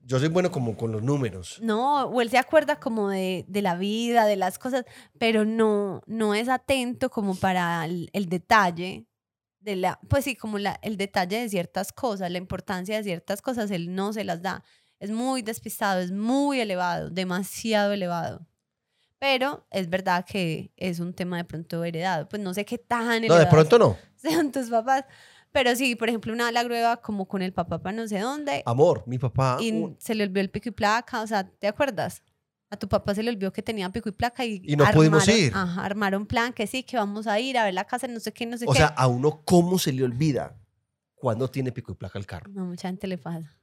Yo 0.08 0.20
soy 0.20 0.28
bueno 0.28 0.52
como 0.52 0.78
con 0.78 0.92
los 0.92 1.02
números. 1.02 1.60
no, 1.62 2.06
o 2.06 2.22
él 2.22 2.30
se 2.30 2.38
acuerda 2.38 2.80
como 2.80 3.10
de, 3.10 3.44
de 3.48 3.62
la 3.64 3.76
vida, 3.76 4.26
de 4.26 4.36
las 4.36 4.60
cosas, 4.60 4.86
pero 5.18 5.46
no, 5.46 6.04
no 6.06 6.36
es 6.36 6.48
atento 6.48 7.10
como 7.10 7.36
para 7.36 7.84
el, 7.86 8.10
el 8.14 8.30
detalle 8.30 9.08
de 9.60 9.76
la, 9.76 10.00
pues 10.08 10.26
sí, 10.26 10.36
como 10.36 10.60
la, 10.60 10.80
el 10.84 10.96
detalle 10.96 11.40
de 11.42 11.50
ciertas 11.50 11.92
cosas, 11.92 12.30
la 12.30 12.38
importancia 12.38 12.96
de 12.98 13.04
ciertas 13.04 13.42
cosas, 13.42 13.72
él 13.72 13.96
no 13.96 14.14
se 14.14 14.24
las 14.24 14.44
da. 14.44 14.64
Es 15.00 15.10
muy 15.10 15.42
despistado, 15.42 16.02
es 16.02 16.12
muy 16.12 16.60
elevado, 16.60 17.10
demasiado 17.10 17.92
elevado. 17.92 18.48
Pero 19.18 19.66
es 19.72 19.90
verdad 19.90 20.24
que 20.24 20.72
es 20.78 21.00
un 21.00 21.14
tema 21.14 21.38
de 21.38 21.46
pronto 21.46 21.84
heredado. 21.84 22.30
Pues 22.30 22.42
no 22.42 22.54
sé 22.54 22.64
qué 22.64 22.78
tan 22.78 23.26
No, 23.26 23.36
de 23.36 23.48
pronto 23.48 23.80
no. 23.80 23.98
sean 24.16 24.52
tus 24.52 24.70
papás. 24.70 25.06
Pero 25.56 25.74
sí, 25.74 25.96
por 25.96 26.10
ejemplo, 26.10 26.34
una 26.34 26.52
la 26.52 26.66
prueba 26.66 26.98
como 26.98 27.30
con 27.30 27.42
el 27.42 27.54
papá 27.54 27.80
para 27.82 27.96
no 27.96 28.06
sé 28.10 28.20
dónde 28.20 28.62
Amor, 28.66 29.04
mi 29.08 29.18
papá. 29.18 29.58
y 29.62 29.72
un- 29.72 29.96
se 30.00 30.14
le 30.14 30.26
olvidó 30.26 30.42
el 30.42 30.50
pico 30.50 30.68
y 30.68 30.74
placa, 30.74 31.22
o 31.22 31.28
sea, 31.28 31.48
¿te 31.50 31.66
acuerdas? 31.68 32.22
A 32.70 32.76
tu 32.76 32.90
papá 32.90 33.16
se 33.16 33.24
le 33.24 33.30
olvidó 33.30 33.54
que 33.54 33.62
tenía 33.62 33.90
pico 33.90 34.10
y 34.10 34.12
placa 34.12 34.44
y, 34.44 34.62
Y 34.66 34.76
no 34.76 34.86
pudimos 34.92 35.26
ir. 35.30 35.54
Ajá, 35.56 35.86
armaron 35.86 36.26
plan 36.26 36.52
que 36.52 36.68
sí, 36.68 36.84
que 36.84 36.98
vamos 36.98 37.26
a 37.26 37.40
ir 37.40 37.58
a 37.58 37.64
ver 37.64 37.74
la 37.74 37.86
casa, 37.86 38.06
no 38.08 38.20
sé 38.20 38.34
qué, 38.34 38.46
no 38.46 38.58
sé 38.58 38.66
o 38.68 38.72
qué. 38.74 38.80
sea, 38.80 38.88
a 38.88 39.08
uno, 39.08 39.44
¿cómo 39.46 39.80
se 39.80 39.94
le 39.94 40.04
olvida 40.04 40.60
cuando 41.14 41.50
tiene 41.50 41.72
pico 41.72 41.94
y 41.94 41.96
placa 41.96 42.20
el 42.20 42.26
carro? 42.26 42.52
no, 42.52 42.66
mucha 42.66 42.90
gente 42.90 43.08
le 43.08 43.18
pasa. 43.18 43.58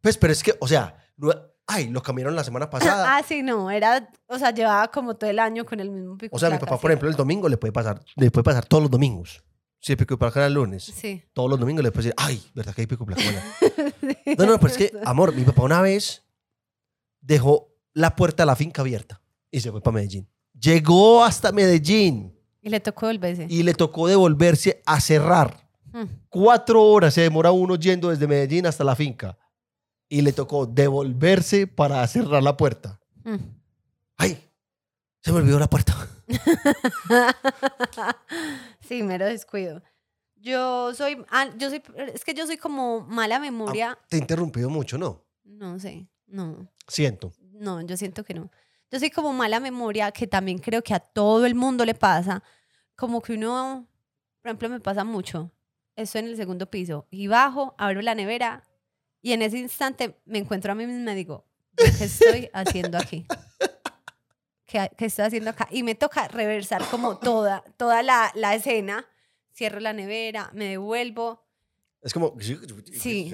Pues, 0.00 0.16
pero 0.16 0.32
es 0.32 0.42
que, 0.42 0.54
o 0.58 0.66
sea, 0.66 0.96
no- 1.18 1.32
ay, 1.66 1.88
lo 1.88 2.02
cambiaron 2.02 2.34
la 2.34 2.44
semana 2.44 2.70
pasada. 2.70 3.04
ah, 3.18 3.22
sí, 3.22 3.42
no, 3.42 3.70
era, 3.70 4.08
o 4.26 4.38
sea, 4.38 4.52
llevaba 4.52 4.90
como 4.90 5.16
todo 5.16 5.28
el 5.28 5.38
año 5.38 5.66
con 5.66 5.80
el 5.80 5.90
mismo 5.90 6.16
pico 6.16 6.34
o 6.34 6.38
y 6.38 6.40
sea, 6.40 6.48
mi 6.48 6.56
placa, 6.56 6.66
papá, 6.66 6.80
por 6.80 6.90
ejemplo, 6.92 7.10
el 7.10 7.16
domingo 7.16 7.46
le 7.48 7.58
puede 7.58 7.72
pasar, 7.72 8.00
le 8.16 8.30
puede 8.30 8.44
pasar 8.44 8.64
todos 8.64 8.84
los 8.84 8.90
domingos. 8.90 9.42
El 9.86 9.96
pico 9.98 10.14
y 10.14 10.16
placa 10.16 10.40
era 10.40 10.46
el 10.46 10.54
lunes, 10.54 10.84
Sí. 10.84 11.22
todos 11.34 11.50
los 11.50 11.60
domingos 11.60 11.84
le 11.84 11.92
puede 11.92 12.04
decir, 12.08 12.14
ay, 12.16 12.42
¿verdad 12.54 12.74
que 12.74 12.80
hay 12.82 12.86
pico 12.86 13.04
y 13.04 13.06
placa? 13.14 13.22
No, 14.38 14.46
no, 14.46 14.58
pero 14.58 14.68
es 14.72 14.76
que, 14.78 14.92
amor, 15.04 15.34
mi 15.34 15.42
papá 15.44 15.62
una 15.62 15.80
vez 15.82 16.22
dejó 17.20 17.68
la 17.92 18.16
puerta 18.16 18.42
de 18.42 18.46
la 18.46 18.56
finca 18.56 18.82
abierta 18.82 19.20
y 19.50 19.60
se 19.60 19.70
fue 19.70 19.82
para 19.82 19.94
Medellín. 19.96 20.28
Llegó 20.58 21.22
hasta 21.24 21.52
Medellín 21.52 22.34
Y 22.62 22.68
le 22.70 22.80
tocó 22.80 23.06
volverse. 23.06 23.46
y 23.48 23.62
le 23.62 23.74
tocó 23.74 24.08
devolverse 24.08 24.82
a 24.86 25.00
cerrar. 25.00 25.68
Mm. 25.92 26.04
Cuatro 26.28 26.82
horas 26.82 27.14
se 27.14 27.20
demora 27.20 27.50
uno 27.52 27.76
yendo 27.76 28.08
desde 28.10 28.26
Medellín 28.26 28.66
hasta 28.66 28.82
la 28.84 28.96
finca 28.96 29.38
y 30.08 30.22
le 30.22 30.32
tocó 30.32 30.66
devolverse 30.66 31.66
para 31.66 32.06
cerrar 32.06 32.42
la 32.42 32.56
puerta. 32.56 32.98
Mm. 33.24 33.36
¡Ay! 34.16 34.42
Se 35.20 35.30
me 35.32 35.38
olvidó 35.38 35.58
la 35.58 35.68
puerta. 35.68 35.94
sí, 38.80 39.02
mero 39.02 39.26
descuido. 39.26 39.82
Yo 40.36 40.94
soy, 40.94 41.24
ah, 41.30 41.48
yo 41.56 41.70
soy, 41.70 41.82
es 42.12 42.24
que 42.24 42.34
yo 42.34 42.46
soy 42.46 42.56
como 42.56 43.00
mala 43.00 43.38
memoria. 43.38 43.98
Te 44.08 44.16
he 44.16 44.20
interrumpido 44.20 44.68
mucho, 44.68 44.98
¿no? 44.98 45.24
No 45.44 45.78
sé, 45.78 46.06
no, 46.26 46.68
Siento. 46.88 47.32
no, 47.40 47.80
yo 47.80 47.96
siento 47.96 48.24
que 48.24 48.34
no. 48.34 48.50
Yo 48.90 48.98
soy 48.98 49.10
como 49.10 49.32
mala 49.32 49.60
memoria, 49.60 50.12
que 50.12 50.26
también 50.26 50.58
creo 50.58 50.82
que 50.82 50.94
a 50.94 51.00
todo 51.00 51.46
el 51.46 51.54
mundo 51.54 51.84
le 51.84 51.94
pasa. 51.94 52.42
Como 52.94 53.22
que 53.22 53.34
uno, 53.34 53.88
por 54.42 54.50
ejemplo, 54.50 54.68
me 54.68 54.80
pasa 54.80 55.04
mucho. 55.04 55.50
Estoy 55.96 56.20
en 56.20 56.28
el 56.28 56.36
segundo 56.36 56.70
piso 56.70 57.06
y 57.10 57.26
bajo, 57.26 57.74
abro 57.78 58.02
la 58.02 58.14
nevera 58.14 58.64
y 59.22 59.32
en 59.32 59.42
ese 59.42 59.58
instante 59.58 60.20
me 60.26 60.38
encuentro 60.38 60.72
a 60.72 60.74
mí 60.74 60.86
misma 60.86 61.12
y 61.12 61.16
digo, 61.16 61.46
¿yo 61.78 61.86
¿qué 61.98 62.04
estoy 62.04 62.50
haciendo 62.52 62.98
aquí? 62.98 63.26
¿Qué, 64.74 64.90
qué 64.96 65.04
estoy 65.04 65.26
haciendo 65.26 65.50
acá? 65.50 65.68
Y 65.70 65.84
me 65.84 65.94
toca 65.94 66.26
reversar 66.26 66.82
como 66.90 67.16
toda, 67.18 67.62
toda 67.76 68.02
la, 68.02 68.32
la 68.34 68.56
escena. 68.56 69.06
Cierro 69.56 69.78
la 69.78 69.92
nevera, 69.92 70.50
me 70.52 70.64
devuelvo, 70.64 71.44
Es 72.02 72.12
como... 72.12 72.34
Sí. 72.92 73.32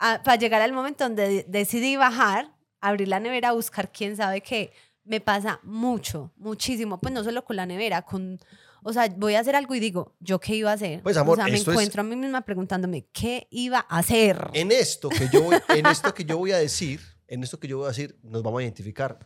a- 0.00 0.20
para 0.24 0.36
llegar 0.36 0.60
al 0.62 0.72
momento 0.72 1.04
donde 1.04 1.28
de- 1.28 1.44
decidí 1.46 1.94
bajar, 1.96 2.52
abrir 2.80 3.06
la 3.06 3.20
nevera, 3.20 3.52
buscar 3.52 3.92
quién 3.92 4.16
sabe 4.16 4.40
qué. 4.40 4.72
Me 5.04 5.20
pasa 5.20 5.60
mucho, 5.62 6.32
muchísimo. 6.36 6.98
Pues 7.00 7.14
no 7.14 7.22
solo 7.22 7.44
con 7.44 7.54
la 7.54 7.66
nevera, 7.66 8.02
con... 8.02 8.40
O 8.82 8.92
sea, 8.92 9.06
voy 9.16 9.34
a 9.36 9.40
hacer 9.40 9.54
algo 9.54 9.76
y 9.76 9.78
digo, 9.80 10.16
¿yo 10.18 10.40
qué 10.40 10.56
iba 10.56 10.72
a 10.72 10.74
hacer? 10.74 11.02
Pues, 11.04 11.16
amor, 11.16 11.34
o 11.34 11.36
sea, 11.36 11.44
me 11.44 11.56
esto 11.56 11.70
es- 11.70 11.74
encuentro 11.76 12.00
a 12.00 12.04
mí 12.04 12.16
misma 12.16 12.40
preguntándome, 12.40 13.06
¿qué 13.12 13.46
iba 13.52 13.86
a 13.88 13.98
hacer? 13.98 14.48
En 14.54 14.72
esto 14.72 15.08
que 15.08 15.28
yo 15.32 15.42
voy, 15.42 15.56
en 15.68 15.86
esto 15.86 16.12
que 16.12 16.24
yo 16.24 16.36
voy 16.36 16.50
a 16.50 16.58
decir, 16.58 17.00
en 17.28 17.44
esto 17.44 17.60
que 17.60 17.68
yo 17.68 17.76
voy 17.78 17.84
a 17.86 17.88
decir, 17.90 18.18
nos 18.24 18.42
vamos 18.42 18.58
a 18.58 18.62
identificar 18.64 19.18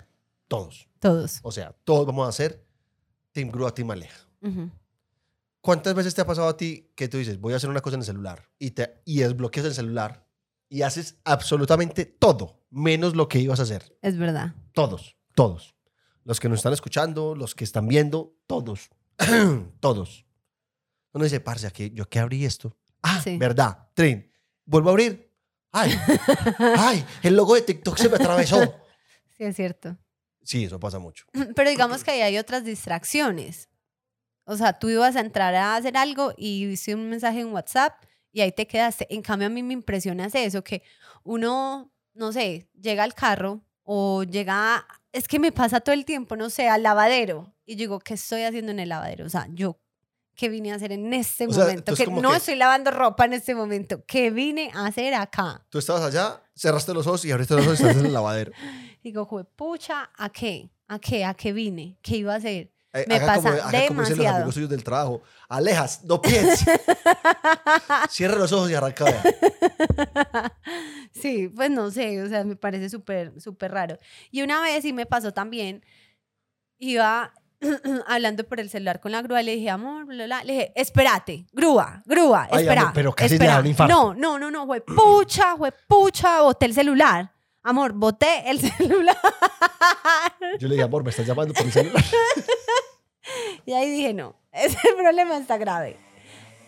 todos. 0.57 0.89
Todos. 1.01 1.41
O 1.43 1.53
sea, 1.53 1.73
todos 1.85 2.07
vamos 2.07 2.29
a 2.29 2.33
ser 2.33 2.67
Team 3.33 3.51
Grúa, 3.51 3.73
Team 3.75 3.91
Aleja. 3.91 4.27
Ujú. 4.43 4.71
¿Cuántas 5.61 5.95
veces 5.95 6.15
te 6.15 6.21
ha 6.21 6.27
pasado 6.27 6.49
a 6.49 6.57
ti 6.57 6.93
que 6.95 7.09
tú 7.09 7.17
dices, 7.19 7.41
voy 7.41 7.53
a 7.53 7.57
hacer 7.57 7.71
una 7.71 7.81
cosa 7.81 7.97
en 7.97 8.01
el 8.01 8.07
celular 8.07 8.49
y, 8.59 8.73
te, 8.73 9.01
y 9.07 9.19
desbloqueas 9.21 9.67
el 9.67 9.75
celular 9.75 10.27
y 10.69 10.83
haces 10.83 11.19
absolutamente 11.25 12.05
todo, 12.05 12.63
menos 12.71 13.17
lo 13.17 13.29
que 13.29 13.39
ibas 13.41 13.61
a 13.61 13.65
hacer? 13.65 13.97
Es 14.03 14.19
verdad. 14.19 14.55
Todos, 14.73 15.17
todos. 15.35 15.75
Los 16.25 16.41
que 16.41 16.49
nos 16.49 16.59
están 16.59 16.73
escuchando, 16.73 17.35
los 17.35 17.55
que 17.55 17.65
están 17.65 17.87
viendo, 17.89 18.35
todos. 18.47 18.91
todos. 19.81 20.27
Uno 21.13 21.25
dice, 21.25 21.41
parce, 21.41 21.67
aquí, 21.67 21.91
¿yo 21.95 22.09
qué 22.09 22.19
abrí 22.19 22.45
esto? 22.45 22.77
Ah, 23.03 23.21
Sí. 23.23 23.37
verdad. 23.39 23.89
Trin. 23.95 24.31
Vuelvo 24.65 24.89
a 24.89 24.93
abrir. 24.93 25.33
Ay, 25.73 25.93
ay, 26.79 27.05
el 27.23 27.37
logo 27.37 27.55
de 27.55 27.63
TikTok 27.63 27.97
se 27.99 28.09
me 28.09 28.17
atravesó. 28.17 28.61
Sí, 29.37 29.45
es 29.45 29.57
cierto. 29.57 29.97
Sí, 30.45 30.65
eso 30.65 30.79
pasa 30.79 30.99
mucho. 30.99 31.25
Pero 31.57 31.71
digamos 31.71 32.05
que 32.05 32.13
ahí 32.13 32.21
hay 32.21 32.39
otras 32.39 32.65
distracciones. 32.65 33.69
O 34.47 34.57
sea, 34.57 34.79
tú 34.79 34.91
ibas 34.91 35.17
a 35.17 35.21
entrar 35.21 35.55
a 35.55 35.75
hacer 35.77 35.97
algo 35.97 36.35
y 36.37 36.67
viste 36.67 36.95
un 36.95 37.09
mensaje 37.09 37.41
en 37.41 37.53
WhatsApp 37.53 37.95
y 38.31 38.43
ahí 38.43 38.53
te 38.53 38.67
quedaste. 38.67 39.07
En 39.13 39.23
cambio, 39.23 39.47
a 39.47 39.51
mí 39.51 39.63
me 39.63 39.73
impresiona 39.73 40.27
es 40.27 40.35
eso, 40.35 40.63
que 40.63 40.83
uno, 41.23 41.91
no 42.13 42.33
sé, 42.33 42.69
llega 42.79 43.05
al 43.05 43.15
carro 43.15 43.63
o 43.85 44.23
llega, 44.25 44.87
es 45.13 45.27
que 45.29 45.39
me 45.39 45.51
pasa 45.53 45.81
todo 45.81 45.95
el 45.95 46.05
tiempo, 46.05 46.37
no 46.37 46.51
sé, 46.51 46.69
al 46.69 46.83
lavadero. 46.83 47.55
Y 47.65 47.77
digo, 47.77 47.99
¿qué 48.01 48.15
estoy 48.15 48.43
haciendo 48.43 48.73
en 48.73 48.81
el 48.81 48.91
lavadero? 48.91 49.25
O 49.25 49.31
sea, 49.31 49.47
yo, 49.51 49.79
¿qué 50.35 50.51
vine 50.51 50.73
a 50.73 50.75
hacer 50.75 50.93
en 50.93 51.13
este 51.15 51.47
O 51.47 51.51
sea, 51.53 51.63
momento? 51.65 51.81
entonces 51.93 52.07
Que 52.07 52.13
no 52.13 52.31
que- 52.33 52.37
estoy 52.37 52.57
lavando 52.57 52.91
ropa 52.91 53.25
en 53.25 53.33
este 53.33 53.55
momento. 53.55 54.05
¿Qué 54.07 54.31
vine 54.31 54.71
a 54.75 54.87
hacer 54.87 55.15
acá? 55.15 55.65
Tú 55.71 55.79
estabas 55.79 56.03
allá, 56.03 56.43
cerraste 56.55 56.95
los 56.95 57.07
ojos 57.07 57.25
y 57.25 57.33
abriste 57.33 57.55
los 57.55 57.67
ojos 57.67 57.81
y 57.81 57.83
estás 57.83 57.99
en 58.01 58.07
el 58.07 58.13
lavadero. 58.13 58.53
Digo, 59.03 59.27
pucha, 59.57 60.11
¿a 60.17 60.31
qué? 60.31 60.71
¿A 60.89 60.99
qué? 60.99 61.25
¿A 61.25 61.35
qué 61.35 61.53
vine? 61.53 61.99
¿Qué 62.03 62.17
iba 62.19 62.33
a 62.35 62.37
hacer? 62.37 62.71
Eh, 62.93 63.05
Me 63.09 63.17
haga 63.17 63.35
como, 63.35 63.49
pasa 63.51 63.69
haga 63.69 63.87
como 63.89 64.01
dicen 64.01 64.01
los 64.01 64.09
demasiado. 64.11 64.37
amigos 64.37 64.55
suyos 64.55 64.71
del 64.71 64.85
trabajo. 64.85 65.23
Alejas, 65.49 66.05
no 66.05 66.23
pienses. 66.23 66.65
Cierra 68.09 68.37
los 68.37 68.53
ojos 68.53 68.71
y 68.71 68.75
arranca. 68.75 69.05
Sí, 71.13 71.49
pues 71.49 71.71
no 71.71 71.91
sé, 71.91 72.21
o 72.23 72.29
sea, 72.29 72.45
me 72.45 72.57
parece 72.57 72.91
súper, 72.91 73.41
súper 73.41 73.71
raro. 73.71 73.99
Y 74.33 74.43
una 74.43 74.61
vez 74.61 74.83
sí 74.83 74.93
me 74.93 75.07
pasó 75.07 75.33
también 75.33 75.85
iba 76.79 77.33
hablando 78.07 78.45
por 78.45 78.61
el 78.61 78.71
celular 78.71 79.01
con 79.01 79.13
la 79.13 79.23
grúa 79.23 79.43
le 79.43 79.57
dije, 79.57 79.71
amor, 79.71 80.07
bla, 80.07 80.25
bla, 80.27 80.45
le 80.45 80.53
dije, 80.53 80.73
espérate, 80.75 81.47
grúa, 81.53 82.03
grúa, 82.05 82.49
Ay, 82.51 82.63
espera. 82.63 82.81
amor, 82.83 82.93
pero 82.95 83.13
casi 83.15 83.35
espera. 83.35 83.61
un 83.61 83.67
infarto. 83.67 83.95
No, 83.95 84.15
no, 84.15 84.39
no, 84.39 84.51
no, 84.51 84.67
fue 84.67 84.81
pucha, 84.81 85.57
fue 85.57 85.73
pucha, 85.87 86.43
boté 86.43 86.67
el 86.67 86.75
celular. 86.75 87.31
Amor, 87.63 87.93
boté 87.93 88.49
el 88.51 88.61
celular. 88.77 89.17
Yo 90.59 90.69
le 90.69 90.75
dije, 90.75 90.85
amor, 90.85 91.03
me 91.03 91.11
estás 91.11 91.27
llamando 91.27 91.55
por 91.55 91.65
el 91.65 91.73
celular. 91.73 92.05
Y 93.67 93.73
ahí 93.73 93.89
dije, 93.91 94.13
no, 94.13 94.37
ese 94.53 94.77
problema 94.97 95.39
está 95.39 95.57
grave. 95.57 95.97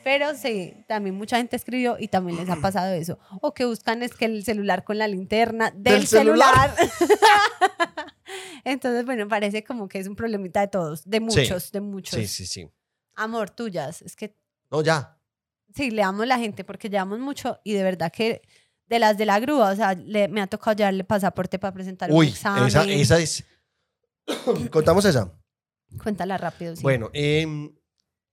Pero 0.06 0.36
sí, 0.36 0.72
también 0.86 1.16
mucha 1.16 1.36
gente 1.36 1.56
escribió 1.56 1.96
y 1.98 2.06
también 2.06 2.38
les 2.38 2.48
ha 2.48 2.54
pasado 2.60 2.94
eso. 2.94 3.18
O 3.40 3.52
que 3.52 3.64
buscan 3.64 4.04
es 4.04 4.14
que 4.14 4.26
el 4.26 4.44
celular 4.44 4.84
con 4.84 4.98
la 4.98 5.08
linterna 5.08 5.72
del, 5.72 5.82
¿Del 5.94 6.06
celular? 6.06 6.76
celular. 6.76 7.26
Entonces, 8.64 9.04
bueno, 9.04 9.26
parece 9.26 9.64
como 9.64 9.88
que 9.88 9.98
es 9.98 10.06
un 10.06 10.14
problemita 10.14 10.60
de 10.60 10.68
todos, 10.68 11.02
de 11.04 11.18
muchos, 11.18 11.72
de 11.72 11.80
muchos. 11.80 12.20
Sí, 12.20 12.28
sí, 12.28 12.46
sí. 12.46 12.70
Amor, 13.16 13.50
tuyas. 13.50 14.00
Es 14.02 14.14
que 14.14 14.36
No, 14.70 14.80
ya. 14.80 15.18
sí, 15.74 15.90
le 15.90 16.04
amo 16.04 16.22
a 16.22 16.26
la 16.26 16.38
gente 16.38 16.62
porque 16.62 16.88
llevamos 16.88 17.18
mucho 17.18 17.58
y 17.64 17.72
de 17.72 17.82
verdad 17.82 18.12
que 18.12 18.42
de 18.86 19.00
las 19.00 19.18
de 19.18 19.26
la 19.26 19.40
grúa, 19.40 19.70
o 19.72 19.74
sea, 19.74 19.94
le- 19.94 20.28
me 20.28 20.40
ha 20.40 20.46
tocado 20.46 20.76
llevarle 20.76 21.02
pasaporte 21.02 21.58
para 21.58 21.74
presentar 21.74 22.12
un 22.12 22.16
Uy, 22.18 22.28
examen. 22.28 22.68
esa, 22.68 22.84
esa 22.84 23.18
es... 23.18 23.44
Contamos 24.70 25.04
esa. 25.04 25.32
Cuéntala 26.00 26.38
rápido, 26.38 26.76
sí. 26.76 26.82
Bueno, 26.82 27.10
em, 27.12 27.72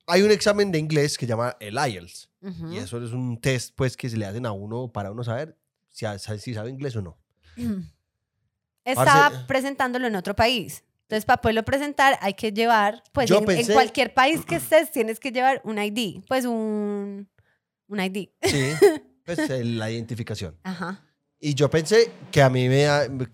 hay 0.08 0.22
un 0.22 0.32
examen 0.32 0.72
de 0.72 0.80
inglés 0.80 1.18
que 1.18 1.26
se 1.26 1.30
llama 1.30 1.56
el 1.60 1.76
IELTS. 1.76 2.30
Ujú. 2.42 2.74
Y 2.74 2.78
eso 2.78 3.02
es 3.04 3.12
un 3.12 3.40
test, 3.40 3.74
pues, 3.76 3.96
que 3.96 4.10
se 4.10 4.18
le 4.18 4.26
hacen 4.26 4.46
a 4.46 4.52
uno 4.52 4.92
para 4.92 5.12
uno 5.12 5.24
saber 5.24 5.58
si, 5.92 6.06
si 6.40 6.54
sabe 6.54 6.70
inglés 6.70 6.96
o 6.96 7.02
no. 7.02 7.18
Estaba 8.86 9.30
Parce- 9.30 9.46
presentándolo 9.48 10.08
en 10.08 10.16
otro 10.16 10.36
país. 10.36 10.84
Entonces, 11.04 11.26
para 11.26 11.42
poderlo 11.42 11.64
presentar, 11.64 12.18
hay 12.22 12.34
que 12.34 12.52
llevar, 12.52 13.04
pues 13.14 13.30
en, 13.32 13.38
en 13.38 13.46
pensé- 13.46 13.74
cualquier 13.74 14.14
país 14.14 14.46
que 14.46 14.56
estés, 14.58 14.92
tienes 14.92 15.20
que 15.20 15.32
llevar 15.32 15.62
un 15.64 15.78
ID, 15.82 16.22
pues 16.28 16.46
un, 16.46 17.30
un 17.88 18.00
ID. 18.00 18.30
Sí, 18.42 18.72
pues 19.26 19.50
la 19.66 19.90
identificación. 19.92 20.58
Ajá. 20.64 21.06
Y 21.40 21.56
yo 21.56 21.70
pensé 21.70 22.10
que 22.32 22.42
a 22.42 22.50
mí 22.50 22.70
me, 22.70 22.88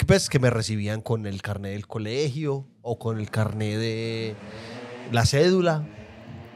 pues, 0.07 0.29
que 0.29 0.39
me 0.39 0.49
recibían 0.49 1.01
con 1.01 1.25
el 1.27 1.41
carnet 1.43 1.73
del 1.73 1.85
colegio 1.87 2.67
o 2.81 2.97
con 2.97 3.19
el 3.19 3.29
carnet 3.29 3.77
de 3.77 4.35
la 5.11 5.25
cédula. 5.25 5.87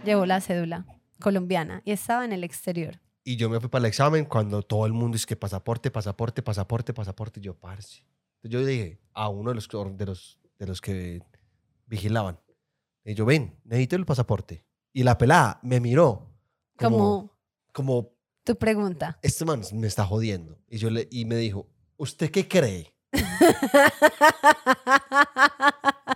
Llevó 0.03 0.25
la 0.25 0.41
cédula 0.41 0.85
colombiana 1.21 1.81
y 1.85 1.91
estaba 1.91 2.25
en 2.25 2.33
el 2.33 2.43
exterior. 2.43 2.99
Y 3.23 3.37
yo 3.37 3.49
me 3.49 3.59
fui 3.59 3.69
para 3.69 3.83
el 3.83 3.85
examen 3.87 4.25
cuando 4.25 4.61
todo 4.61 4.85
el 4.85 4.91
mundo 4.93 5.15
es 5.15 5.25
que 5.25 5.35
pasaporte, 5.37 5.89
pasaporte, 5.91 6.41
pasaporte, 6.41 6.93
pasaporte. 6.93 7.39
Y 7.39 7.43
yo, 7.43 7.55
parce. 7.57 8.05
Yo 8.43 8.65
dije 8.65 8.99
a 9.13 9.29
uno 9.29 9.51
de 9.51 9.55
los, 9.55 9.67
que- 9.69 9.77
de 9.77 10.05
los, 10.05 10.39
de 10.59 10.67
los 10.67 10.81
que 10.81 11.21
vigilaban. 11.85 12.37
Y 13.05 13.13
yo, 13.13 13.25
ven, 13.25 13.57
necesito 13.63 13.95
el 13.95 14.05
pasaporte. 14.05 14.65
Y 14.91 15.03
la 15.03 15.17
pelada 15.17 15.59
me 15.63 15.79
miró 15.79 16.29
como, 16.77 16.97
Como 16.97 17.33
como 17.71 18.13
tu 18.43 18.55
pregunta. 18.57 19.17
este 19.21 19.45
man 19.45 19.61
me 19.73 19.87
está 19.87 20.05
jodiendo. 20.05 20.59
Y, 20.67 20.77
yo 20.77 20.89
le, 20.89 21.07
y 21.09 21.23
me 21.25 21.35
dijo, 21.37 21.69
¿usted 21.97 22.29
qué 22.29 22.47
cree? 22.47 22.93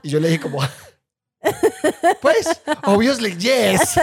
Y 0.04 0.10
yo 0.10 0.20
le 0.20 0.28
dije 0.30 0.42
como, 0.42 0.60
pues, 2.22 2.62
obviously, 2.84 3.36
yes. 3.38 4.00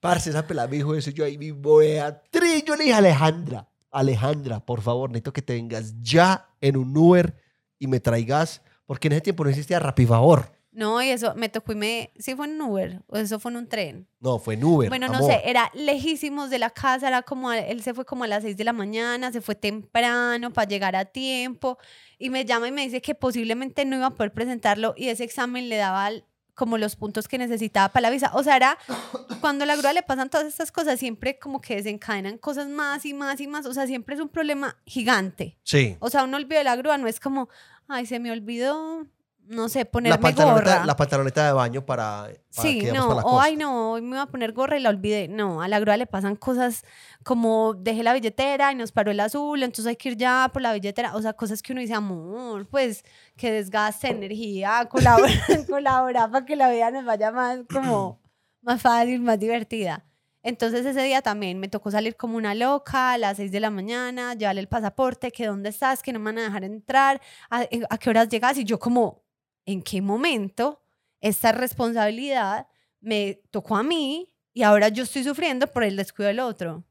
Parce, 0.00 0.30
esa 0.30 0.46
pelada 0.46 0.68
me 0.68 0.76
dijo 0.76 0.94
eso, 0.94 1.10
yo 1.10 1.24
ahí 1.24 1.38
mismo, 1.38 1.76
Beatriz, 1.76 2.64
yo 2.64 2.76
le 2.76 2.84
dije, 2.84 2.94
Alejandra, 2.94 3.68
Alejandra, 3.90 4.60
por 4.60 4.82
favor, 4.82 5.10
necesito 5.10 5.32
que 5.32 5.42
te 5.42 5.54
vengas 5.54 5.94
ya 6.00 6.48
en 6.60 6.76
un 6.76 6.96
Uber 6.96 7.34
y 7.78 7.86
me 7.86 8.00
traigas, 8.00 8.62
porque 8.86 9.08
en 9.08 9.14
ese 9.14 9.22
tiempo 9.22 9.44
no 9.44 9.50
existía 9.50 9.78
Rapifavor. 9.78 10.55
No, 10.76 11.00
y 11.02 11.08
eso 11.08 11.34
me 11.36 11.48
tocó 11.48 11.72
y 11.72 11.74
me... 11.74 12.12
¿Sí 12.18 12.34
fue 12.34 12.46
en 12.46 12.60
Uber 12.60 13.00
o 13.06 13.16
eso 13.16 13.40
fue 13.40 13.50
en 13.50 13.56
un 13.56 13.66
tren? 13.66 14.06
No, 14.20 14.38
fue 14.38 14.54
en 14.54 14.64
Uber. 14.64 14.90
Bueno, 14.90 15.08
no 15.08 15.14
amor. 15.14 15.30
sé, 15.30 15.40
era 15.46 15.70
lejísimos 15.72 16.50
de 16.50 16.58
la 16.58 16.68
casa, 16.68 17.08
era 17.08 17.22
como, 17.22 17.50
él 17.50 17.82
se 17.82 17.94
fue 17.94 18.04
como 18.04 18.24
a 18.24 18.26
las 18.26 18.42
6 18.42 18.58
de 18.58 18.64
la 18.64 18.74
mañana, 18.74 19.32
se 19.32 19.40
fue 19.40 19.54
temprano 19.54 20.52
para 20.52 20.68
llegar 20.68 20.94
a 20.94 21.06
tiempo 21.06 21.78
y 22.18 22.28
me 22.28 22.44
llama 22.44 22.68
y 22.68 22.72
me 22.72 22.82
dice 22.82 23.00
que 23.00 23.14
posiblemente 23.14 23.86
no 23.86 23.96
iba 23.96 24.08
a 24.08 24.14
poder 24.14 24.34
presentarlo 24.34 24.92
y 24.98 25.08
ese 25.08 25.24
examen 25.24 25.70
le 25.70 25.76
daba 25.76 26.10
como 26.52 26.76
los 26.76 26.94
puntos 26.94 27.26
que 27.26 27.38
necesitaba 27.38 27.90
para 27.90 28.02
la 28.02 28.10
visa. 28.10 28.30
O 28.34 28.42
sea, 28.42 28.56
era 28.56 28.76
cuando 29.40 29.64
a 29.64 29.66
la 29.66 29.76
grúa 29.76 29.94
le 29.94 30.02
pasan 30.02 30.28
todas 30.28 30.46
estas 30.46 30.72
cosas, 30.72 30.98
siempre 30.98 31.38
como 31.38 31.62
que 31.62 31.76
desencadenan 31.76 32.36
cosas 32.36 32.68
más 32.68 33.06
y 33.06 33.14
más 33.14 33.40
y 33.40 33.46
más, 33.46 33.64
o 33.64 33.72
sea, 33.72 33.86
siempre 33.86 34.14
es 34.14 34.20
un 34.20 34.28
problema 34.28 34.76
gigante. 34.84 35.56
Sí. 35.62 35.96
O 36.00 36.10
sea, 36.10 36.24
un 36.24 36.34
olvido 36.34 36.58
de 36.58 36.64
la 36.64 36.76
grúa 36.76 36.98
no 36.98 37.08
es 37.08 37.18
como, 37.18 37.48
ay, 37.88 38.04
se 38.04 38.18
me 38.18 38.30
olvidó, 38.30 39.06
no 39.48 39.68
sé, 39.68 39.84
ponerme 39.84 40.16
La 40.16 40.20
pantaloneta, 40.20 40.74
gorra. 40.76 40.86
la 40.86 40.96
pantaloneta 40.96 41.46
de 41.46 41.52
baño 41.52 41.84
para, 41.86 42.28
para 42.54 42.68
Sí, 42.68 42.80
que 42.80 42.92
no, 42.92 43.08
para 43.08 43.14
la 43.16 43.26
o 43.26 43.30
costa. 43.30 43.44
ay 43.44 43.56
no, 43.56 43.92
hoy 43.92 44.02
me 44.02 44.10
iba 44.16 44.22
a 44.22 44.26
poner 44.26 44.52
gorra 44.52 44.76
y 44.76 44.80
la 44.80 44.90
olvidé. 44.90 45.28
No, 45.28 45.62
a 45.62 45.68
la 45.68 45.78
grúa 45.80 45.96
le 45.96 46.06
pasan 46.06 46.36
cosas 46.36 46.84
como 47.24 47.74
dejé 47.74 48.02
la 48.02 48.12
billetera 48.14 48.72
y 48.72 48.74
nos 48.74 48.92
paró 48.92 49.10
el 49.10 49.20
azul, 49.20 49.62
entonces 49.62 49.86
hay 49.86 49.96
que 49.96 50.10
ir 50.10 50.16
ya 50.16 50.50
por 50.52 50.62
la 50.62 50.72
billetera. 50.72 51.14
O 51.16 51.22
sea, 51.22 51.32
cosas 51.34 51.62
que 51.62 51.72
uno 51.72 51.80
dice, 51.80 51.94
amor, 51.94 52.66
pues 52.68 53.04
que 53.36 53.50
desgaste 53.52 54.08
energía, 54.08 54.86
colabora, 54.90 55.28
colabora 55.68 56.30
para 56.30 56.44
que 56.44 56.56
la 56.56 56.70
vida 56.70 56.90
nos 56.90 57.04
vaya 57.04 57.30
más 57.32 57.60
como 57.72 58.20
más 58.62 58.82
fácil, 58.82 59.20
más 59.20 59.38
divertida. 59.38 60.04
Entonces 60.42 60.86
ese 60.86 61.02
día 61.02 61.22
también 61.22 61.58
me 61.58 61.66
tocó 61.68 61.90
salir 61.90 62.16
como 62.16 62.36
una 62.36 62.54
loca 62.54 63.12
a 63.12 63.18
las 63.18 63.36
6 63.36 63.50
de 63.50 63.58
la 63.58 63.70
mañana, 63.70 64.34
llevarle 64.34 64.60
el 64.60 64.68
pasaporte, 64.68 65.32
que 65.32 65.46
dónde 65.46 65.70
estás, 65.70 66.02
que 66.04 66.12
no 66.12 66.20
me 66.20 66.26
van 66.26 66.38
a 66.38 66.42
dejar 66.42 66.62
entrar, 66.64 67.20
a, 67.50 67.64
a 67.90 67.98
qué 67.98 68.10
horas 68.10 68.28
llegas 68.28 68.56
y 68.56 68.64
yo 68.64 68.78
como, 68.78 69.24
¿en 69.66 69.82
qué 69.82 70.00
momento 70.00 70.80
esta 71.20 71.52
responsabilidad 71.52 72.66
me 73.00 73.42
tocó 73.50 73.76
a 73.76 73.82
mí 73.82 74.32
y 74.54 74.62
ahora 74.62 74.88
yo 74.88 75.02
estoy 75.02 75.22
sufriendo 75.24 75.66
por 75.66 75.84
el 75.84 75.96
descuido 75.96 76.28
del 76.28 76.40
otro? 76.40 76.84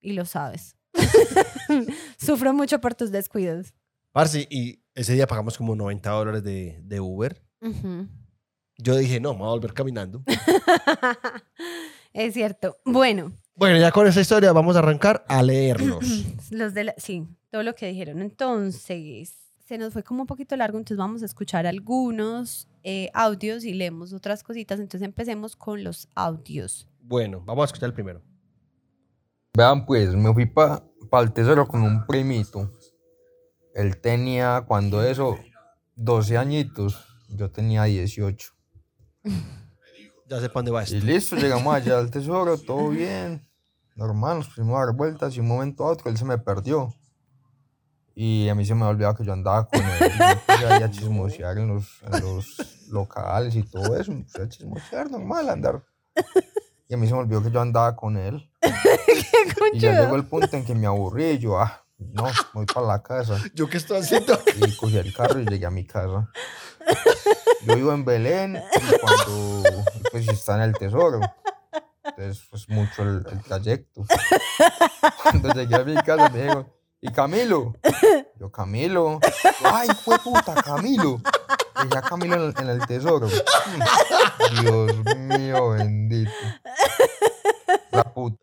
Y 0.00 0.12
lo 0.12 0.24
sabes. 0.24 0.76
Sufro 2.18 2.52
mucho 2.52 2.80
por 2.80 2.94
tus 2.94 3.10
descuidos. 3.10 3.74
Parce, 4.12 4.46
y 4.50 4.82
ese 4.94 5.14
día 5.14 5.26
pagamos 5.26 5.56
como 5.58 5.74
90 5.76 6.10
dólares 6.10 6.42
de, 6.44 6.78
de 6.82 7.00
Uber. 7.00 7.42
Ujú. 7.60 8.06
Yo 8.78 8.96
dije, 8.96 9.18
no, 9.20 9.32
me 9.32 9.40
voy 9.40 9.48
a 9.48 9.50
volver 9.50 9.74
caminando. 9.74 10.22
es 12.12 12.34
cierto. 12.34 12.76
Bueno, 12.84 13.32
Bueno, 13.54 13.78
ya 13.78 13.90
con 13.90 14.06
esa 14.06 14.20
historia 14.20 14.52
vamos 14.52 14.76
a 14.76 14.80
arrancar 14.80 15.24
a 15.28 15.42
leerlos. 15.42 16.04
los 16.50 16.74
de 16.74 16.84
la- 16.84 16.94
sí, 16.96 17.26
todo 17.50 17.62
lo 17.62 17.74
que 17.74 17.86
dijeron. 17.88 18.22
Entonces, 18.22 19.34
se 19.68 19.76
nos 19.76 19.92
fue 19.92 20.02
como 20.02 20.22
un 20.22 20.26
poquito 20.26 20.56
largo, 20.56 20.78
entonces 20.78 20.96
vamos 20.96 21.22
a 21.22 21.26
escuchar 21.26 21.66
algunos 21.66 22.68
eh, 22.84 23.10
audios 23.12 23.64
y 23.64 23.74
leemos 23.74 24.14
otras 24.14 24.42
cositas. 24.42 24.80
Entonces 24.80 25.04
empecemos 25.04 25.56
con 25.56 25.84
los 25.84 26.08
audios. 26.14 26.88
bueno, 27.02 27.42
vamos 27.44 27.64
a 27.64 27.66
escuchar 27.66 27.90
el 27.90 27.92
primero. 27.92 28.22
Vean 29.54 29.84
pues, 29.84 30.14
me 30.14 30.32
fui 30.32 30.46
para 30.46 30.82
el 31.20 31.32
tesoro 31.34 31.68
con 31.68 31.82
un 31.82 32.06
primito. 32.06 32.72
Él 33.74 34.00
tenía, 34.00 34.64
cuando 34.66 35.02
eso, 35.02 35.38
12 35.96 36.38
añitos. 36.38 37.04
Yo 37.28 37.50
tenía 37.50 37.84
18. 37.84 38.50
Ya 40.30 40.40
sé 40.40 40.48
para 40.48 40.54
dónde 40.54 40.70
va 40.70 40.80
Y 40.80 40.84
esto. 40.84 40.96
listo, 41.06 41.36
llegamos 41.36 41.74
allá 41.74 41.98
al 41.98 42.10
tesoro, 42.10 42.56
todo 42.56 42.88
bien. 42.88 43.46
Normal, 43.96 44.38
nos 44.38 44.48
pusimos 44.48 44.76
a 44.76 44.86
dar 44.86 44.94
vueltas 44.94 45.36
y 45.36 45.40
un 45.40 45.48
momento 45.48 45.84
a 45.84 45.88
otro 45.88 46.10
él 46.10 46.16
se 46.16 46.24
me 46.24 46.38
perdió. 46.38 46.94
Y 48.20 48.48
a 48.48 48.54
mí 48.56 48.66
se 48.66 48.74
me 48.74 48.84
olvidaba 48.84 49.14
que 49.14 49.24
yo 49.24 49.32
andaba 49.32 49.68
con 49.68 49.80
él. 49.80 50.10
Y 50.10 50.60
yo 50.60 50.68
a 50.84 50.90
chismosear 50.90 51.56
en 51.56 51.68
los, 51.68 52.02
en 52.02 52.20
los 52.20 52.88
locales 52.88 53.54
y 53.54 53.62
todo 53.62 53.96
eso. 53.96 54.10
Me 54.10 54.24
a 54.42 54.48
chismosear, 54.48 55.08
normal, 55.08 55.48
andar. 55.48 55.84
Y 56.88 56.94
a 56.94 56.96
mí 56.96 57.06
se 57.06 57.12
me 57.12 57.20
olvidó 57.20 57.44
que 57.44 57.52
yo 57.52 57.60
andaba 57.60 57.94
con 57.94 58.16
él. 58.16 58.50
Y 59.72 59.80
ya 59.80 60.00
llegó 60.00 60.16
el 60.16 60.24
punto 60.24 60.56
en 60.56 60.64
que 60.64 60.74
me 60.74 60.86
aburrí 60.86 61.26
y 61.32 61.38
yo, 61.38 61.60
ah, 61.60 61.84
no, 61.98 62.24
voy 62.54 62.64
para 62.64 62.86
la 62.86 63.02
casa. 63.02 63.38
¿Yo 63.54 63.68
qué 63.68 63.76
estoy 63.76 63.98
haciendo? 63.98 64.38
Y 64.56 64.76
cogí 64.76 64.96
el 64.96 65.12
carro 65.12 65.40
y 65.40 65.44
llegué 65.44 65.66
a 65.66 65.70
mi 65.70 65.86
casa. 65.86 66.30
Yo 67.66 67.76
vivo 67.76 67.92
en 67.92 68.04
Belén 68.04 68.56
y 68.56 68.98
cuando, 68.98 69.84
pues 70.10 70.26
está 70.26 70.56
en 70.56 70.62
el 70.62 70.72
tesoro. 70.72 71.20
Entonces, 72.02 72.46
pues 72.50 72.68
mucho 72.70 73.02
el, 73.02 73.26
el 73.30 73.42
trayecto. 73.42 74.06
Cuando 75.22 75.52
llegué 75.52 75.74
a 75.74 75.84
mi 75.84 75.94
casa 75.96 76.30
me 76.30 76.42
dijo, 76.44 76.77
¿y 77.00 77.12
Camilo? 77.12 77.74
Yo, 78.40 78.50
Camilo. 78.50 79.20
Ay, 79.64 79.88
fue 80.04 80.18
puta, 80.18 80.54
Camilo. 80.62 81.20
Y 81.84 81.88
ya 81.88 82.02
Camilo 82.02 82.36
en 82.36 82.42
el, 82.42 82.54
en 82.58 82.68
el 82.68 82.86
tesoro. 82.86 83.28
Dios 84.60 84.92
mío, 85.16 85.70
bendito. 85.70 86.32
La 87.90 88.04
puta. 88.04 88.38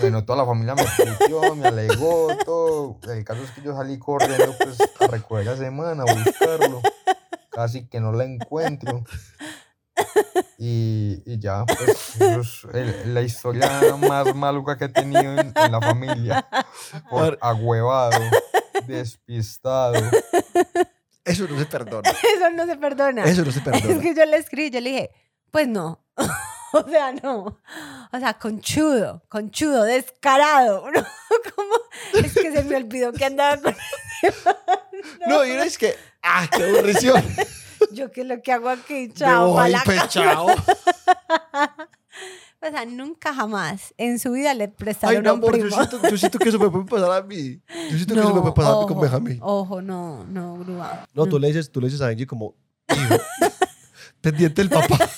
Bueno, 0.00 0.24
toda 0.24 0.38
la 0.38 0.46
familia 0.46 0.74
me 0.74 0.84
puteó, 0.84 1.54
me 1.54 1.68
alegó, 1.68 2.34
todo. 2.44 2.98
El 3.12 3.24
caso 3.24 3.42
es 3.42 3.50
que 3.50 3.60
yo 3.62 3.74
salí 3.76 3.98
corriendo 3.98 4.54
pues, 4.56 4.78
a 4.98 5.06
recoger 5.08 5.48
a 5.50 5.56
semana, 5.56 6.04
a 6.06 6.14
buscarlo. 6.14 6.80
Casi 7.50 7.86
que 7.86 8.00
no 8.00 8.12
la 8.12 8.24
encuentro. 8.24 9.04
Y, 10.62 11.22
y 11.24 11.38
ya, 11.38 11.64
pues, 11.64 12.20
es 12.20 12.66
el- 12.74 13.14
la 13.14 13.22
historia 13.22 13.96
más 13.96 14.34
maluca 14.34 14.76
que 14.76 14.84
he 14.84 14.88
tenido 14.90 15.22
en, 15.40 15.52
en 15.56 15.72
la 15.72 15.80
familia. 15.80 16.46
Por 17.08 17.38
agüevado, 17.40 18.20
despistado. 18.86 19.94
Eso 21.24 21.46
no 21.48 21.58
se 21.58 21.64
perdona. 21.64 22.10
Eso 22.10 22.50
no 22.50 22.66
se 22.66 22.76
perdona. 22.76 23.24
Eso 23.24 23.42
no 23.42 23.52
se 23.52 23.58
Es 23.60 23.64
perdona. 23.64 24.00
que 24.02 24.14
yo 24.14 24.26
le 24.26 24.36
escribí, 24.36 24.68
yo 24.70 24.80
le 24.82 24.90
dije, 24.90 25.10
pues 25.50 25.66
no. 25.66 26.04
o 26.74 26.84
sea, 26.88 27.12
no. 27.12 27.58
O 28.12 28.18
sea, 28.18 28.34
conchudo, 28.34 29.22
conchudo, 29.30 29.84
descarado. 29.84 30.90
¿no? 30.94 31.06
¿Cómo? 31.56 31.74
Es 32.22 32.34
que 32.34 32.52
se 32.52 32.64
me 32.64 32.76
olvidó 32.76 33.12
que 33.14 33.24
andaba 33.24 33.56
con 33.62 33.74
No, 35.26 35.42
y 35.46 35.54
no 35.54 35.62
es 35.62 35.78
que, 35.78 35.94
ah, 36.22 36.46
qué 36.54 36.64
aburrición. 36.64 37.24
Yo 37.92 38.10
qué 38.10 38.22
es 38.22 38.26
lo 38.26 38.42
que 38.42 38.52
hago 38.52 38.68
aquí, 38.68 39.10
chao. 39.12 39.52
voy, 39.52 39.74
pues, 39.84 40.08
chao. 40.08 40.46
O 42.62 42.68
sea, 42.70 42.84
nunca 42.84 43.32
jamás 43.32 43.94
en 43.96 44.18
su 44.18 44.32
vida 44.32 44.52
le 44.52 44.64
Ay, 44.64 44.70
prestaron 44.76 45.22
no, 45.22 45.30
a 45.30 45.32
un 45.32 45.38
amor, 45.38 45.56
yo 45.56 45.62
primo. 45.64 45.76
siento, 45.76 46.10
yo 46.10 46.18
siento 46.18 46.38
que 46.38 46.50
eso 46.50 46.58
me 46.58 46.68
puede 46.68 46.84
pasar 46.84 47.10
a 47.10 47.22
mí. 47.22 47.58
Yo 47.90 47.96
siento 47.96 48.14
que 48.14 48.20
eso 48.20 48.34
me 48.34 48.40
puede 48.42 48.52
pasar 48.54 48.74
a 48.74 48.80
mí 48.80 48.86
con 48.86 49.00
Benjamín. 49.00 49.38
Ojo, 49.40 49.80
no, 49.80 50.24
no, 50.26 50.58
grúa. 50.58 51.08
No, 51.14 51.24
tú 51.24 51.38
le 51.38 51.46
dices, 51.48 51.72
tú 51.72 51.80
le 51.80 51.86
dices 51.86 52.02
a 52.02 52.08
Angie 52.08 52.26
como, 52.26 52.54
hijo, 52.90 53.14
pendiente 54.20 54.62
del 54.62 54.70
papá. 54.70 54.98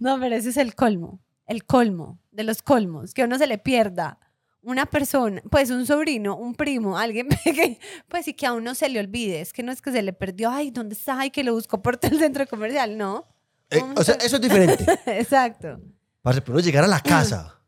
No, 0.00 0.20
pero 0.20 0.36
ese 0.36 0.50
es 0.50 0.58
el 0.58 0.74
colmo, 0.76 1.18
el 1.46 1.64
colmo 1.64 2.20
de 2.30 2.44
los 2.44 2.62
colmos, 2.62 3.14
que 3.14 3.24
uno 3.24 3.36
se 3.36 3.48
le 3.48 3.58
pierda 3.58 4.20
una 4.62 4.86
persona, 4.86 5.42
pues 5.50 5.70
un 5.70 5.86
sobrino, 5.86 6.36
un 6.36 6.54
primo, 6.54 6.98
alguien 6.98 7.28
pues 8.08 8.28
y 8.28 8.34
que 8.34 8.46
a 8.46 8.52
uno 8.52 8.74
se 8.74 8.88
le 8.88 9.00
olvide, 9.00 9.40
es 9.40 9.52
que 9.52 9.62
no 9.62 9.72
es 9.72 9.80
que 9.80 9.92
se 9.92 10.02
le 10.02 10.12
perdió, 10.12 10.50
ay, 10.50 10.70
¿dónde 10.70 10.94
está? 10.94 11.20
Ay, 11.20 11.30
que 11.30 11.44
lo 11.44 11.54
buscó 11.54 11.80
por 11.80 11.96
todo 11.96 12.12
el 12.12 12.18
centro 12.18 12.46
comercial, 12.46 12.96
no. 12.98 13.26
Eh, 13.70 13.82
o 13.96 14.02
sea, 14.02 14.14
eso 14.16 14.36
es 14.36 14.42
diferente. 14.42 14.84
Exacto. 15.06 15.80
Pero 16.22 16.42
uno 16.48 16.60
llegar 16.60 16.84
a 16.84 16.88
la 16.88 17.00
casa. 17.00 17.54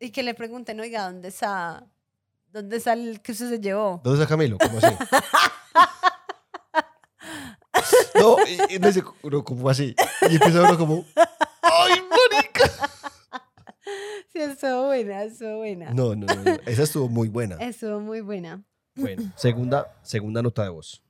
Y 0.00 0.10
que 0.10 0.22
le 0.22 0.32
pregunten, 0.32 0.78
oiga, 0.78 1.06
¿dónde 1.06 1.26
está? 1.26 1.84
¿Dónde 2.52 2.76
está 2.76 2.92
el 2.92 3.20
que 3.20 3.32
usted 3.32 3.48
se 3.48 3.58
llevó? 3.58 4.00
¿Dónde 4.04 4.22
está 4.22 4.28
Camilo? 4.28 4.56
¿Cómo 4.58 4.78
así? 4.78 4.94
No, 8.14 8.36
y, 8.46 8.74
y 8.74 8.78
no 8.78 8.88
dice, 8.88 9.02
uno 9.22 9.44
como 9.44 9.68
así. 9.68 9.94
Y 10.22 10.34
empieza 10.34 10.62
uno 10.62 10.78
como, 10.78 11.04
¡ay, 11.62 12.02
marica! 12.02 12.90
Sí, 14.32 14.40
estuvo 14.40 14.86
buena, 14.86 15.24
estuvo 15.24 15.56
buena. 15.56 15.90
No, 15.94 16.14
no, 16.14 16.26
no, 16.26 16.34
no. 16.34 16.58
Esa 16.66 16.82
estuvo 16.82 17.08
muy 17.08 17.28
buena. 17.28 17.56
Estuvo 17.60 17.98
muy 17.98 18.20
buena. 18.20 18.62
Bueno, 18.94 19.32
segunda, 19.36 19.96
segunda 20.02 20.42
nota 20.42 20.64
de 20.64 20.68
voz. 20.68 21.02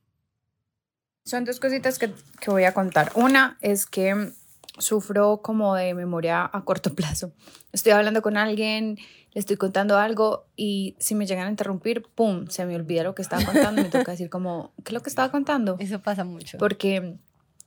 Son 1.25 1.45
dos 1.45 1.59
cositas 1.59 1.99
que, 1.99 2.13
que 2.41 2.51
voy 2.51 2.65
a 2.65 2.75
contar. 2.75 3.11
Una 3.17 3.59
es 3.61 3.87
que 3.87 4.33
sufro 4.79 5.43
como 5.43 5.75
de 5.75 5.95
memoria 5.95 6.49
a 6.53 6.65
corto 6.65 6.95
plazo. 6.95 7.33
Estoy 7.73 7.93
hablando 7.93 8.23
con 8.23 8.37
alguien, 8.37 8.99
le 9.33 9.41
estoy 9.41 9.57
contando 9.57 9.99
algo 9.99 10.47
y 10.57 10.97
si 10.99 11.15
me 11.15 11.27
llegan 11.27 11.49
a 11.49 11.51
interrumpir, 11.51 12.05
¡pum! 12.15 12.47
Se 12.49 12.65
me 12.65 12.77
olvida 12.77 13.03
lo 13.03 13.15
que 13.15 13.23
estaba 13.23 13.45
contando 13.45 13.81
y 13.81 13.85
me 13.85 13.91
toca 13.91 14.13
decir 14.13 14.31
como, 14.31 14.73
¿qué 14.85 14.91
es 14.91 14.93
lo 14.93 15.01
que 15.01 15.11
estaba 15.11 15.31
contando? 15.31 15.77
Eso 15.81 16.01
pasa 16.01 16.25
mucho. 16.25 16.59
Porque 16.59 17.19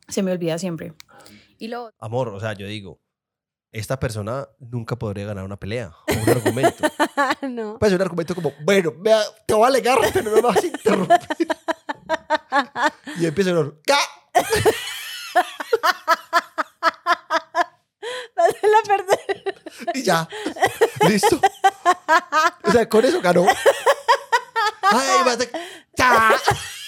se 0.07 0.23
me 0.23 0.31
olvida 0.31 0.57
siempre. 0.57 0.93
Y 1.57 1.67
lo 1.67 1.91
Amor, 1.99 2.29
o 2.29 2.39
sea, 2.39 2.53
yo 2.53 2.65
digo, 2.67 2.99
esta 3.71 3.99
persona 3.99 4.47
nunca 4.59 4.97
podría 4.97 5.25
ganar 5.25 5.45
una 5.45 5.57
pelea 5.57 5.93
o 6.07 6.13
un 6.13 6.29
argumento. 6.29 6.83
no. 7.47 7.79
Pues 7.79 7.93
un 7.93 8.01
argumento 8.01 8.35
como, 8.35 8.53
bueno, 8.63 8.93
vea, 8.97 9.21
te 9.45 9.53
voy 9.53 9.63
a 9.63 9.67
alegar, 9.67 9.97
pero 10.13 10.29
no 10.29 10.35
me 10.35 10.41
vas 10.41 10.57
a 10.57 10.65
interrumpir. 10.65 11.47
y 13.17 13.25
empieza 13.25 13.51
uno, 13.51 13.73
¡ca! 13.85 13.97
Dásela 18.35 18.77
a 18.77 18.87
perder. 18.87 19.61
Y 19.93 20.03
ya. 20.03 20.27
Listo. 21.07 21.39
O 22.63 22.71
sea, 22.71 22.89
con 22.89 23.05
eso 23.05 23.21
ganó. 23.21 23.45
¡Ay, 24.81 25.23
vas 25.25 25.37
a... 25.39 26.80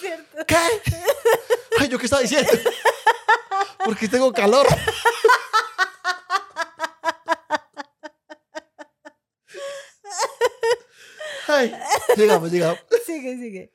es 0.00 0.08
cierto. 0.08 0.46
¿Qué? 0.46 0.56
Ay, 1.78 1.88
¿yo 1.88 1.98
qué 1.98 2.04
estaba 2.06 2.22
diciendo? 2.22 2.50
Porque 3.84 4.08
tengo 4.08 4.32
calor. 4.32 4.66
Ay, 11.48 11.74
llegamos, 12.16 12.50
llegamos. 12.50 12.78
Sigue, 13.04 13.36
sigue. 13.36 13.72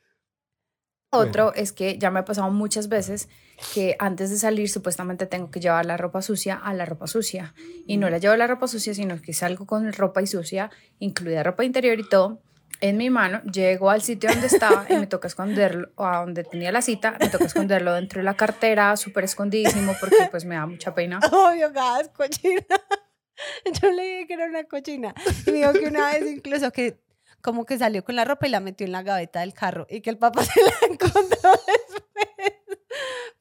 otro 1.10 1.54
es 1.54 1.72
que 1.72 1.98
ya 1.98 2.10
me 2.10 2.20
ha 2.20 2.26
pasado 2.26 2.50
muchas 2.50 2.88
veces 2.88 3.28
que 3.74 3.96
antes 4.00 4.30
de 4.30 4.38
salir 4.38 4.70
supuestamente 4.70 5.26
tengo 5.26 5.50
que 5.52 5.60
llevar 5.60 5.86
la 5.86 5.98
ropa 5.98 6.22
sucia 6.22 6.56
a 6.56 6.74
la 6.74 6.86
ropa 6.86 7.08
sucia. 7.08 7.54
Y 7.86 7.98
no 7.98 8.10
la 8.10 8.18
llevo 8.18 8.36
la 8.36 8.48
ropa 8.48 8.68
sucia, 8.68 8.94
sino 8.94 9.22
que 9.22 9.34
salgo 9.34 9.66
con 9.66 9.92
ropa 9.94 10.22
y 10.22 10.28
sucia, 10.28 10.72
incluida 11.00 11.44
ropa 11.44 11.66
interior 11.66 12.00
y 12.00 12.08
todo, 12.08 12.42
en 12.82 12.98
mi 12.98 13.10
mano. 13.10 13.42
Llego 13.44 13.90
al 13.90 14.02
sitio 14.02 14.30
donde 14.30 14.48
estaba 14.48 14.86
y 14.90 14.96
me 14.96 15.08
toca 15.08 15.28
esconderlo, 15.28 15.90
o 15.96 16.06
a 16.06 16.18
donde 16.18 16.44
tenía 16.44 16.72
la 16.72 16.82
cita, 16.82 17.18
me 17.20 17.30
toca 17.30 17.46
esconderlo 17.46 17.94
dentro 17.94 18.20
de 18.20 18.24
la 18.24 18.36
cartera, 18.36 18.96
súper 18.98 19.24
escondidísimo, 19.24 19.94
porque 20.00 20.28
pues 20.32 20.46
me 20.46 20.56
da 20.56 20.66
mucha 20.66 20.94
pena. 20.94 21.20
Obvio, 21.32 21.72
gas, 21.72 22.10
cochina. 22.10 22.66
Yo 23.82 23.92
le 23.92 24.04
dije 24.04 24.28
que 24.28 24.34
era 24.34 24.46
una 24.46 24.64
cochina. 24.64 25.14
Y 25.46 25.52
me 25.52 25.58
dijo 25.58 25.74
que 25.74 25.88
una 25.88 26.12
vez 26.12 26.26
incluso 26.30 26.72
que 26.72 27.02
como 27.42 27.66
que 27.66 27.78
salió 27.78 28.04
con 28.04 28.16
la 28.16 28.26
ropa 28.26 28.48
y 28.48 28.50
la 28.50 28.60
metió 28.60 28.86
en 28.86 28.92
la 28.92 29.04
gaveta 29.04 29.42
del 29.42 29.54
carro 29.54 29.86
y 29.90 30.02
que 30.02 30.10
el 30.10 30.18
papá 30.18 30.44
se 30.46 30.62
la 30.62 30.74
encontró 30.90 31.52
después. 31.52 32.56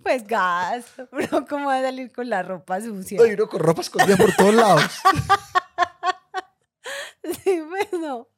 Pues 0.02 0.26
gas, 0.26 0.84
bro, 1.10 1.46
¿cómo 1.48 1.68
va 1.68 1.78
a 1.78 1.82
salir 1.82 2.12
con 2.12 2.28
la 2.28 2.42
ropa 2.42 2.80
sucia? 2.82 3.18
Ay, 3.22 3.32
uno 3.32 3.48
con 3.48 3.60
ropa 3.60 3.80
escondida 3.80 4.16
por 4.18 4.34
todos 4.36 4.54
lados. 4.54 5.00
Sí, 7.44 7.60
bueno, 7.60 8.28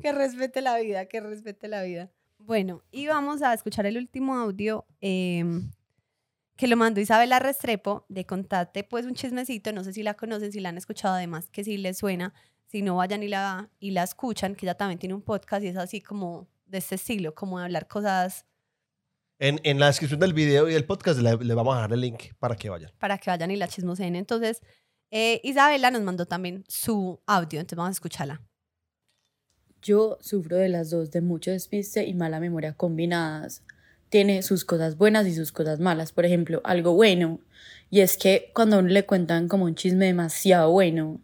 que 0.00 0.12
respete 0.12 0.60
la 0.62 0.78
vida, 0.78 1.06
que 1.06 1.20
respete 1.20 1.68
la 1.68 1.82
vida. 1.82 2.10
Bueno, 2.38 2.82
y 2.90 3.06
vamos 3.06 3.42
a 3.42 3.52
escuchar 3.52 3.84
el 3.86 3.98
último 3.98 4.34
audio 4.34 4.86
em, 5.02 5.70
que 6.56 6.66
lo 6.66 6.76
mandó 6.76 7.00
Isabela 7.00 7.38
Restrepo 7.38 8.06
de 8.08 8.24
Contate, 8.24 8.82
pues 8.82 9.04
un 9.04 9.14
chismecito, 9.14 9.72
no 9.72 9.84
sé 9.84 9.92
si 9.92 10.02
la 10.02 10.14
conocen, 10.14 10.52
si 10.52 10.60
la 10.60 10.70
han 10.70 10.78
escuchado, 10.78 11.14
además 11.14 11.50
que 11.50 11.64
si 11.64 11.76
les 11.76 11.98
suena, 11.98 12.32
si 12.66 12.80
no 12.82 12.96
vayan 12.96 13.22
y 13.22 13.28
la, 13.28 13.68
y 13.78 13.90
la 13.90 14.04
escuchan, 14.04 14.54
que 14.54 14.64
ella 14.64 14.74
también 14.74 14.98
tiene 14.98 15.14
un 15.14 15.22
podcast 15.22 15.62
y 15.64 15.68
es 15.68 15.76
así 15.76 16.00
como 16.00 16.48
de 16.66 16.78
este 16.78 16.94
estilo, 16.94 17.34
como 17.34 17.58
de 17.58 17.64
hablar 17.66 17.88
cosas 17.88 18.46
En, 19.38 19.60
en 19.64 19.78
la 19.78 19.86
descripción 19.86 20.20
del 20.20 20.32
video 20.32 20.68
y 20.68 20.72
del 20.72 20.84
podcast 20.86 21.20
le, 21.20 21.36
le 21.36 21.54
vamos 21.54 21.74
a 21.74 21.78
dejar 21.78 21.92
el 21.92 22.00
link 22.00 22.32
para 22.38 22.56
que 22.56 22.70
vayan. 22.70 22.90
para 22.98 23.18
que 23.18 23.28
vayan 23.30 23.50
y 23.50 23.56
la 23.56 23.68
chismoseen. 23.68 24.16
Entonces, 24.16 24.62
eh, 25.10 25.40
Isabela 25.42 25.90
nos 25.90 26.02
mandó 26.02 26.26
también 26.26 26.64
su 26.68 27.20
audio, 27.26 27.60
entonces 27.60 27.76
vamos 27.76 27.90
a 27.90 27.92
escucharla. 27.92 28.40
Yo 29.82 30.18
sufro 30.20 30.56
de 30.56 30.68
las 30.68 30.90
dos, 30.90 31.10
de 31.10 31.20
mucho 31.20 31.50
despiste 31.50 32.04
y 32.04 32.14
mala 32.14 32.38
memoria 32.38 32.74
combinadas. 32.74 33.62
Tiene 34.10 34.42
sus 34.42 34.64
cosas 34.64 34.98
buenas 34.98 35.26
y 35.26 35.34
sus 35.34 35.52
cosas 35.52 35.80
malas. 35.80 36.12
Por 36.12 36.26
ejemplo, 36.26 36.60
algo 36.64 36.92
bueno. 36.92 37.40
Y 37.90 38.00
es 38.00 38.18
que 38.18 38.50
cuando 38.54 38.76
a 38.76 38.78
uno 38.80 38.88
le 38.88 39.06
cuentan 39.06 39.48
como 39.48 39.64
un 39.64 39.74
chisme 39.74 40.06
demasiado 40.06 40.70
bueno, 40.70 41.20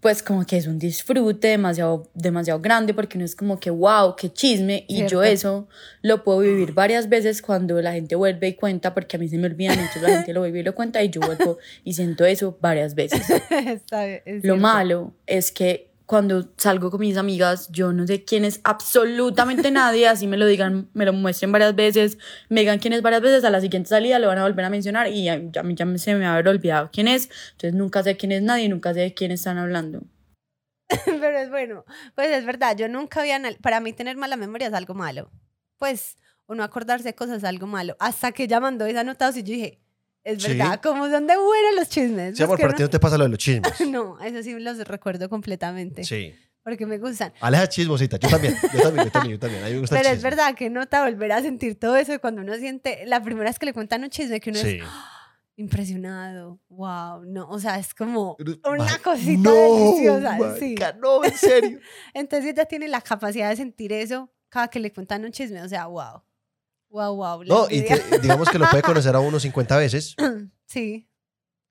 pues 0.00 0.22
como 0.22 0.46
que 0.46 0.56
es 0.56 0.66
un 0.66 0.78
disfrute 0.78 1.48
demasiado, 1.48 2.08
demasiado 2.14 2.60
grande 2.60 2.94
porque 2.94 3.18
uno 3.18 3.24
es 3.24 3.36
como 3.36 3.60
que, 3.60 3.70
wow, 3.70 4.16
qué 4.16 4.32
chisme. 4.32 4.84
Y 4.88 5.06
yo 5.06 5.22
eso 5.22 5.68
lo 6.00 6.24
puedo 6.24 6.38
vivir 6.38 6.72
varias 6.72 7.08
veces 7.08 7.42
cuando 7.42 7.80
la 7.82 7.92
gente 7.92 8.14
vuelve 8.14 8.48
y 8.48 8.54
cuenta, 8.54 8.94
porque 8.94 9.16
a 9.16 9.20
mí 9.20 9.28
se 9.28 9.36
me 9.36 9.46
olvidan, 9.46 9.78
entonces 9.78 10.02
la 10.02 10.08
gente 10.16 10.32
lo 10.32 10.40
vuelve 10.40 10.60
y 10.60 10.62
lo 10.62 10.74
cuenta 10.74 11.02
y 11.02 11.10
yo 11.10 11.20
vuelvo 11.20 11.58
y 11.84 11.92
siento 11.92 12.24
eso 12.24 12.56
varias 12.60 12.94
veces. 12.94 13.28
Está 13.50 14.06
bien, 14.06 14.22
es 14.24 14.44
Lo 14.44 14.56
malo 14.56 15.12
es 15.26 15.52
que 15.52 15.89
cuando 16.10 16.52
salgo 16.56 16.90
con 16.90 16.98
mis 16.98 17.16
amigas, 17.16 17.68
yo 17.70 17.92
no 17.92 18.04
sé 18.04 18.24
quién 18.24 18.44
es 18.44 18.60
absolutamente 18.64 19.70
nadie, 19.70 20.08
así 20.08 20.26
me 20.26 20.36
lo 20.36 20.44
digan, 20.44 20.90
me 20.92 21.04
lo 21.04 21.12
muestren 21.12 21.52
varias 21.52 21.76
veces, 21.76 22.18
me 22.48 22.62
digan 22.62 22.80
quién 22.80 22.94
es 22.94 23.00
varias 23.00 23.22
veces, 23.22 23.44
a 23.44 23.50
la 23.50 23.60
siguiente 23.60 23.90
salida 23.90 24.18
lo 24.18 24.26
van 24.26 24.38
a 24.38 24.42
volver 24.42 24.64
a 24.64 24.70
mencionar 24.70 25.06
y 25.06 25.22
ya, 25.22 25.40
ya, 25.40 25.62
ya 25.64 25.98
se 25.98 26.14
me 26.14 26.24
va 26.24 26.30
a 26.30 26.32
haber 26.32 26.48
olvidado 26.48 26.90
quién 26.92 27.06
es, 27.06 27.30
entonces 27.52 27.74
nunca 27.74 28.02
sé 28.02 28.16
quién 28.16 28.32
es 28.32 28.42
nadie, 28.42 28.68
nunca 28.68 28.92
sé 28.92 28.98
de 28.98 29.14
quién 29.14 29.30
están 29.30 29.56
hablando. 29.56 30.02
Pero 31.04 31.38
es 31.38 31.48
bueno. 31.48 31.84
Pues 32.16 32.30
es 32.30 32.44
verdad, 32.44 32.76
yo 32.76 32.88
nunca 32.88 33.20
había... 33.20 33.40
Para 33.62 33.78
mí 33.78 33.92
tener 33.92 34.16
mala 34.16 34.36
memoria 34.36 34.66
es 34.66 34.74
algo 34.74 34.94
malo. 34.94 35.30
Pues, 35.78 36.18
o 36.46 36.56
no 36.56 36.64
acordarse 36.64 37.04
de 37.04 37.14
cosas 37.14 37.38
es 37.38 37.44
algo 37.44 37.68
malo. 37.68 37.94
Hasta 38.00 38.32
que 38.32 38.42
ella 38.42 38.58
mandó 38.58 38.84
esa 38.86 39.04
nota 39.04 39.30
y 39.30 39.44
yo 39.44 39.54
dije, 39.54 39.78
es 40.24 40.42
Sí. 40.42 40.56
verdad, 40.56 40.80
como 40.82 41.08
son 41.08 41.26
de 41.26 41.36
buenos 41.36 41.74
los 41.76 41.88
chismes. 41.88 42.36
Sí, 42.36 42.42
amor, 42.42 42.58
pero 42.58 42.70
a 42.72 42.74
ti 42.74 42.82
no 42.82 42.90
te 42.90 42.98
pasa 43.00 43.16
lo 43.18 43.24
de 43.24 43.30
los 43.30 43.38
chismes. 43.38 43.72
no, 43.88 44.18
eso 44.20 44.42
sí 44.42 44.58
los 44.58 44.78
recuerdo 44.86 45.28
completamente. 45.28 46.04
Sí. 46.04 46.34
Porque 46.62 46.84
me 46.84 46.98
gustan. 46.98 47.32
Aleja 47.40 47.68
chismosita. 47.68 48.18
Yo 48.18 48.28
también, 48.28 48.54
yo 48.72 48.80
también, 48.82 49.04
yo 49.06 49.10
también, 49.10 49.32
yo 49.36 49.38
también. 49.38 49.62
A 49.64 49.66
mí 49.68 49.72
me 49.74 49.80
gusta 49.80 49.96
el 49.96 50.02
Pero 50.02 50.12
es 50.12 50.18
chisme. 50.18 50.30
verdad 50.30 50.54
que 50.54 50.68
nota 50.68 51.02
volver 51.04 51.32
a 51.32 51.40
sentir 51.40 51.78
todo 51.78 51.96
eso 51.96 52.20
cuando 52.20 52.42
uno 52.42 52.54
siente, 52.56 53.04
la 53.06 53.22
primera 53.22 53.48
vez 53.48 53.58
que 53.58 53.64
le 53.66 53.72
cuentan 53.72 54.02
un 54.04 54.10
chisme, 54.10 54.40
que 54.40 54.50
uno 54.50 54.58
Sí. 54.58 54.78
es 54.78 54.84
impresionado, 55.56 56.58
wow, 56.68 57.24
no, 57.26 57.48
o 57.48 57.58
sea, 57.58 57.78
es 57.78 57.94
como 57.94 58.36
Ma- 58.64 58.70
una 58.70 58.98
cosita 58.98 59.40
no, 59.50 59.54
deliciosa, 59.54 60.56
sí. 60.58 60.74
No, 61.00 61.24
en 61.24 61.36
serio. 61.36 61.78
Entonces 62.14 62.52
ella 62.52 62.64
tiene 62.64 62.88
la 62.88 63.00
capacidad 63.00 63.50
de 63.50 63.56
sentir 63.56 63.92
eso 63.92 64.30
cada 64.48 64.68
que 64.68 64.80
le 64.80 64.92
cuentan 64.92 65.24
un 65.24 65.32
chisme, 65.32 65.62
o 65.62 65.68
sea, 65.68 65.86
wow. 65.86 66.22
Wow, 66.90 67.14
wow. 67.14 67.44
No, 67.44 67.66
y 67.70 67.82
te- 67.82 68.18
digamos 68.20 68.48
que 68.48 68.58
lo 68.58 68.68
puede 68.68 68.82
conocer 68.82 69.14
a 69.14 69.20
uno 69.20 69.38
50 69.40 69.76
veces. 69.76 70.14
Sí. 70.66 71.08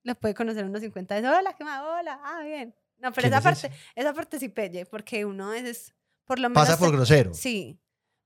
Lo 0.04 0.14
puede 0.16 0.34
conocer 0.34 0.66
unos 0.66 0.82
50 0.82 1.16
veces. 1.16 1.30
Hola, 1.30 1.54
¿qué 1.54 1.64
más? 1.64 1.82
Hola. 1.82 2.20
Ah, 2.22 2.42
bien. 2.44 2.76
No, 2.98 3.14
pero 3.14 3.30
¿Quién 3.30 3.34
esa 3.34 3.50
es 3.52 3.62
parte, 3.62 3.78
esa 3.96 4.14
parte 4.14 4.40
sí 4.40 4.50
pelle, 4.50 4.86
porque 4.86 5.24
uno 5.24 5.48
a 5.48 5.52
veces, 5.52 5.94
por 6.26 6.38
lo 6.38 6.50
menos... 6.50 6.68
Pasa 6.68 6.78
por 6.78 6.92
grosero. 6.92 7.34
Sí, 7.34 7.80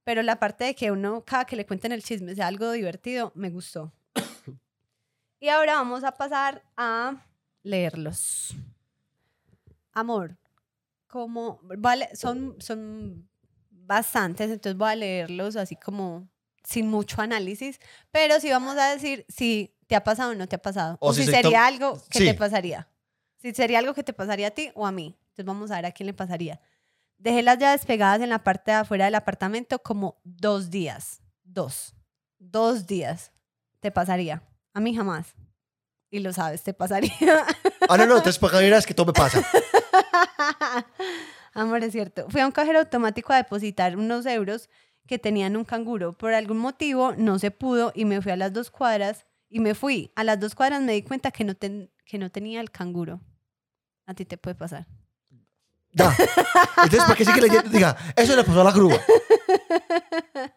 pero 0.03 0.23
la 0.23 0.39
parte 0.39 0.63
de 0.63 0.73
que 0.73 0.91
uno, 0.91 1.23
cada 1.23 1.45
que 1.45 1.55
le 1.55 1.67
cuenten 1.67 1.91
el 1.91 2.03
chisme, 2.03 2.33
sea 2.33 2.47
algo 2.47 2.71
divertido, 2.71 3.31
me 3.35 3.51
gustó. 3.51 3.93
y 5.39 5.49
ahora 5.49 5.75
vamos 5.75 6.03
a 6.03 6.13
pasar 6.13 6.63
a 6.75 7.23
leerlos. 7.61 8.55
Amor, 9.91 10.35
como, 11.07 11.59
vale, 11.77 12.09
son, 12.15 12.55
son 12.59 13.29
bastantes, 13.69 14.49
entonces 14.49 14.75
voy 14.75 14.89
a 14.89 14.95
leerlos 14.95 15.55
así 15.55 15.75
como 15.75 16.27
sin 16.63 16.89
mucho 16.89 17.21
análisis, 17.21 17.79
pero 18.11 18.39
sí 18.39 18.49
vamos 18.49 18.77
a 18.77 18.89
decir 18.89 19.25
si 19.29 19.75
te 19.87 19.95
ha 19.95 20.03
pasado 20.03 20.31
o 20.31 20.35
no 20.35 20.47
te 20.47 20.55
ha 20.55 20.61
pasado. 20.61 20.97
O 20.99 21.09
O, 21.09 21.13
si 21.13 21.21
si 21.21 21.25
se 21.27 21.31
sería 21.33 21.65
algo 21.65 22.01
que 22.09 22.19
Sí. 22.19 22.25
te 22.25 22.33
pasaría. 22.33 22.87
Si 23.37 23.53
sería 23.53 23.79
algo 23.79 23.93
que 23.93 24.03
te 24.03 24.13
pasaría 24.13 24.47
a 24.47 24.51
ti 24.51 24.71
o 24.75 24.85
a 24.87 24.91
mí. 24.91 25.17
Entonces 25.21 25.45
vamos 25.45 25.71
a 25.71 25.75
ver 25.75 25.87
a 25.87 25.91
quién 25.91 26.07
le 26.07 26.13
pasaría. 26.13 26.61
Dejé 27.17 27.41
las 27.41 27.57
llaves 27.57 27.85
pegadas 27.85 28.21
en 28.21 28.29
la 28.29 28.43
parte 28.43 28.71
de 28.71 28.77
afuera 28.77 29.05
del 29.05 29.15
apartamento 29.15 29.79
como 29.79 30.19
dos 30.23 30.69
días. 30.69 31.21
Dos. 31.43 31.93
Dos 32.39 32.87
días. 32.87 33.31
Te 33.81 33.91
pasaría. 33.91 34.43
A 34.73 34.79
mí 34.79 34.95
jamás. 34.95 35.35
Y 36.09 36.19
lo 36.19 36.31
sabes, 36.31 36.63
te 36.63 36.73
pasaría. 36.73 37.11
Ah, 37.89 37.97
no, 37.97 38.05
no, 38.05 38.23
para 38.23 38.31
que 38.57 38.63
verás 38.63 38.85
que 38.85 38.93
todo 38.93 39.07
me 39.07 39.13
pasa. 39.13 39.45
Amor, 41.53 41.83
es 41.83 41.91
cierto. 41.91 42.27
Fui 42.29 42.41
a 42.41 42.45
un 42.45 42.51
cajero 42.51 42.79
automático 42.79 43.33
a 43.33 43.37
depositar 43.37 43.95
unos 43.97 44.25
euros 44.25 44.69
que 45.07 45.19
tenían 45.19 45.55
un 45.57 45.65
canguro. 45.65 46.13
Por 46.13 46.33
algún 46.33 46.57
motivo 46.57 47.13
no 47.17 47.39
se 47.39 47.51
pudo 47.51 47.91
y 47.95 48.05
me 48.05 48.21
fui 48.21 48.31
a 48.31 48.37
las 48.37 48.53
dos 48.53 48.71
cuadras 48.71 49.25
y 49.49 49.59
me 49.59 49.75
fui. 49.75 50.11
A 50.15 50.23
las 50.23 50.39
dos 50.39 50.55
cuadras 50.55 50.81
me 50.81 50.93
di 50.93 51.03
cuenta 51.03 51.31
que 51.31 51.43
no, 51.43 51.55
ten- 51.55 51.91
que 52.05 52.17
no 52.17 52.31
tenía 52.31 52.61
el 52.61 52.71
canguro. 52.71 53.19
A 54.05 54.13
ti 54.13 54.25
te 54.25 54.37
puede 54.37 54.55
pasar. 54.55 54.87
Da. 55.91 56.15
Entonces, 56.77 57.03
¿para 57.03 57.15
qué 57.15 57.25
sigue 57.25 57.41
leyendo? 57.41 57.69
Diga, 57.69 57.95
eso 58.15 58.35
le 58.35 58.43
pasó 58.43 58.61
a 58.61 58.63
la 58.63 58.71
grúa. 58.71 58.99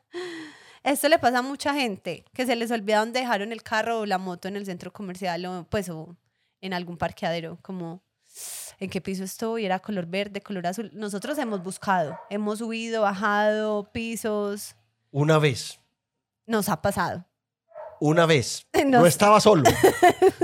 Esto 0.83 1.09
le 1.09 1.19
pasa 1.19 1.39
a 1.39 1.43
mucha 1.43 1.75
gente, 1.75 2.25
que 2.33 2.47
se 2.47 2.55
les 2.55 2.71
olvida 2.71 3.01
dónde 3.01 3.21
dejaron 3.21 3.51
el 3.53 3.63
carro 3.63 4.01
o 4.01 4.07
la 4.07 4.19
moto 4.19 4.47
en 4.49 4.57
el 4.57 4.65
centro 4.67 4.93
comercial 4.93 5.45
o 5.47 5.67
pues 5.69 5.89
o 5.89 6.17
en 6.61 6.73
algún 6.73 6.97
parqueadero, 6.97 7.59
como 7.61 8.03
en 8.79 8.91
qué 8.91 9.01
piso 9.01 9.25
estoy, 9.25 9.65
era 9.67 9.79
color 9.79 10.07
verde, 10.07 10.41
color 10.41 10.67
azul. 10.67 10.91
Nosotros 10.95 11.39
hemos 11.39 11.63
buscado, 11.63 12.19
hemos 12.31 12.59
subido, 12.59 13.03
bajado 13.03 13.91
pisos, 13.93 14.77
Una 15.11 15.39
vez, 15.39 15.81
nos 16.47 16.69
ha 16.69 16.81
pasado. 16.83 17.25
una 18.01 18.27
vez. 18.27 18.67
Nos- 18.75 18.85
No 19.01 19.07
estaba 19.07 19.41
solo. 19.41 19.63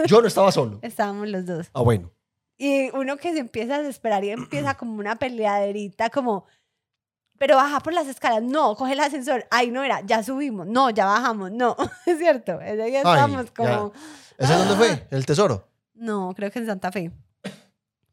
Yo 0.07 0.21
no 0.23 0.29
estaba 0.29 0.51
solo. 0.53 0.79
Estábamos 0.83 1.29
los 1.29 1.45
dos. 1.47 1.69
Ah, 1.75 1.83
bueno. 1.83 2.11
Y 2.59 2.91
uno 2.97 3.17
que 3.17 3.33
se 3.33 3.39
empieza 3.41 3.77
a 3.77 3.79
desesperar 3.79 4.23
y 4.25 4.31
empieza 4.31 4.75
como 4.77 4.95
una 4.99 5.17
peleaderita, 5.17 6.11
como, 6.11 6.47
pero 7.39 7.57
baja 7.57 7.81
por 7.81 7.93
las 7.93 8.07
escalas, 8.07 8.43
no, 8.43 8.77
coge 8.77 8.93
el 8.93 9.01
ascensor, 9.01 9.47
ay, 9.51 9.71
no 9.73 9.83
era, 9.83 10.01
ya 10.03 10.23
subimos, 10.23 10.67
no, 10.69 10.89
ya 10.91 11.07
bajamos, 11.07 11.51
no, 11.51 11.77
es 12.07 12.19
cierto, 12.19 12.61
ese 12.61 12.77
día 12.77 12.85
Ay, 12.85 12.95
estábamos 12.99 13.47
ya. 13.47 13.53
como, 13.55 13.93
¿Ese 14.39 14.55
dónde 14.55 14.75
fue? 14.77 14.91
¿En 14.93 15.07
el 15.19 15.27
tesoro? 15.27 15.69
no, 15.95 16.33
creo 16.37 16.51
que 16.53 16.61
en 16.61 16.67
Santa 16.67 16.93
Fe. 16.93 17.11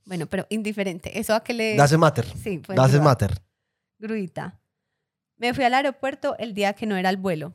Bueno, 0.09 0.25
pero 0.25 0.47
indiferente, 0.49 1.19
eso 1.19 1.35
a 1.35 1.43
que 1.43 1.53
le... 1.53 1.75
Dase 1.75 1.95
mater. 1.95 2.25
Sí, 2.25 2.59
fue 2.65 2.73
Dase 2.73 2.99
mater. 2.99 3.43
gruita. 3.99 4.59
Me 5.37 5.53
fui 5.53 5.63
al 5.63 5.75
aeropuerto 5.75 6.35
el 6.39 6.55
día 6.55 6.73
que 6.73 6.87
no 6.87 6.97
era 6.97 7.11
el 7.11 7.17
vuelo. 7.17 7.53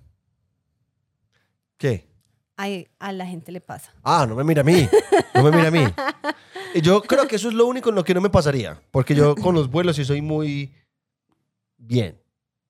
¿Qué? 1.76 2.08
Ay, 2.56 2.86
a 3.00 3.10
la 3.10 3.26
gente 3.26 3.50
le 3.50 3.60
pasa. 3.60 3.92
Ah, 4.04 4.24
no 4.28 4.36
me 4.36 4.44
mira 4.44 4.60
a 4.60 4.64
mí. 4.64 4.88
No 5.34 5.42
me 5.42 5.50
mira 5.50 5.66
a 5.66 5.70
mí. 5.72 5.84
Y 6.74 6.80
Yo 6.80 7.02
creo 7.02 7.26
que 7.26 7.34
eso 7.34 7.48
es 7.48 7.54
lo 7.54 7.66
único 7.66 7.88
en 7.88 7.96
lo 7.96 8.04
que 8.04 8.14
no 8.14 8.20
me 8.20 8.30
pasaría. 8.30 8.80
Porque 8.92 9.16
yo 9.16 9.34
con 9.42 9.56
los 9.56 9.68
vuelos 9.68 9.96
sí 9.96 10.04
soy 10.04 10.22
muy 10.22 10.72
bien. 11.76 12.22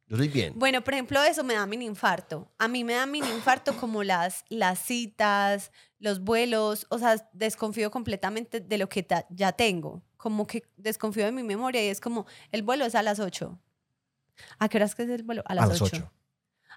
Yo 0.06 0.16
soy 0.16 0.28
bien. 0.28 0.52
Bueno, 0.56 0.84
por 0.84 0.94
ejemplo, 0.94 1.22
eso 1.22 1.42
me 1.44 1.54
da 1.54 1.66
mini 1.66 1.86
infarto. 1.86 2.52
A 2.58 2.68
mí 2.68 2.84
me 2.84 2.94
da 2.94 3.06
mini 3.06 3.28
infarto 3.30 3.74
como 3.76 4.02
las, 4.02 4.44
las 4.48 4.78
citas, 4.78 5.72
los 5.98 6.20
vuelos, 6.20 6.86
o 6.90 6.98
sea, 6.98 7.16
desconfío 7.32 7.90
completamente 7.90 8.60
de 8.60 8.78
lo 8.78 8.88
que 8.88 9.06
ya 9.30 9.52
tengo. 9.52 10.02
Como 10.16 10.46
que 10.46 10.64
desconfío 10.76 11.24
de 11.24 11.32
mi 11.32 11.42
memoria 11.42 11.84
y 11.84 11.88
es 11.88 12.00
como, 12.00 12.26
el 12.52 12.62
vuelo 12.62 12.84
es 12.84 12.94
a 12.94 13.02
las 13.02 13.18
8. 13.18 13.58
¿A 14.58 14.68
qué 14.68 14.78
horas 14.78 14.94
que 14.94 15.04
es 15.04 15.10
el 15.10 15.22
vuelo? 15.22 15.42
A 15.46 15.54
las, 15.54 15.64
a 15.64 15.68
las 15.68 15.82
8. 15.82 15.96
8. 15.96 16.12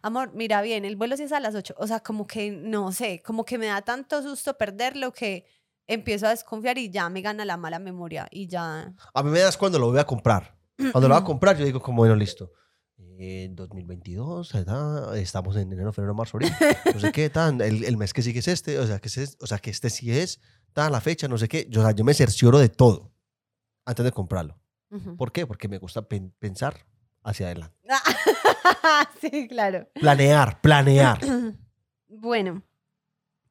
Amor, 0.04 0.32
mira 0.34 0.62
bien, 0.62 0.86
el 0.86 0.96
vuelo 0.96 1.18
sí 1.18 1.24
es 1.24 1.32
a 1.32 1.40
las 1.40 1.56
8. 1.56 1.76
O 1.78 1.88
sea, 1.88 2.00
como 2.00 2.28
que, 2.28 2.52
no 2.52 2.92
sé, 2.92 3.22
como 3.24 3.44
que 3.44 3.58
me 3.58 3.66
da 3.66 3.82
tanto 3.82 4.22
susto 4.22 4.58
perderlo 4.58 5.12
que 5.12 5.46
empiezo 5.88 6.28
a 6.28 6.30
desconfiar 6.30 6.78
y 6.78 6.90
ya 6.90 7.10
me 7.10 7.22
gana 7.22 7.46
la 7.46 7.58
mala 7.58 7.80
memoria 7.80 8.28
y 8.32 8.48
ya... 8.48 8.94
A 9.14 9.24
mí 9.24 9.30
me 9.30 9.40
das 9.40 9.58
cuando 9.58 9.80
lo 9.80 9.88
voy 9.88 10.00
a 10.00 10.06
comprar. 10.06 10.56
Cuando 10.92 11.08
lo 11.08 11.16
voy 11.16 11.22
a 11.22 11.26
comprar, 11.26 11.58
yo 11.58 11.66
digo 11.66 11.82
como, 11.82 11.98
bueno, 11.98 12.16
listo. 12.16 12.52
En 13.00 13.56
2022, 13.56 14.54
¿verdad? 14.54 15.16
estamos 15.18 15.56
en 15.56 15.72
enero, 15.72 15.93
febrero, 15.93 16.16
marzo, 16.16 16.38
abril. 16.38 16.52
No 16.93 17.00
sé 17.00 17.12
qué, 17.12 17.30
tan, 17.32 17.62
el, 17.62 17.84
el 17.84 17.95
mes 17.98 18.12
que 18.14 18.22
sigue 18.24 18.39
es 18.39 18.48
este, 18.48 18.80
o 18.80 18.88
sea, 18.88 19.00
que, 19.00 19.08
es- 19.08 19.38
o 19.39 19.48
sea, 19.48 19.60
que 19.60 19.70
este 19.70 19.89
sí 19.89 20.12
es, 20.12 20.39
tan, 20.74 20.91
la 20.91 21.00
fecha, 21.02 21.28
no 21.28 21.38
sé 21.38 21.48
qué. 21.48 21.68
Yo, 21.70 21.82
o 21.82 21.84
sea, 21.84 21.93
yo 21.93 22.04
me 22.04 22.14
cercioro 22.14 22.58
de 22.60 22.70
todo 22.70 23.12
antes 23.86 24.04
de 24.04 24.12
comprarlo. 24.12 24.60
Ujú. 24.89 25.16
¿Por 25.16 25.32
qué? 25.32 25.45
Porque 25.45 25.68
me 25.68 25.78
gusta 25.78 26.02
pen- 26.08 26.34
pensar 26.39 26.86
hacia 27.24 27.48
adelante. 27.48 27.76
sí, 29.22 29.48
claro. 29.48 29.88
Planear, 29.95 30.60
planear. 30.62 31.20
Bueno, 32.10 32.64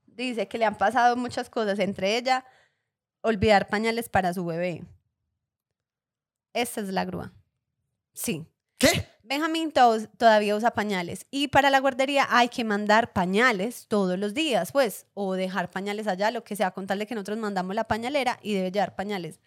dice 0.07 0.49
que 0.49 0.57
le 0.57 0.65
han 0.65 0.79
pasado 0.79 1.15
muchas 1.15 1.51
cosas, 1.51 1.79
entre 1.79 2.17
ellas 2.17 2.43
olvidar 3.21 3.69
pañales 3.69 4.09
para 4.09 4.33
su 4.33 4.47
bebé. 4.47 4.83
Esta 6.55 6.81
es 6.81 6.89
la 6.89 7.05
grúa. 7.05 7.35
Sí. 8.15 8.47
¿Qué? 8.79 9.07
Benjamín 9.29 9.73
to- 9.73 10.07
todavía 10.19 10.55
usa 10.55 10.71
pañales 10.73 11.27
y 11.31 11.49
para 11.49 11.71
la 11.71 11.81
guardería 11.81 12.27
hay 12.31 12.49
que 12.49 12.63
mandar 12.65 13.13
pañales 13.13 13.87
todos 13.89 14.19
los 14.19 14.35
días, 14.35 14.71
pues, 14.73 15.07
o 15.15 15.35
dejar 15.35 15.71
pañales 15.71 16.07
allá, 16.07 16.31
lo 16.31 16.45
que 16.45 16.55
sea, 16.55 16.71
con 16.71 16.87
tal 16.87 16.99
de 17.01 17.07
que 17.07 17.15
nosotros 17.17 17.39
mandamos 17.39 17.75
la 17.75 17.85
pañalera 17.85 18.39
y 18.43 18.55
debe 18.55 18.71
llevar 18.71 18.95
pañales. 18.95 19.41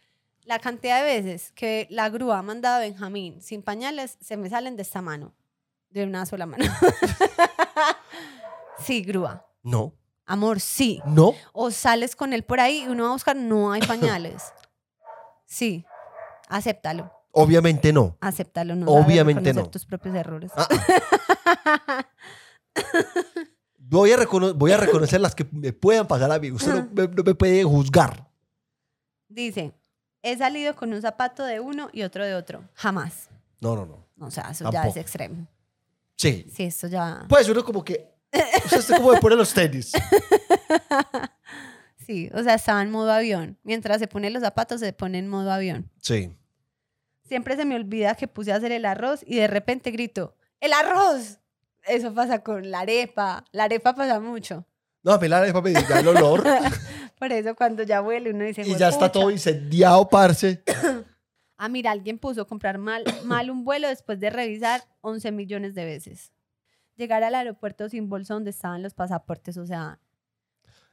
La 0.44 0.60
cantidad 0.60 1.00
de 1.00 1.06
veces 1.22 1.52
que 1.54 1.88
la 1.90 2.10
grúa 2.10 2.40
ha 2.40 2.42
mandado 2.42 2.78
a 2.78 2.80
Benjamín 2.80 3.42
sin 3.42 3.62
pañales 3.62 4.18
se 4.20 4.36
me 4.36 4.50
salen 4.50 4.76
de 4.76 4.82
esta 4.82 5.02
mano, 5.02 5.34
de 5.92 6.04
una 6.04 6.26
sola 6.26 6.46
mano. 6.46 6.66
sí, 8.80 9.02
grúa. 9.02 9.46
No, 9.64 9.94
Amor, 10.26 10.60
sí. 10.60 11.02
no. 11.06 11.34
O 11.54 11.72
sales 11.72 12.16
con 12.16 12.34
él 12.34 12.44
por 12.44 12.60
ahí 12.60 12.84
y 12.84 12.88
uno 12.88 13.04
va 13.04 13.10
a 13.10 13.14
buscar, 13.14 13.36
no 13.36 13.72
hay 13.72 13.82
pañales. 13.82 14.54
Sí, 15.52 15.84
acéptalo, 16.48 17.12
Obviamente 17.32 17.94
no. 17.94 18.18
acéptalo. 18.22 18.76
No 18.76 18.92
Obviamente 18.92 19.54
no. 19.54 19.70
tus 19.70 19.86
propios 19.86 20.16
errores. 20.16 20.52
Ah, 20.56 20.68
ah. 21.66 22.06
Voy 23.78 24.12
a, 24.12 24.18
voy 24.54 24.72
a 24.72 24.78
reconocer 24.78 25.20
las 25.20 25.34
que 25.34 25.48
me 25.52 25.74
puedan 25.74 26.08
pasar 26.08 26.32
a 26.32 26.38
mí. 26.38 26.52
Usted 26.52 26.74
no 26.76 26.90
me, 26.94 27.08
no 27.08 27.24
me 27.24 27.34
puede 27.34 27.64
juzgar. 27.64 28.30
Dice, 29.28 29.74
he 30.22 30.38
salido 30.38 30.76
con 30.76 30.94
un 30.94 31.02
zapato 31.02 31.44
de 31.44 31.60
uno 31.60 31.90
y 31.92 32.04
otro 32.04 32.24
de 32.24 32.36
otro. 32.36 32.64
Jamás. 32.76 33.30
No, 33.60 33.76
no, 33.76 33.86
no. 33.86 34.26
O 34.26 34.30
sea, 34.30 34.50
eso 34.52 34.70
ya 34.72 34.84
es 34.84 34.98
extremo. 34.98 35.48
Sí. 36.16 36.46
Sí, 36.54 36.64
esto 36.64 36.88
ya... 36.88 37.26
Pues 37.28 37.50
uno 37.50 37.64
como 37.64 37.84
que... 37.84 38.14
Usted 38.66 38.80
está 38.80 38.98
como 38.98 39.12
de 39.12 39.20
poner 39.20 39.38
los 39.38 39.54
tenis. 39.54 39.94
Sí, 42.06 42.28
o 42.34 42.42
sea, 42.42 42.56
estaba 42.56 42.82
en 42.82 42.90
modo 42.90 43.12
avión. 43.12 43.60
Mientras 43.62 44.00
se 44.00 44.08
pone 44.08 44.32
los 44.32 44.42
zapatos, 44.42 44.80
se 44.80 44.94
pone 44.94 45.20
en 45.20 45.28
modo 45.28 45.52
avión. 45.52 45.92
Sí. 46.02 46.36
Siempre 47.30 47.56
se 47.56 47.64
me 47.64 47.76
olvida 47.76 48.16
que 48.16 48.28
puse 48.28 48.52
a 48.52 48.56
hacer 48.58 48.72
el 48.74 48.86
arroz 48.86 49.22
y 49.26 49.38
de 49.38 49.48
repente 49.48 49.92
grito, 49.92 50.36
¡el 50.60 50.74
arroz! 50.74 51.40
Eso 51.84 52.14
pasa 52.14 52.44
con 52.44 52.70
la 52.72 52.82
arepa. 52.82 53.46
La 53.52 53.64
arepa 53.66 53.96
pasa 53.96 54.20
mucho. 54.20 54.66
No, 55.04 55.14
a 55.14 55.18
mí 55.20 55.28
la 55.30 55.38
arepa 55.38 55.62
me 55.62 55.72
da 55.72 56.00
el 56.02 56.08
olor 56.10 56.44
Por 57.20 57.32
eso 57.32 57.56
cuando 57.56 57.84
ya 57.84 58.02
huele 58.02 58.32
uno 58.32 58.44
dice, 58.44 58.64
y 58.66 58.76
ya 58.76 58.90
está 58.90 59.10
todo 59.12 59.32
incendiado, 59.32 60.10
parce. 60.10 60.64
Ah, 61.62 61.68
mira, 61.68 61.92
alguien 61.92 62.18
puso 62.20 62.48
comprar 62.48 62.78
mal, 62.78 63.04
mal 63.26 63.50
un 63.52 63.66
vuelo 63.66 63.90
después 63.90 64.18
de 64.22 64.30
revisar 64.30 64.82
11 65.02 65.34
millones 65.34 65.76
de 65.76 65.84
veces. 65.84 66.32
Llegar 66.96 67.22
al 67.22 67.36
aeropuerto 67.36 67.90
sin 67.90 68.08
bolso 68.08 68.34
donde 68.36 68.52
estaban 68.52 68.82
los 68.82 68.94
pasaportes, 68.94 69.58
o 69.58 69.66
sea, 69.66 70.00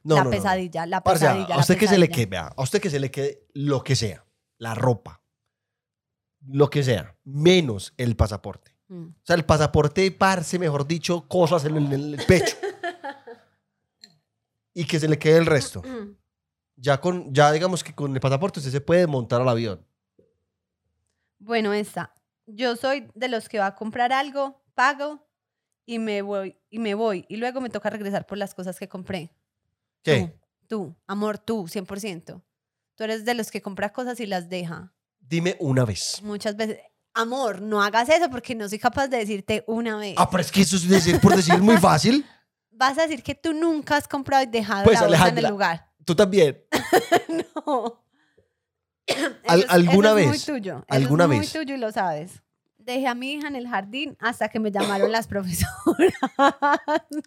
No, 0.03 0.15
la 0.15 0.23
no, 0.23 0.25
no. 0.25 0.31
pesadilla, 0.31 0.85
la 0.85 0.99
Parce, 1.01 1.23
pesadilla. 1.25 1.55
a 1.55 1.59
usted 1.59 1.77
que 1.77 1.87
se 1.87 1.97
le 1.97 2.09
quede, 2.09 2.25
vea, 2.25 2.47
a 2.53 2.61
usted 2.61 2.81
que 2.81 2.89
se 2.89 2.99
le 2.99 3.09
quede 3.09 3.45
lo 3.53 3.81
que 3.81 3.95
sea, 3.95 4.25
la 4.57 4.75
ropa, 4.75 5.21
lo 6.47 6.69
que 6.69 6.83
sea, 6.83 7.15
menos 7.23 7.93
el 7.97 8.15
pasaporte. 8.15 8.71
Mm. 8.87 9.07
O 9.07 9.25
sea, 9.25 9.35
el 9.35 9.45
pasaporte, 9.45 10.09
parce, 10.11 10.57
mejor 10.59 10.87
dicho, 10.87 11.27
cosas 11.27 11.65
en 11.65 11.77
el, 11.77 11.93
en 11.93 12.13
el 12.13 12.25
pecho. 12.25 12.55
y 14.73 14.85
que 14.85 14.99
se 14.99 15.07
le 15.07 15.17
quede 15.17 15.37
el 15.37 15.45
resto. 15.45 15.81
Mm. 15.81 16.15
Ya, 16.75 17.01
con, 17.01 17.33
ya 17.33 17.51
digamos 17.51 17.83
que 17.83 17.93
con 17.93 18.13
el 18.13 18.19
pasaporte 18.19 18.59
usted 18.59 18.71
se 18.71 18.81
puede 18.81 19.07
montar 19.07 19.41
al 19.41 19.49
avión. 19.49 19.85
Bueno, 21.39 21.73
esta. 21.73 22.13
Yo 22.45 22.75
soy 22.75 23.09
de 23.13 23.27
los 23.27 23.49
que 23.49 23.59
va 23.59 23.67
a 23.67 23.75
comprar 23.75 24.13
algo, 24.13 24.61
pago 24.73 25.27
y 25.85 25.99
me 25.99 26.21
voy 26.21 26.57
y 26.69 26.79
me 26.79 26.93
voy 26.93 27.25
y 27.27 27.37
luego 27.37 27.59
me 27.61 27.69
toca 27.69 27.89
regresar 27.89 28.25
por 28.25 28.37
las 28.37 28.53
cosas 28.53 28.77
que 28.77 28.87
compré. 28.87 29.33
¿Qué? 30.03 30.33
Tú, 30.67 30.67
tú, 30.67 30.95
amor, 31.07 31.37
tú, 31.39 31.63
100%. 31.67 32.41
Tú 32.95 33.03
eres 33.03 33.25
de 33.25 33.33
los 33.33 33.51
que 33.51 33.61
compra 33.61 33.91
cosas 33.93 34.19
y 34.19 34.25
las 34.25 34.49
deja. 34.49 34.93
Dime 35.27 35.55
una 35.59 35.83
vez. 35.85 36.21
Muchas 36.23 36.55
veces. 36.55 36.79
Amor, 37.13 37.61
no 37.61 37.81
hagas 37.81 38.07
eso 38.09 38.29
porque 38.29 38.53
no 38.55 38.69
soy 38.69 38.77
capaz 38.79 39.07
de 39.07 39.17
decirte 39.17 39.63
una 39.67 39.97
vez. 39.97 40.13
Ah, 40.17 40.29
pero 40.29 40.41
es 40.41 40.51
que 40.51 40.61
eso 40.61 40.75
es 40.75 40.87
decir 40.87 41.19
por 41.19 41.35
decir 41.35 41.57
muy 41.59 41.77
fácil. 41.77 42.25
Vas 42.71 42.97
a 42.99 43.03
decir 43.07 43.23
que 43.23 43.33
tú 43.33 43.53
nunca 43.53 43.97
has 43.97 44.07
comprado 44.07 44.43
y 44.43 44.45
dejado 44.47 44.83
Pues, 44.83 45.01
la 45.01 45.07
bolsa 45.07 45.29
en 45.29 45.37
el 45.39 45.45
lugar. 45.49 45.89
Tú 46.05 46.15
también. 46.15 46.63
No. 47.65 48.03
Al- 49.47 49.59
Eso 49.59 49.65
es- 49.65 49.65
¿alguna 49.69 50.09
eso 50.09 50.17
es 50.19 50.25
vez? 50.25 50.27
muy 50.27 50.39
tuyo. 50.59 50.75
Eso 50.77 50.85
¿Alguna 50.89 51.23
es 51.23 51.27
muy 51.29 51.39
vez? 51.39 51.53
tuyo 51.53 51.75
y 51.75 51.77
lo 51.77 51.91
sabes. 51.91 52.41
Dejé 52.77 53.07
a 53.07 53.15
mi 53.15 53.33
hija 53.33 53.47
en 53.47 53.55
el 53.55 53.67
jardín 53.67 54.15
hasta 54.19 54.47
que 54.49 54.59
me 54.59 54.71
llamaron 54.71 55.11
las 55.11 55.27
profesoras. 55.27 56.13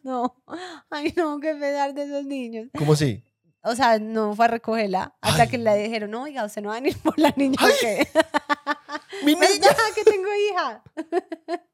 no. 0.05 0.43
Ay, 0.89 1.13
no, 1.17 1.39
qué 1.41 1.55
pesar 1.55 1.95
de 1.95 2.05
esos 2.05 2.25
niños. 2.25 2.69
¿Cómo 2.79 2.93
así? 2.95 3.23
O 3.63 3.75
sea, 3.75 3.99
no 3.99 4.35
fue 4.35 4.47
a 4.47 4.49
recogerla 4.49 5.17
hasta 5.21 5.43
Ay. 5.43 5.49
que 5.49 5.59
le 5.59 5.77
dijeron, 5.77 6.11
no, 6.11 6.23
oiga, 6.23 6.45
usted 6.45 6.63
no 6.63 6.71
va 6.71 6.77
a 6.77 6.81
venir 6.81 6.97
por 6.99 7.19
la 7.19 7.33
niña. 7.37 7.57
¿o 7.63 7.67
Ay. 7.67 7.73
qué?". 7.81 8.09
¡Mi 9.25 9.35
niña! 9.35 9.49
¿Verdad 9.61 9.95
que 9.95 10.05
tengo 10.05 10.29
hija? 10.51 10.83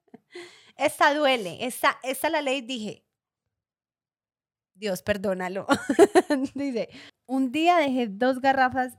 Esta 0.77 1.15
duele. 1.15 1.65
Esta, 1.65 1.99
esta 2.03 2.29
la 2.29 2.43
ley 2.43 2.61
dije. 2.61 3.05
Dios, 4.75 5.01
perdónalo. 5.03 5.67
Dice, 6.55 6.91
un 7.25 7.51
día 7.51 7.79
dejé 7.79 8.09
dos 8.09 8.41
garrafas 8.41 8.99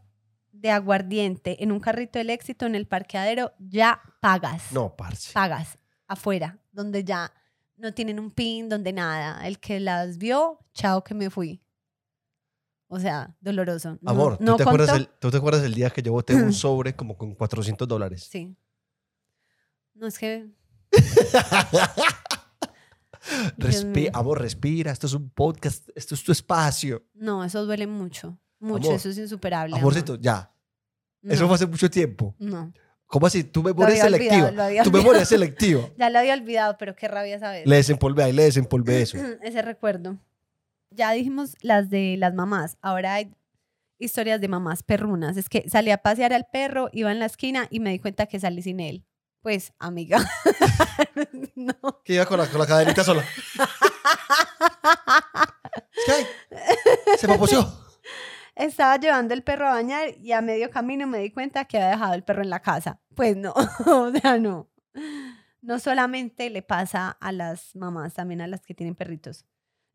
de 0.52 0.72
aguardiente 0.72 1.62
en 1.64 1.72
un 1.72 1.80
carrito 1.80 2.18
del 2.18 2.32
éxito 2.32 2.66
en 2.66 2.74
el 2.74 2.88
parqueadero, 2.88 3.54
ya 3.60 4.02
pagas. 4.22 4.72
No, 4.72 4.96
parce. 4.96 5.32
Pagas 5.34 5.78
afuera, 6.08 6.58
donde 6.72 7.04
ya 7.04 7.32
no 7.76 7.94
tienen 7.94 8.20
un 8.20 8.32
pin, 8.32 8.70
donde 8.70 8.92
nada. 8.92 9.46
El 9.46 9.60
que 9.60 9.80
las 9.80 10.18
vio, 10.18 10.58
chao 10.74 11.04
que 11.04 11.14
me 11.14 11.30
fui. 11.30 11.62
O 12.88 13.00
sea, 13.00 13.36
doloroso. 13.42 13.98
No- 14.02 14.12
Amor, 14.12 14.38
¿tú, 14.38 14.44
no 14.44 14.56
te 14.56 14.64
acuerdas 14.64 14.96
el, 14.96 15.08
¿tú 15.20 15.30
te 15.30 15.38
acuerdas 15.38 15.64
el 15.64 15.74
día 15.74 15.90
que 15.90 16.02
yo 16.02 16.14
boté 16.14 16.36
un 16.36 16.54
sobre 16.54 16.96
como 16.96 17.18
con 17.18 17.36
400 17.36 17.88
dólares? 17.88 18.28
Sí. 18.32 18.56
No, 19.94 20.08
es 20.08 20.18
que 20.20 20.48
Respi- 23.58 24.10
amor, 24.14 24.42
respira. 24.42 24.92
Esto 24.92 25.08
es 25.08 25.14
un 25.14 25.30
podcast. 25.30 25.90
Esto 25.96 26.16
es 26.16 26.24
tu 26.24 26.32
espacio. 26.32 27.04
No, 27.14 27.44
eso 27.44 27.66
duele 27.66 27.88
mucho. 27.88 28.38
Mucho, 28.60 28.88
Amor, 28.88 28.96
eso 28.96 29.10
es 29.10 29.18
insuperable. 29.18 29.74
amor. 29.76 29.82
Amorcito, 29.82 30.16
ya. 30.16 30.52
Eso 31.24 31.46
fue 31.46 31.56
hace 31.56 31.68
mucho 31.68 31.90
tiempo. 31.90 32.36
No, 32.40 32.72
¿Cómo 33.06 33.28
así? 33.28 33.44
Tu 33.44 33.64
memoria 33.64 33.96
es 33.96 34.02
selectiva. 34.02 34.52
Tu 34.84 34.92
memoria 34.92 35.22
es 35.22 35.30
selectiva. 35.30 35.90
ya 35.98 36.10
lo 36.10 36.20
había 36.20 36.34
olvidado, 36.34 36.78
pero 36.78 36.96
qué 36.96 37.08
rabia 37.08 37.40
saber. 37.40 37.68
Le 37.68 37.76
desempolvé 37.78 38.24
ahí, 38.24 38.34
le 38.34 38.44
desempolvé 38.44 39.02
eso. 39.02 39.18
Ese 39.44 39.62
recuerdo. 39.62 40.18
Ya 40.90 41.12
dijimos 41.12 41.56
las 41.62 41.90
de 41.90 42.16
las 42.18 42.34
mamás. 42.34 42.78
Ahora 42.82 43.16
hay 43.16 43.34
historias 44.00 44.42
de 44.42 44.48
mamás 44.48 44.84
perrunas. 44.84 45.38
Es 45.38 45.50
que 45.50 45.70
salí 45.70 45.92
a 45.92 45.98
pasear 45.98 46.34
al 46.34 46.48
perro, 46.52 46.90
iba 46.94 47.12
en 47.12 47.20
la 47.20 47.26
esquina 47.26 47.68
y 47.70 47.80
me 47.80 47.92
di 47.92 48.00
cuenta 48.00 48.26
que 48.28 48.40
salí 48.40 48.62
sin 48.62 48.80
él. 48.80 49.06
Pues, 49.42 49.74
amiga. 49.80 50.20
no. 51.56 52.02
Que 52.04 52.16
iba 52.16 52.26
con 52.26 52.40
la, 52.40 52.48
con 52.48 52.60
la 52.60 52.68
cadenita 52.68 53.04
sola. 53.04 53.24
Ay, 56.08 56.26
se 57.18 57.28
me 57.28 57.38
poseó. 57.38 57.88
Estaba 58.56 58.98
llevando 58.98 59.34
el 59.34 59.44
perro 59.44 59.68
a 59.68 59.74
bañar 59.74 60.18
y 60.18 60.32
a 60.32 60.42
medio 60.42 60.72
camino 60.72 61.06
me 61.06 61.20
di 61.20 61.30
cuenta 61.30 61.66
que 61.66 61.78
había 61.78 61.90
dejado 61.92 62.14
el 62.16 62.24
perro 62.24 62.42
en 62.42 62.50
la 62.50 62.62
casa. 62.62 63.00
Pues 63.16 63.38
no, 63.38 63.54
o 63.86 64.12
sea, 64.12 64.40
no. 64.40 64.68
No 65.62 65.80
solamente 65.80 66.50
le 66.50 66.64
pasa 66.64 67.12
a 67.20 67.32
las 67.32 67.76
mamás, 67.76 68.16
también 68.16 68.42
a 68.42 68.48
las 68.48 68.66
que 68.66 68.74
tienen 68.74 68.96
perritos. 68.96 69.46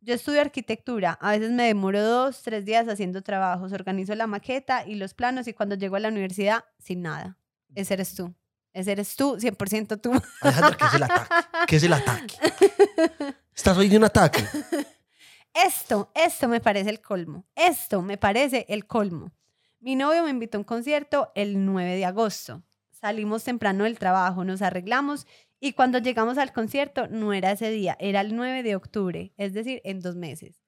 Yo 0.05 0.15
estudio 0.15 0.41
arquitectura, 0.41 1.17
a 1.21 1.31
veces 1.31 1.53
me 1.53 1.63
demoro 1.63 2.03
dos, 2.03 2.43
tres 2.43 2.65
días 2.65 2.89
haciendo 2.89 3.23
trabajos, 3.23 3.73
organizo 3.73 4.17
la 4.17 4.27
maqueta 4.27 4.85
y 4.85 4.97
los 4.97 5.15
planos 5.15 5.47
y 5.47 5.53
cuando 5.53 5.77
llego 5.77 5.95
a 5.95 6.01
la 6.01 6.09
universidad, 6.09 6.65
sin 6.81 7.03
nada. 7.03 7.39
Ese 7.77 7.95
eres 7.95 8.13
tú. 8.17 8.35
Ese 8.73 8.91
eres 8.91 9.15
tú, 9.15 9.37
100% 9.37 10.01
tú. 10.01 10.11
Alejandra, 10.41 10.77
¿qué 10.77 10.87
es 10.87 10.95
el 10.95 11.03
ataque? 11.05 11.47
¿Qué 11.69 11.77
es 11.77 11.83
el 11.85 11.93
ataque? 11.93 12.37
¿Estás 13.55 13.79
oyendo 13.79 13.99
un 13.99 14.05
ataque? 14.05 14.45
Esto, 15.55 16.11
esto 16.15 16.49
me 16.49 16.61
parece 16.61 16.91
el 16.91 17.01
colmo. 17.01 17.45
Esto 17.55 18.03
me 18.03 18.17
parece 18.17 18.67
el 18.71 18.87
colmo. 18.87 19.31
Mi 19.79 19.95
novio 19.95 20.25
me 20.25 20.31
invitó 20.31 20.57
a 20.59 20.61
un 20.61 20.65
concierto 20.65 21.31
el 21.37 21.65
9 21.65 21.95
de 21.95 22.07
agosto. 22.07 22.63
Salimos 22.91 23.45
temprano 23.45 23.85
del 23.85 23.99
trabajo, 23.99 24.45
nos 24.45 24.63
arreglamos 24.63 25.27
y 25.65 25.75
cuando 25.75 25.99
llegamos 25.99 26.39
al 26.39 26.53
concierto 26.53 27.07
no 27.07 27.33
era 27.33 27.53
ese 27.53 27.71
día, 27.71 27.97
era 28.01 28.21
el 28.21 28.35
9 28.35 28.65
de 28.65 28.75
octubre, 28.75 29.33
es 29.37 29.53
decir, 29.55 29.81
en 29.85 30.01
dos 30.01 30.17
meses. 30.17 30.61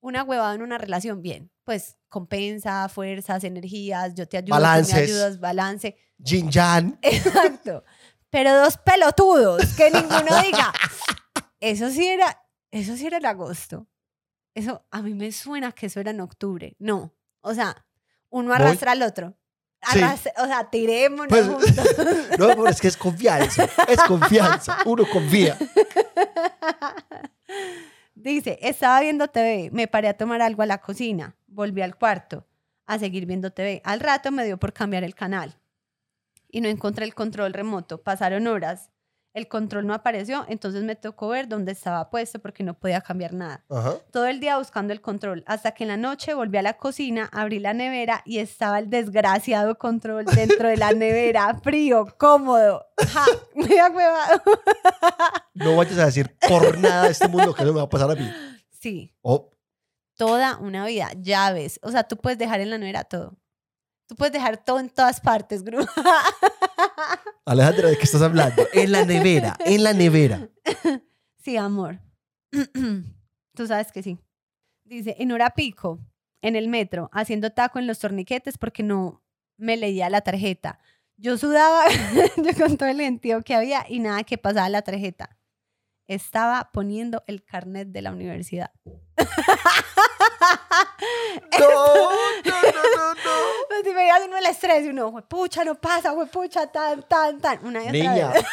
Una 0.00 0.22
huevada 0.24 0.54
en 0.54 0.62
una 0.62 0.78
relación, 0.78 1.22
bien. 1.22 1.50
Pues 1.64 1.96
compensa, 2.08 2.88
fuerzas, 2.88 3.44
energías, 3.44 4.14
yo 4.14 4.26
te 4.28 4.36
ayudo, 4.36 4.56
tú 4.56 4.60
me 4.60 4.62
Balances. 4.62 4.94
ayudas, 4.94 5.40
balance. 5.40 5.96
Jin 6.22 6.50
Jan. 6.50 6.98
Exacto. 7.02 7.84
Pero 8.30 8.52
dos 8.62 8.76
pelotudos, 8.78 9.74
que 9.76 9.90
ninguno 9.90 10.42
diga. 10.42 10.72
Eso 11.60 11.90
sí 11.90 12.06
era, 12.06 12.42
eso 12.70 12.96
sí 12.96 13.06
era 13.06 13.16
en 13.18 13.26
agosto. 13.26 13.86
Eso 14.54 14.86
a 14.90 15.02
mí 15.02 15.14
me 15.14 15.30
suena 15.32 15.72
que 15.72 15.86
eso 15.86 16.00
era 16.00 16.10
en 16.10 16.20
octubre. 16.20 16.76
No. 16.78 17.14
O 17.42 17.54
sea, 17.54 17.86
uno 18.28 18.48
Voy- 18.48 18.56
arrastra 18.56 18.92
al 18.92 19.02
otro. 19.02 19.36
Sí. 19.92 20.00
O 20.38 20.46
sea, 20.46 20.68
tirémonos 20.70 21.28
Pues, 21.28 21.46
juntos. 21.46 21.74
no, 22.38 22.50
amor, 22.50 22.70
es 22.70 22.80
que 22.80 22.88
es 22.88 22.96
confianza. 22.96 23.68
Es 23.86 24.00
confianza. 24.02 24.78
Uno 24.84 25.04
confía. 25.08 25.56
Dice, 28.14 28.58
estaba 28.62 29.00
viendo 29.00 29.28
TV, 29.28 29.70
me 29.72 29.86
paré 29.86 30.08
a 30.08 30.16
tomar 30.16 30.42
algo 30.42 30.62
a 30.62 30.66
la 30.66 30.78
cocina, 30.78 31.36
volví 31.46 31.82
al 31.82 31.96
cuarto 31.96 32.46
a 32.86 32.98
seguir 32.98 33.26
viendo 33.26 33.52
TV. 33.52 33.82
Al 33.84 34.00
rato 34.00 34.32
me 34.32 34.44
dio 34.44 34.58
por 34.58 34.72
cambiar 34.72 35.04
el 35.04 35.14
canal 35.14 35.58
y 36.50 36.60
no 36.60 36.68
encontré 36.68 37.04
el 37.04 37.14
control 37.14 37.52
remoto. 37.52 38.02
Pasaron 38.02 38.46
horas, 38.46 38.90
el 39.36 39.48
control 39.48 39.86
no 39.86 39.92
apareció, 39.92 40.46
entonces 40.48 40.82
me 40.82 40.96
tocó 40.96 41.28
ver 41.28 41.46
dónde 41.46 41.72
estaba 41.72 42.08
puesto 42.08 42.38
porque 42.38 42.64
no 42.64 42.72
podía 42.72 43.02
cambiar 43.02 43.34
nada. 43.34 43.62
Ajá. 43.68 43.96
Todo 44.10 44.24
el 44.24 44.40
día 44.40 44.56
buscando 44.56 44.94
el 44.94 45.02
control, 45.02 45.44
hasta 45.46 45.72
que 45.72 45.84
en 45.84 45.88
la 45.88 45.98
noche 45.98 46.32
volví 46.32 46.56
a 46.56 46.62
la 46.62 46.78
cocina, 46.78 47.28
abrí 47.32 47.58
la 47.58 47.74
nevera 47.74 48.22
y 48.24 48.38
estaba 48.38 48.78
el 48.78 48.88
desgraciado 48.88 49.76
control 49.76 50.24
dentro 50.24 50.68
de 50.70 50.78
la 50.78 50.92
nevera, 50.94 51.60
frío, 51.62 52.06
cómodo. 52.16 52.86
Ja, 53.12 53.26
me 53.54 53.66
huevado. 53.66 54.42
No 55.54 55.76
vayas 55.76 55.98
a 55.98 56.06
decir 56.06 56.34
por 56.48 56.78
nada 56.78 57.04
de 57.04 57.10
este 57.10 57.28
mundo 57.28 57.54
que 57.54 57.64
no 57.64 57.72
me 57.74 57.78
va 57.78 57.84
a 57.84 57.88
pasar 57.90 58.10
a 58.10 58.14
mí. 58.14 58.30
Sí, 58.70 59.14
Oh, 59.20 59.50
toda 60.16 60.56
una 60.56 60.86
vida, 60.86 61.10
llaves. 61.20 61.78
O 61.82 61.90
sea, 61.90 62.04
tú 62.04 62.16
puedes 62.16 62.38
dejar 62.38 62.60
en 62.60 62.70
la 62.70 62.78
nevera 62.78 63.04
todo. 63.04 63.36
Tú 64.06 64.14
puedes 64.14 64.32
dejar 64.32 64.64
todo 64.64 64.78
en 64.78 64.88
todas 64.88 65.20
partes, 65.20 65.62
Gru. 65.62 65.84
Alejandra, 67.44 67.88
¿de 67.88 67.96
qué 67.96 68.04
estás 68.04 68.22
hablando? 68.22 68.66
En 68.72 68.92
la 68.92 69.04
nevera, 69.04 69.56
en 69.64 69.82
la 69.82 69.92
nevera. 69.92 70.48
sí, 71.42 71.56
amor. 71.56 72.00
tú 73.54 73.66
sabes 73.66 73.90
que 73.92 74.02
sí. 74.02 74.18
Dice, 74.84 75.16
en 75.18 75.32
hora 75.32 75.50
pico, 75.50 75.98
en 76.42 76.54
el 76.54 76.68
metro, 76.68 77.10
haciendo 77.12 77.50
taco 77.50 77.78
en 77.78 77.86
los 77.86 77.98
torniquetes 77.98 78.58
porque 78.58 78.82
no 78.82 79.22
me 79.56 79.76
leía 79.76 80.08
la 80.10 80.20
tarjeta. 80.20 80.78
Yo 81.16 81.38
sudaba 81.38 81.84
yo 82.36 82.54
con 82.56 82.76
todo 82.76 82.88
el 82.88 83.00
gentío 83.00 83.42
que 83.42 83.54
había 83.54 83.84
y 83.88 84.00
nada 84.00 84.22
que 84.22 84.38
pasaba 84.38 84.68
la 84.68 84.82
tarjeta. 84.82 85.35
Estaba 86.08 86.70
poniendo 86.72 87.24
el 87.26 87.44
carnet 87.44 87.88
de 87.88 88.02
la 88.02 88.12
universidad. 88.12 88.70
No, 91.58 91.68
no, 91.68 92.62
no, 92.62 92.82
no, 92.96 93.14
no. 93.14 93.36
Pues 93.68 93.82
si 93.84 93.92
veías 93.94 94.20
uno 94.26 94.36
el 94.36 94.46
estrés 94.46 94.84
y 94.84 94.88
uno, 94.88 95.12
pucha, 95.28 95.64
no 95.64 95.74
pasa, 95.74 96.14
pucha, 96.30 96.66
tan, 96.66 97.02
tan, 97.04 97.40
tan. 97.40 97.64
Una 97.64 97.80
y 97.82 97.88
otra 97.88 97.92
Niña. 97.92 98.28
vez. 98.30 98.44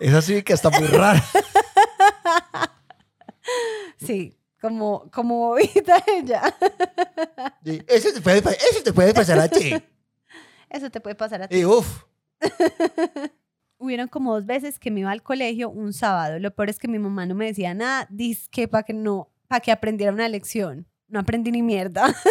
Esa 0.00 0.22
sí 0.22 0.42
que 0.42 0.52
está 0.54 0.70
muy 0.70 0.86
rara. 0.88 1.22
Sí, 3.98 4.38
como, 4.60 5.10
como 5.10 5.48
bobita 5.48 6.02
ella. 6.06 6.42
Sí, 7.64 7.82
Eso 7.86 8.12
te 8.12 8.20
puede, 8.20 8.38
eso 8.38 8.82
te 8.84 8.92
puede 8.92 9.12
pasar 9.14 9.38
a 9.38 9.48
ti. 9.48 9.74
Eso 10.70 10.90
te 10.90 11.00
puede 11.00 11.14
pasar 11.16 11.42
a 11.42 11.48
ti. 11.48 11.58
Y 11.58 11.64
uff. 11.64 12.04
Hubieron 13.88 14.08
como 14.08 14.34
dos 14.34 14.44
veces 14.44 14.78
que 14.78 14.90
me 14.90 15.00
iba 15.00 15.10
al 15.10 15.22
colegio 15.22 15.70
un 15.70 15.94
sábado. 15.94 16.38
Lo 16.38 16.54
peor 16.54 16.68
es 16.68 16.78
que 16.78 16.88
mi 16.88 16.98
mamá 16.98 17.24
no 17.24 17.34
me 17.34 17.46
decía 17.46 17.72
nada, 17.72 18.06
disque 18.10 18.68
para 18.68 18.82
que 18.82 18.92
no, 18.92 19.30
para 19.46 19.60
que 19.60 19.72
aprendiera 19.72 20.12
una 20.12 20.28
lección. 20.28 20.86
No 21.06 21.20
aprendí 21.20 21.50
ni 21.50 21.62
mierda, 21.62 22.06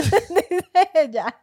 dice 0.51 0.91
ella. 0.93 1.41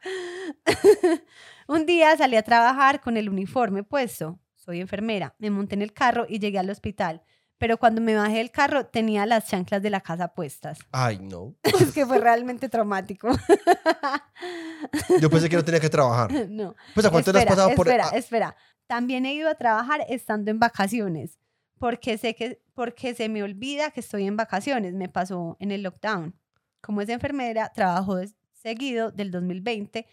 un 1.66 1.84
día 1.84 2.16
salí 2.16 2.36
a 2.36 2.44
trabajar 2.44 3.00
con 3.00 3.16
el 3.16 3.28
uniforme 3.28 3.82
puesto. 3.82 4.38
Soy 4.54 4.80
enfermera. 4.80 5.34
Me 5.40 5.50
monté 5.50 5.74
en 5.74 5.82
el 5.82 5.92
carro 5.92 6.26
y 6.28 6.38
llegué 6.38 6.60
al 6.60 6.70
hospital. 6.70 7.20
Pero 7.64 7.78
cuando 7.78 8.02
me 8.02 8.14
bajé 8.14 8.36
del 8.36 8.50
carro 8.50 8.84
tenía 8.84 9.24
las 9.24 9.48
chanclas 9.48 9.80
de 9.80 9.88
la 9.88 10.02
casa 10.02 10.28
puestas. 10.28 10.78
Ay, 10.92 11.18
no. 11.18 11.54
Es 11.80 11.92
que 11.92 12.04
fue 12.04 12.18
realmente 12.18 12.68
traumático. 12.68 13.30
Yo 15.18 15.30
pensé 15.30 15.48
que 15.48 15.56
no 15.56 15.64
tenía 15.64 15.80
que 15.80 15.88
trabajar. 15.88 16.30
no. 16.50 16.74
Pues, 16.92 17.06
¿a 17.06 17.10
cuánto 17.10 17.32
le 17.32 17.38
has 17.38 17.44
espera, 17.44 17.56
pasado 17.56 17.74
por 17.74 17.88
espera, 17.88 18.08
ah, 18.12 18.18
espera. 18.18 18.56
También 18.86 19.24
he 19.24 19.32
ido 19.32 19.48
a 19.48 19.54
trabajar 19.54 20.04
estando 20.10 20.50
en 20.50 20.58
vacaciones, 20.58 21.38
porque 21.78 22.18
sé 22.18 22.34
que, 22.34 22.60
porque 22.74 23.14
se 23.14 23.30
me 23.30 23.42
olvida 23.42 23.90
que 23.92 24.00
estoy 24.00 24.26
en 24.26 24.36
vacaciones. 24.36 24.92
Me 24.92 25.08
pasó 25.08 25.56
en 25.58 25.70
el 25.70 25.84
lockdown. 25.84 26.34
Como 26.82 27.00
es 27.00 27.08
enfermera, 27.08 27.72
trabajo 27.74 28.16
des- 28.16 28.34
seguido 28.52 29.10
del 29.10 29.30
2020, 29.30 30.06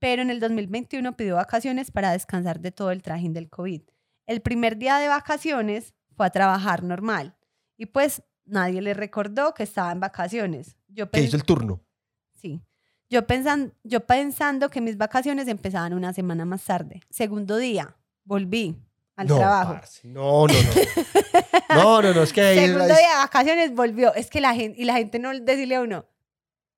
pero 0.00 0.20
en 0.20 0.30
el 0.30 0.40
2021 0.40 1.16
pidió 1.16 1.36
vacaciones 1.36 1.92
para 1.92 2.10
descansar 2.10 2.58
de 2.58 2.72
todo 2.72 2.90
el 2.90 3.02
trajín 3.02 3.34
del 3.34 3.48
COVID. 3.50 3.82
El 4.26 4.40
primer 4.40 4.76
día 4.78 4.98
de 4.98 5.06
vacaciones 5.06 5.94
fue 6.16 6.26
a 6.26 6.30
trabajar 6.30 6.82
normal 6.82 7.36
y 7.76 7.86
pues 7.86 8.22
nadie 8.44 8.80
le 8.80 8.94
recordó 8.94 9.54
que 9.54 9.62
estaba 9.64 9.92
en 9.92 10.00
vacaciones. 10.00 10.76
Yo 10.88 11.10
¿Qué 11.10 11.20
pens- 11.20 11.24
hizo 11.28 11.36
el 11.36 11.44
turno? 11.44 11.80
Sí. 12.34 12.62
Yo, 13.08 13.26
pensan, 13.26 13.72
yo 13.84 14.00
pensando 14.06 14.68
que 14.70 14.80
mis 14.80 14.96
vacaciones 14.96 15.46
empezaban 15.48 15.92
una 15.94 16.12
semana 16.12 16.44
más 16.44 16.64
tarde. 16.64 17.00
Segundo 17.10 17.56
día, 17.56 17.96
volví 18.24 18.76
al 19.16 19.28
no, 19.28 19.36
trabajo. 19.36 19.74
parce, 19.74 20.06
No, 20.08 20.46
no, 20.46 20.54
no. 20.54 21.74
No, 21.74 22.02
no, 22.02 22.14
no, 22.14 22.22
es 22.22 22.32
que 22.32 22.54
Segundo 22.54 22.84
día 22.86 22.94
de 22.96 23.16
vacaciones 23.18 23.74
volvió. 23.74 24.14
Es 24.14 24.28
que 24.30 24.40
la 24.40 24.54
gente, 24.54 24.80
y 24.80 24.84
la 24.84 24.94
gente 24.94 25.18
no 25.18 25.30
decirle 25.38 25.76
a 25.76 25.80
uno, 25.82 26.06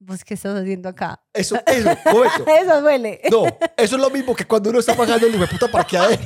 ¿vos 0.01 0.23
qué 0.25 0.35
estás 0.35 0.57
haciendo 0.61 0.89
acá? 0.89 1.23
Eso, 1.33 1.57
eso. 1.67 1.91
Eso 2.61 2.81
duele. 2.81 3.21
No, 3.31 3.45
eso 3.77 3.97
es 3.97 4.01
lo 4.03 4.11
mismo 4.11 4.35
que 4.35 4.45
cuando 4.47 4.71
uno 4.71 4.79
está 4.81 4.95
pagando 4.95 5.27
el 5.27 5.49
puta 5.49 5.69
parqueadero 5.69 6.23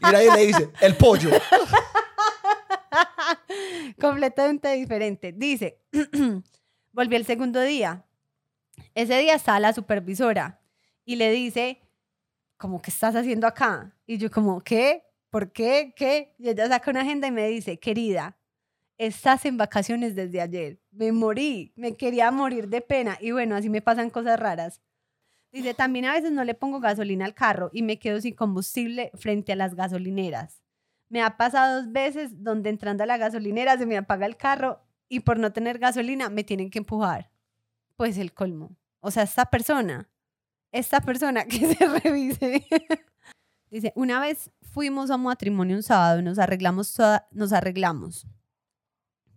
y 0.00 0.02
nadie 0.02 0.32
le 0.34 0.46
dice, 0.46 0.70
el 0.80 0.96
pollo. 0.96 1.30
Completamente 4.00 4.72
diferente. 4.72 5.32
Dice, 5.32 5.80
volví 6.92 7.16
el 7.16 7.24
segundo 7.24 7.60
día. 7.60 8.04
Ese 8.94 9.18
día 9.18 9.34
estaba 9.34 9.60
la 9.60 9.72
supervisora 9.72 10.60
y 11.04 11.16
le 11.16 11.30
dice, 11.30 11.80
como, 12.56 12.80
¿qué 12.80 12.90
estás 12.90 13.14
haciendo 13.14 13.46
acá? 13.46 13.94
Y 14.06 14.18
yo 14.18 14.30
como, 14.30 14.60
¿qué? 14.60 15.04
¿Por 15.30 15.52
qué? 15.52 15.92
¿Qué? 15.96 16.34
Y 16.38 16.48
ella 16.48 16.68
saca 16.68 16.90
una 16.90 17.02
agenda 17.02 17.28
y 17.28 17.32
me 17.32 17.48
dice, 17.48 17.78
querida, 17.78 18.36
estás 18.98 19.44
en 19.44 19.56
vacaciones 19.56 20.14
desde 20.14 20.40
ayer. 20.40 20.80
Me 20.90 21.12
morí, 21.12 21.72
me 21.76 21.96
quería 21.96 22.30
morir 22.30 22.68
de 22.68 22.80
pena. 22.80 23.18
Y 23.20 23.32
bueno, 23.32 23.56
así 23.56 23.68
me 23.68 23.82
pasan 23.82 24.10
cosas 24.10 24.38
raras. 24.38 24.80
Dice, 25.52 25.72
también 25.74 26.06
a 26.06 26.12
veces 26.14 26.32
no 26.32 26.42
le 26.42 26.54
pongo 26.54 26.80
gasolina 26.80 27.24
al 27.24 27.34
carro 27.34 27.70
y 27.72 27.82
me 27.82 27.98
quedo 27.98 28.20
sin 28.20 28.34
combustible 28.34 29.12
frente 29.14 29.52
a 29.52 29.56
las 29.56 29.74
gasolineras. 29.74 30.63
Me 31.08 31.22
ha 31.22 31.36
pasado 31.36 31.82
dos 31.82 31.92
veces 31.92 32.42
donde 32.42 32.70
entrando 32.70 33.02
a 33.04 33.06
la 33.06 33.16
gasolinera 33.16 33.78
se 33.78 33.86
me 33.86 33.96
apaga 33.96 34.26
el 34.26 34.36
carro 34.36 34.80
y 35.08 35.20
por 35.20 35.38
no 35.38 35.52
tener 35.52 35.78
gasolina 35.78 36.30
me 36.30 36.44
tienen 36.44 36.70
que 36.70 36.78
empujar. 36.78 37.30
Pues 37.96 38.18
el 38.18 38.32
colmo. 38.32 38.76
O 39.00 39.10
sea, 39.10 39.22
esta 39.22 39.46
persona, 39.46 40.08
esta 40.72 41.00
persona 41.00 41.44
que 41.46 41.74
se 41.74 41.86
revise. 41.86 42.66
Dice, 43.70 43.92
una 43.96 44.20
vez 44.20 44.50
fuimos 44.62 45.10
a 45.10 45.16
un 45.16 45.24
matrimonio 45.24 45.76
un 45.76 45.82
sábado, 45.82 46.22
nos 46.22 46.38
arreglamos 46.38 46.94
toda, 46.94 47.28
nos 47.32 47.52
arreglamos 47.52 48.26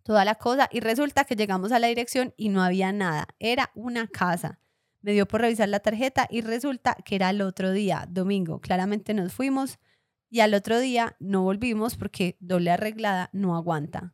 toda 0.03 0.23
la 0.23 0.35
cosa 0.35 0.69
y 0.71 0.79
resulta 0.79 1.25
que 1.25 1.35
llegamos 1.35 1.71
a 1.71 1.79
la 1.79 1.87
dirección 1.87 2.33
y 2.37 2.49
no 2.49 2.63
había 2.63 2.91
nada. 2.91 3.27
Era 3.39 3.71
una 3.75 4.07
casa. 4.07 4.59
Me 5.01 5.11
dio 5.11 5.27
por 5.27 5.41
revisar 5.41 5.69
la 5.69 5.79
tarjeta 5.79 6.27
y 6.29 6.41
resulta 6.41 6.95
que 7.05 7.15
era 7.15 7.29
el 7.29 7.41
otro 7.41 7.71
día, 7.71 8.07
domingo. 8.09 8.59
Claramente 8.61 9.13
nos 9.13 9.33
fuimos 9.33 9.79
y 10.29 10.39
al 10.41 10.53
otro 10.53 10.79
día 10.79 11.15
no 11.19 11.43
volvimos 11.43 11.95
porque 11.95 12.35
doble 12.39 12.71
arreglada 12.71 13.29
no 13.33 13.55
aguanta. 13.55 14.13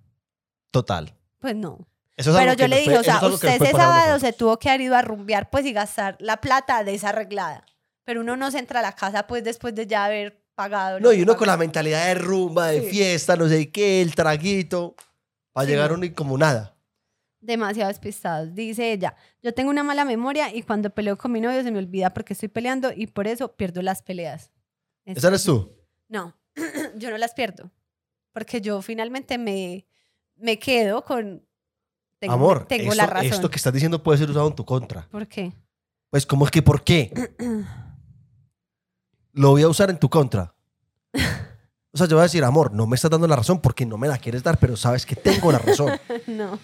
Total. 0.72 1.14
Pues 1.40 1.56
no. 1.56 1.88
Eso 2.16 2.32
es 2.32 2.38
Pero 2.38 2.54
yo 2.54 2.68
le 2.68 2.76
dije, 2.78 2.90
puede- 2.92 3.00
o 3.00 3.04
sea, 3.04 3.18
es 3.18 3.24
usted 3.24 3.62
ese 3.62 3.70
a 3.70 3.72
sábado 3.78 4.20
se 4.20 4.34
tuvo 4.34 4.58
que 4.60 4.70
haber 4.70 4.82
ido 4.82 4.96
a 4.96 5.02
rumbear 5.02 5.50
pues 5.50 5.66
y 5.66 5.74
gastar 5.74 6.16
la 6.20 6.38
plata 6.38 6.84
desarreglada. 6.84 7.66
Pero 8.06 8.22
uno 8.22 8.38
no 8.38 8.52
se 8.52 8.60
entra 8.60 8.80
a 8.80 8.84
la 8.84 8.92
casa 8.94 9.26
pues 9.28 9.44
después 9.44 9.74
de 9.74 9.88
ya 9.88 10.06
haber 10.06 10.44
pagado. 10.56 11.00
No, 11.00 11.12
y 11.12 11.22
uno 11.24 11.36
con 11.36 11.48
la 11.48 11.58
mentalidad 11.58 12.06
de 12.06 12.16
rumba, 12.16 12.68
de 12.68 12.82
Sí. 12.82 12.88
fiesta, 12.90 13.36
no 13.36 13.48
sé 13.48 13.72
qué, 13.72 14.02
el 14.04 14.14
traguito, 14.14 14.96
para 15.54 15.66
Sí, 15.66 15.72
llegar 15.72 15.90
no. 15.90 15.96
uno 15.98 16.06
y 16.06 16.12
como 16.12 16.38
nada. 16.38 16.76
Demasiado 17.42 17.88
despistados. 17.90 18.54
Dice 18.54 18.92
ella, 18.94 19.16
yo 19.42 19.54
tengo 19.54 19.70
una 19.72 19.84
mala 19.84 20.06
memoria 20.06 20.54
y 20.54 20.62
cuando 20.62 20.92
peleo 20.92 21.18
con 21.18 21.32
mi 21.32 21.42
novio 21.42 21.62
se 21.64 21.72
me 21.72 21.80
olvida 21.80 22.14
porque 22.14 22.34
estoy 22.34 22.48
peleando 22.50 22.92
y 22.96 23.08
por 23.08 23.28
eso 23.28 23.56
pierdo 23.56 23.82
las 23.82 24.02
peleas. 24.04 24.52
Es- 25.06 25.18
¿Esa 25.18 25.28
eres 25.30 25.44
tú? 25.44 25.70
No, 26.14 26.38
yo 26.96 27.10
no 27.10 27.18
las 27.18 27.34
pierdo. 27.34 27.72
Porque 28.32 28.62
yo 28.62 28.84
finalmente 28.84 29.40
me, 29.40 29.88
me 30.36 30.60
quedo 30.60 31.04
con... 31.04 31.44
Tengo, 32.20 32.36
Amor, 32.36 32.66
tengo 32.68 32.92
esto, 32.92 32.96
la 32.96 33.08
razón. 33.08 33.32
esto 33.32 33.50
que 33.50 33.58
estás 33.58 33.74
diciendo 33.74 34.02
puede 34.02 34.20
ser 34.20 34.30
usado 34.30 34.48
en 34.48 34.56
tu 34.56 34.64
contra. 34.64 35.08
¿Por 35.10 35.28
qué? 35.28 35.52
Pues, 36.12 36.26
¿cómo 36.26 36.46
es 36.46 36.52
que 36.52 36.62
por 36.62 36.84
qué? 36.84 37.12
Lo 39.34 39.50
voy 39.50 39.64
a 39.64 39.68
usar 39.68 39.90
en 39.90 39.98
tu 39.98 40.08
contra. 40.08 40.54
O 41.92 41.98
sea, 41.98 42.08
yo 42.08 42.16
voy 42.16 42.22
a 42.22 42.24
decir, 42.24 42.44
amor, 42.44 42.72
no 42.72 42.86
me 42.86 42.96
estás 42.96 43.10
dando 43.10 43.28
la 43.28 43.36
razón 43.36 43.60
porque 43.60 43.86
no 43.86 43.98
me 43.98 44.08
la 44.08 44.20
quieres 44.20 44.44
dar, 44.44 44.60
pero 44.60 44.78
sabes 44.78 45.06
que 45.08 45.16
tengo 45.16 45.52
la 45.52 45.58
razón. 45.58 46.00
no. 46.28 46.60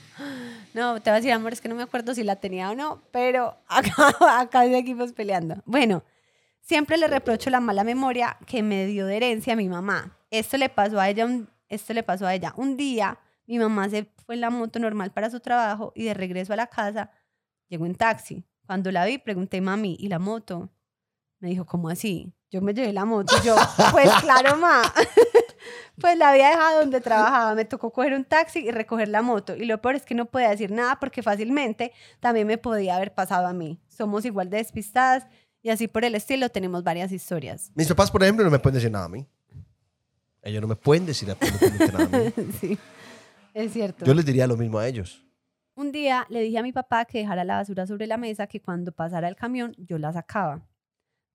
No, 0.75 1.01
te 1.01 1.09
voy 1.09 1.15
a 1.17 1.21
decir, 1.21 1.31
amor, 1.31 1.53
es 1.53 1.61
que 1.61 1.69
no 1.69 1.75
me 1.75 1.83
acuerdo 1.83 2.13
si 2.13 2.23
la 2.23 2.35
tenía 2.35 2.69
o 2.69 2.75
no, 2.75 3.01
pero 3.11 3.57
acá, 3.67 4.39
acá 4.39 4.63
seguimos 4.65 5.11
peleando. 5.13 5.55
Bueno, 5.65 6.03
siempre 6.61 6.97
le 6.97 7.07
reprocho 7.07 7.49
la 7.49 7.59
mala 7.59 7.83
memoria 7.83 8.37
que 8.45 8.63
me 8.63 8.85
dio 8.85 9.05
de 9.05 9.17
herencia 9.17 9.53
a 9.53 9.55
mi 9.55 9.69
mamá. 9.69 10.17
Esto 10.29 10.57
le 10.57 10.69
pasó 10.69 10.99
a 10.99 11.09
ella 11.09 11.25
un, 11.25 11.49
esto 11.67 11.93
le 11.93 12.03
pasó 12.03 12.25
a 12.27 12.33
ella. 12.33 12.53
Un 12.57 12.77
día, 12.77 13.19
mi 13.47 13.59
mamá 13.59 13.89
se 13.89 14.11
fue 14.25 14.35
en 14.35 14.41
la 14.41 14.49
moto 14.49 14.79
normal 14.79 15.11
para 15.11 15.29
su 15.29 15.39
trabajo 15.39 15.91
y 15.95 16.03
de 16.03 16.13
regreso 16.13 16.53
a 16.53 16.55
la 16.55 16.67
casa 16.67 17.11
llegó 17.67 17.85
en 17.85 17.95
taxi. 17.95 18.45
Cuando 18.65 18.91
la 18.91 19.05
vi, 19.05 19.17
pregunté, 19.17 19.61
mami, 19.61 19.97
¿y 19.99 20.07
la 20.07 20.19
moto? 20.19 20.69
Me 21.39 21.49
dijo, 21.49 21.65
¿cómo 21.65 21.89
así? 21.89 22.33
Yo 22.51 22.61
me 22.61 22.73
llevé 22.73 22.93
la 22.93 23.05
moto. 23.05 23.35
Yo, 23.43 23.55
pues 23.91 24.11
claro, 24.21 24.57
ma. 24.57 24.81
pues 26.01 26.17
la 26.17 26.29
había 26.29 26.49
dejado 26.49 26.79
donde 26.81 27.01
trabajaba. 27.01 27.55
Me 27.55 27.65
tocó 27.65 27.91
coger 27.91 28.13
un 28.13 28.25
taxi 28.25 28.59
y 28.59 28.71
recoger 28.71 29.07
la 29.07 29.21
moto. 29.21 29.55
Y 29.55 29.65
lo 29.65 29.81
peor 29.81 29.95
es 29.95 30.05
que 30.05 30.15
no 30.15 30.25
podía 30.25 30.49
decir 30.49 30.71
nada 30.71 30.99
porque 30.99 31.23
fácilmente 31.23 31.93
también 32.19 32.47
me 32.47 32.57
podía 32.57 32.95
haber 32.95 33.13
pasado 33.13 33.47
a 33.47 33.53
mí. 33.53 33.79
Somos 33.87 34.25
igual 34.25 34.49
de 34.49 34.57
despistadas 34.57 35.27
y 35.61 35.69
así 35.69 35.87
por 35.87 36.05
el 36.05 36.15
estilo 36.15 36.49
tenemos 36.49 36.83
varias 36.83 37.11
historias. 37.11 37.71
Mis 37.75 37.87
papás, 37.87 38.11
por 38.11 38.23
ejemplo, 38.23 38.45
no 38.45 38.51
me 38.51 38.59
pueden 38.59 38.75
decir 38.75 38.91
nada 38.91 39.05
a 39.05 39.09
mí. 39.09 39.25
Ellos 40.41 40.61
no 40.61 40.67
me 40.67 40.75
pueden 40.75 41.05
decir 41.05 41.29
absolutamente 41.29 41.91
nada 41.91 42.05
a 42.05 42.23
mí. 42.23 42.33
sí, 42.61 42.77
es 43.53 43.73
cierto. 43.73 44.05
Yo 44.05 44.13
les 44.13 44.25
diría 44.25 44.47
lo 44.47 44.55
mismo 44.55 44.79
a 44.79 44.87
ellos. 44.87 45.25
Un 45.75 45.91
día 45.91 46.25
le 46.29 46.41
dije 46.41 46.57
a 46.57 46.63
mi 46.63 46.73
papá 46.73 47.05
que 47.05 47.19
dejara 47.19 47.43
la 47.43 47.55
basura 47.55 47.87
sobre 47.87 48.07
la 48.07 48.17
mesa, 48.17 48.47
que 48.47 48.61
cuando 48.61 48.91
pasara 48.91 49.27
el 49.27 49.35
camión 49.35 49.73
yo 49.77 49.97
la 49.97 50.11
sacaba. 50.11 50.65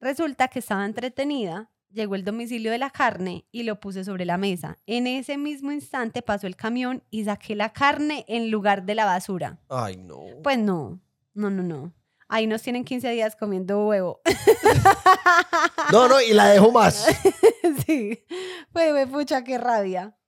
Resulta 0.01 0.49
que 0.49 0.59
estaba 0.59 0.85
entretenida, 0.85 1.71
llegó 1.91 2.15
el 2.15 2.25
domicilio 2.25 2.71
de 2.71 2.79
la 2.79 2.91
carne 2.91 3.47
y 3.51 3.63
lo 3.63 3.81
puse 3.81 4.05
sobre 4.05 4.27
la 4.27 4.37
mesa. 4.37 4.79
En 4.87 5.07
ese 5.07 5.39
mismo 5.39 5.73
instante 5.73 6.21
pasó 6.21 6.47
el 6.47 6.57
camión 6.57 7.03
y 7.11 7.25
saqué 7.25 7.55
la 7.55 7.73
carne 7.73 8.25
en 8.29 8.51
lugar 8.51 8.85
de 8.85 8.95
la 8.95 9.07
basura. 9.07 9.61
Ay, 9.71 9.97
no. 9.97 10.21
Pues 10.43 10.59
no, 10.59 11.01
no, 11.33 11.49
no, 11.49 11.63
no. 11.63 11.93
Ahí 12.35 12.49
nos 12.49 12.63
tienen 12.63 12.83
15 12.85 13.11
días 13.11 13.37
comiendo 13.37 13.87
huevo. 13.87 14.21
No, 15.93 16.09
no, 16.09 16.21
y 16.21 16.33
la 16.33 16.49
dejo 16.49 16.73
más. 16.73 17.07
sí, 17.87 18.25
pues 18.73 18.93
me 18.93 19.07
pucha, 19.07 19.45
qué 19.45 19.59
rabia. 19.59 20.19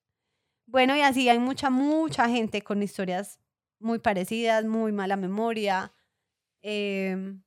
Bueno, 0.66 0.94
y 0.96 1.00
así 1.00 1.28
hay 1.28 1.38
mucha, 1.38 1.70
mucha 1.70 2.28
gente 2.28 2.62
con 2.62 2.82
historias 2.82 3.40
muy 3.80 3.98
parecidas, 3.98 4.64
muy 4.64 4.92
mala 4.92 5.16
memoria, 5.16 5.92
em, 6.62 7.42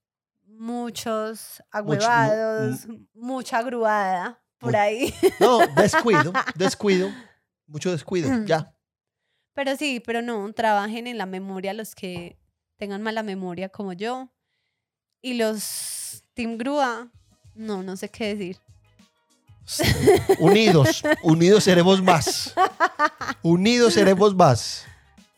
muchos 0.45 1.63
agüevados, 1.71 2.87
mucha 3.13 3.61
gruada 3.61 4.43
por 4.57 4.75
ahí. 4.75 5.13
No, 5.39 5.59
descuido, 5.77 6.33
descuido. 6.55 7.09
Mucho 7.67 7.91
descuido, 7.91 8.43
ya. 8.45 8.75
Pero 9.53 9.77
sí, 9.77 10.01
pero 10.05 10.21
no, 10.21 10.51
trabajen 10.51 11.07
en 11.07 11.17
la 11.17 11.27
memoria 11.27 11.73
los 11.73 11.95
que 11.95 12.37
tengan 12.77 13.03
mala 13.03 13.23
memoria 13.23 13.69
como 13.69 13.93
yo. 13.93 14.29
Y 15.21 15.33
los 15.33 16.23
Team 16.33 16.57
Grúa, 16.57 17.09
no, 17.55 17.83
no 17.83 17.97
sé 17.97 18.09
qué 18.09 18.35
decir. 18.35 18.57
Unidos, 20.39 21.03
unidos 21.21 21.63
seremos 21.63 22.01
más. 22.01 22.53
Unidos 23.41 23.93
seremos 23.93 24.35
más. 24.35 24.85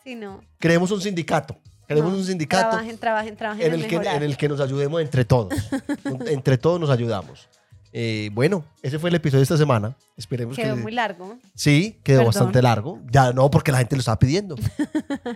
Sí, 0.04 0.16
no. 0.16 0.42
Creemos 0.60 0.92
un 0.92 1.02
sindicato. 1.02 1.58
Queremos 1.88 2.14
no. 2.14 2.20
un 2.20 2.26
sindicato 2.26 2.70
Trabajen, 2.70 2.98
trabajen, 2.98 3.36
trabajen 3.36 3.66
en 3.66 3.74
en, 3.74 3.80
el, 3.82 3.88
que, 3.88 3.96
en 3.96 4.24
el 4.24 4.38
que 4.38 4.48
nos 4.48 4.62
ayudemos 4.62 5.02
entre 5.02 5.26
todos. 5.26 5.54
Entre 6.26 6.58
todos 6.58 6.80
nos 6.80 6.90
ayudamos. 6.90 7.50
Eh, 7.94 8.30
bueno, 8.34 8.64
ese 8.82 9.00
fue 9.00 9.10
el 9.10 9.16
episodio 9.16 9.40
de 9.40 9.44
esta 9.44 9.58
semana. 9.58 9.98
Esperemos 10.16 10.56
Quedó 10.56 10.76
que... 10.76 10.82
muy 10.82 10.92
largo. 10.92 11.38
Sí, 11.56 12.00
quedó 12.04 12.20
Perdón. 12.20 12.26
bastante 12.26 12.62
largo. 12.62 13.00
Ya 13.12 13.34
no, 13.34 13.50
porque 13.52 13.72
la 13.72 13.80
gente 13.80 13.96
lo 13.96 14.00
estaba 14.00 14.20
pidiendo. 14.20 14.56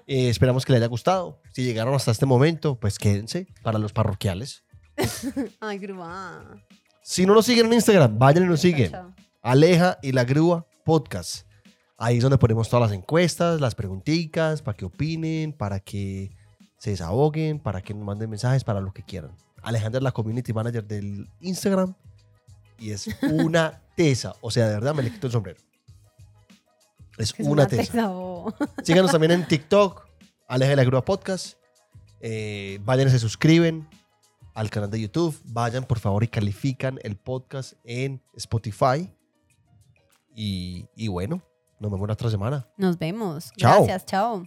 Eh, 0.08 0.30
esperamos 0.30 0.66
que 0.66 0.72
les 0.72 0.82
haya 0.82 0.88
gustado. 0.88 1.42
Si 1.52 1.64
llegaron 1.64 1.94
hasta 1.96 2.12
este 2.12 2.26
momento, 2.26 2.80
pues 2.80 2.98
quédense 3.00 3.48
para 3.64 3.80
los 3.80 3.92
parroquiales. 3.92 4.64
Ay, 5.60 5.80
grúa. 5.80 6.44
Si 7.02 7.26
no 7.26 7.34
nos 7.34 7.46
siguen 7.46 7.68
en 7.68 7.74
Instagram, 7.74 8.18
vayan 8.18 8.44
y 8.44 8.48
nos 8.48 8.60
siguen. 8.60 8.92
Aleja 9.42 9.98
y 10.02 10.12
la 10.12 10.24
Grúa 10.24 10.66
Podcast. 10.84 11.48
Ahí 11.98 12.18
es 12.18 12.24
donde 12.24 12.38
ponemos 12.38 12.70
todas 12.70 12.90
las 12.90 12.98
encuestas, 12.98 13.62
las 13.62 13.74
preguntitas, 13.74 14.62
para 14.62 14.78
que 14.78 14.86
opinen, 14.86 15.54
para 15.54 15.80
que 15.80 16.32
se 16.78 16.92
desahoguen, 16.92 17.60
para 17.60 17.82
que 17.82 17.94
nos 17.94 18.04
manden 18.04 18.30
mensajes, 18.30 18.64
para 18.64 18.82
lo 18.82 18.94
que 18.94 19.04
quieran. 19.04 19.32
Alejandra 19.64 20.00
es 20.00 20.04
la 20.04 20.12
community 20.12 20.54
manager 20.54 20.86
del 20.86 21.30
Instagram 21.42 21.96
y 22.78 22.92
es 22.92 23.08
una 23.22 23.82
tesa. 23.96 24.36
O 24.42 24.52
sea, 24.52 24.68
de 24.68 24.74
verdad 24.76 24.94
me 24.94 25.04
le 25.04 25.12
quito 25.12 25.28
el 25.28 25.34
sombrero. 25.34 25.60
Es 27.18 27.34
una 27.40 27.68
tesa. 27.68 27.92
tesa. 27.92 28.12
Síganos 28.84 29.12
también 29.12 29.32
en 29.32 29.48
TikTok, 29.48 30.08
Aleja 30.48 30.74
y 30.74 30.76
la 30.76 30.84
Grúa 30.84 31.04
Podcast. 31.06 31.58
Eh, 32.20 32.80
vayan 32.84 33.08
y 33.08 33.12
se 33.12 33.20
suscriben 33.20 33.88
al 34.54 34.70
canal 34.70 34.90
de 34.90 35.00
YouTube. 35.02 35.40
Vayan, 35.46 35.84
por 35.84 36.00
favor, 36.00 36.24
y 36.24 36.28
califican 36.28 37.00
el 37.04 37.16
podcast 37.16 37.74
en 37.84 38.22
Spotify. 38.36 39.12
Y, 40.36 40.88
y 40.96 41.08
bueno, 41.08 41.42
nos 41.80 41.92
vemos 41.92 42.08
la 42.08 42.14
otra 42.14 42.30
semana. 42.30 42.68
Nos 42.78 42.98
vemos. 42.98 43.52
Chao. 43.58 43.86
Gracias, 43.86 44.06
chao. 44.06 44.46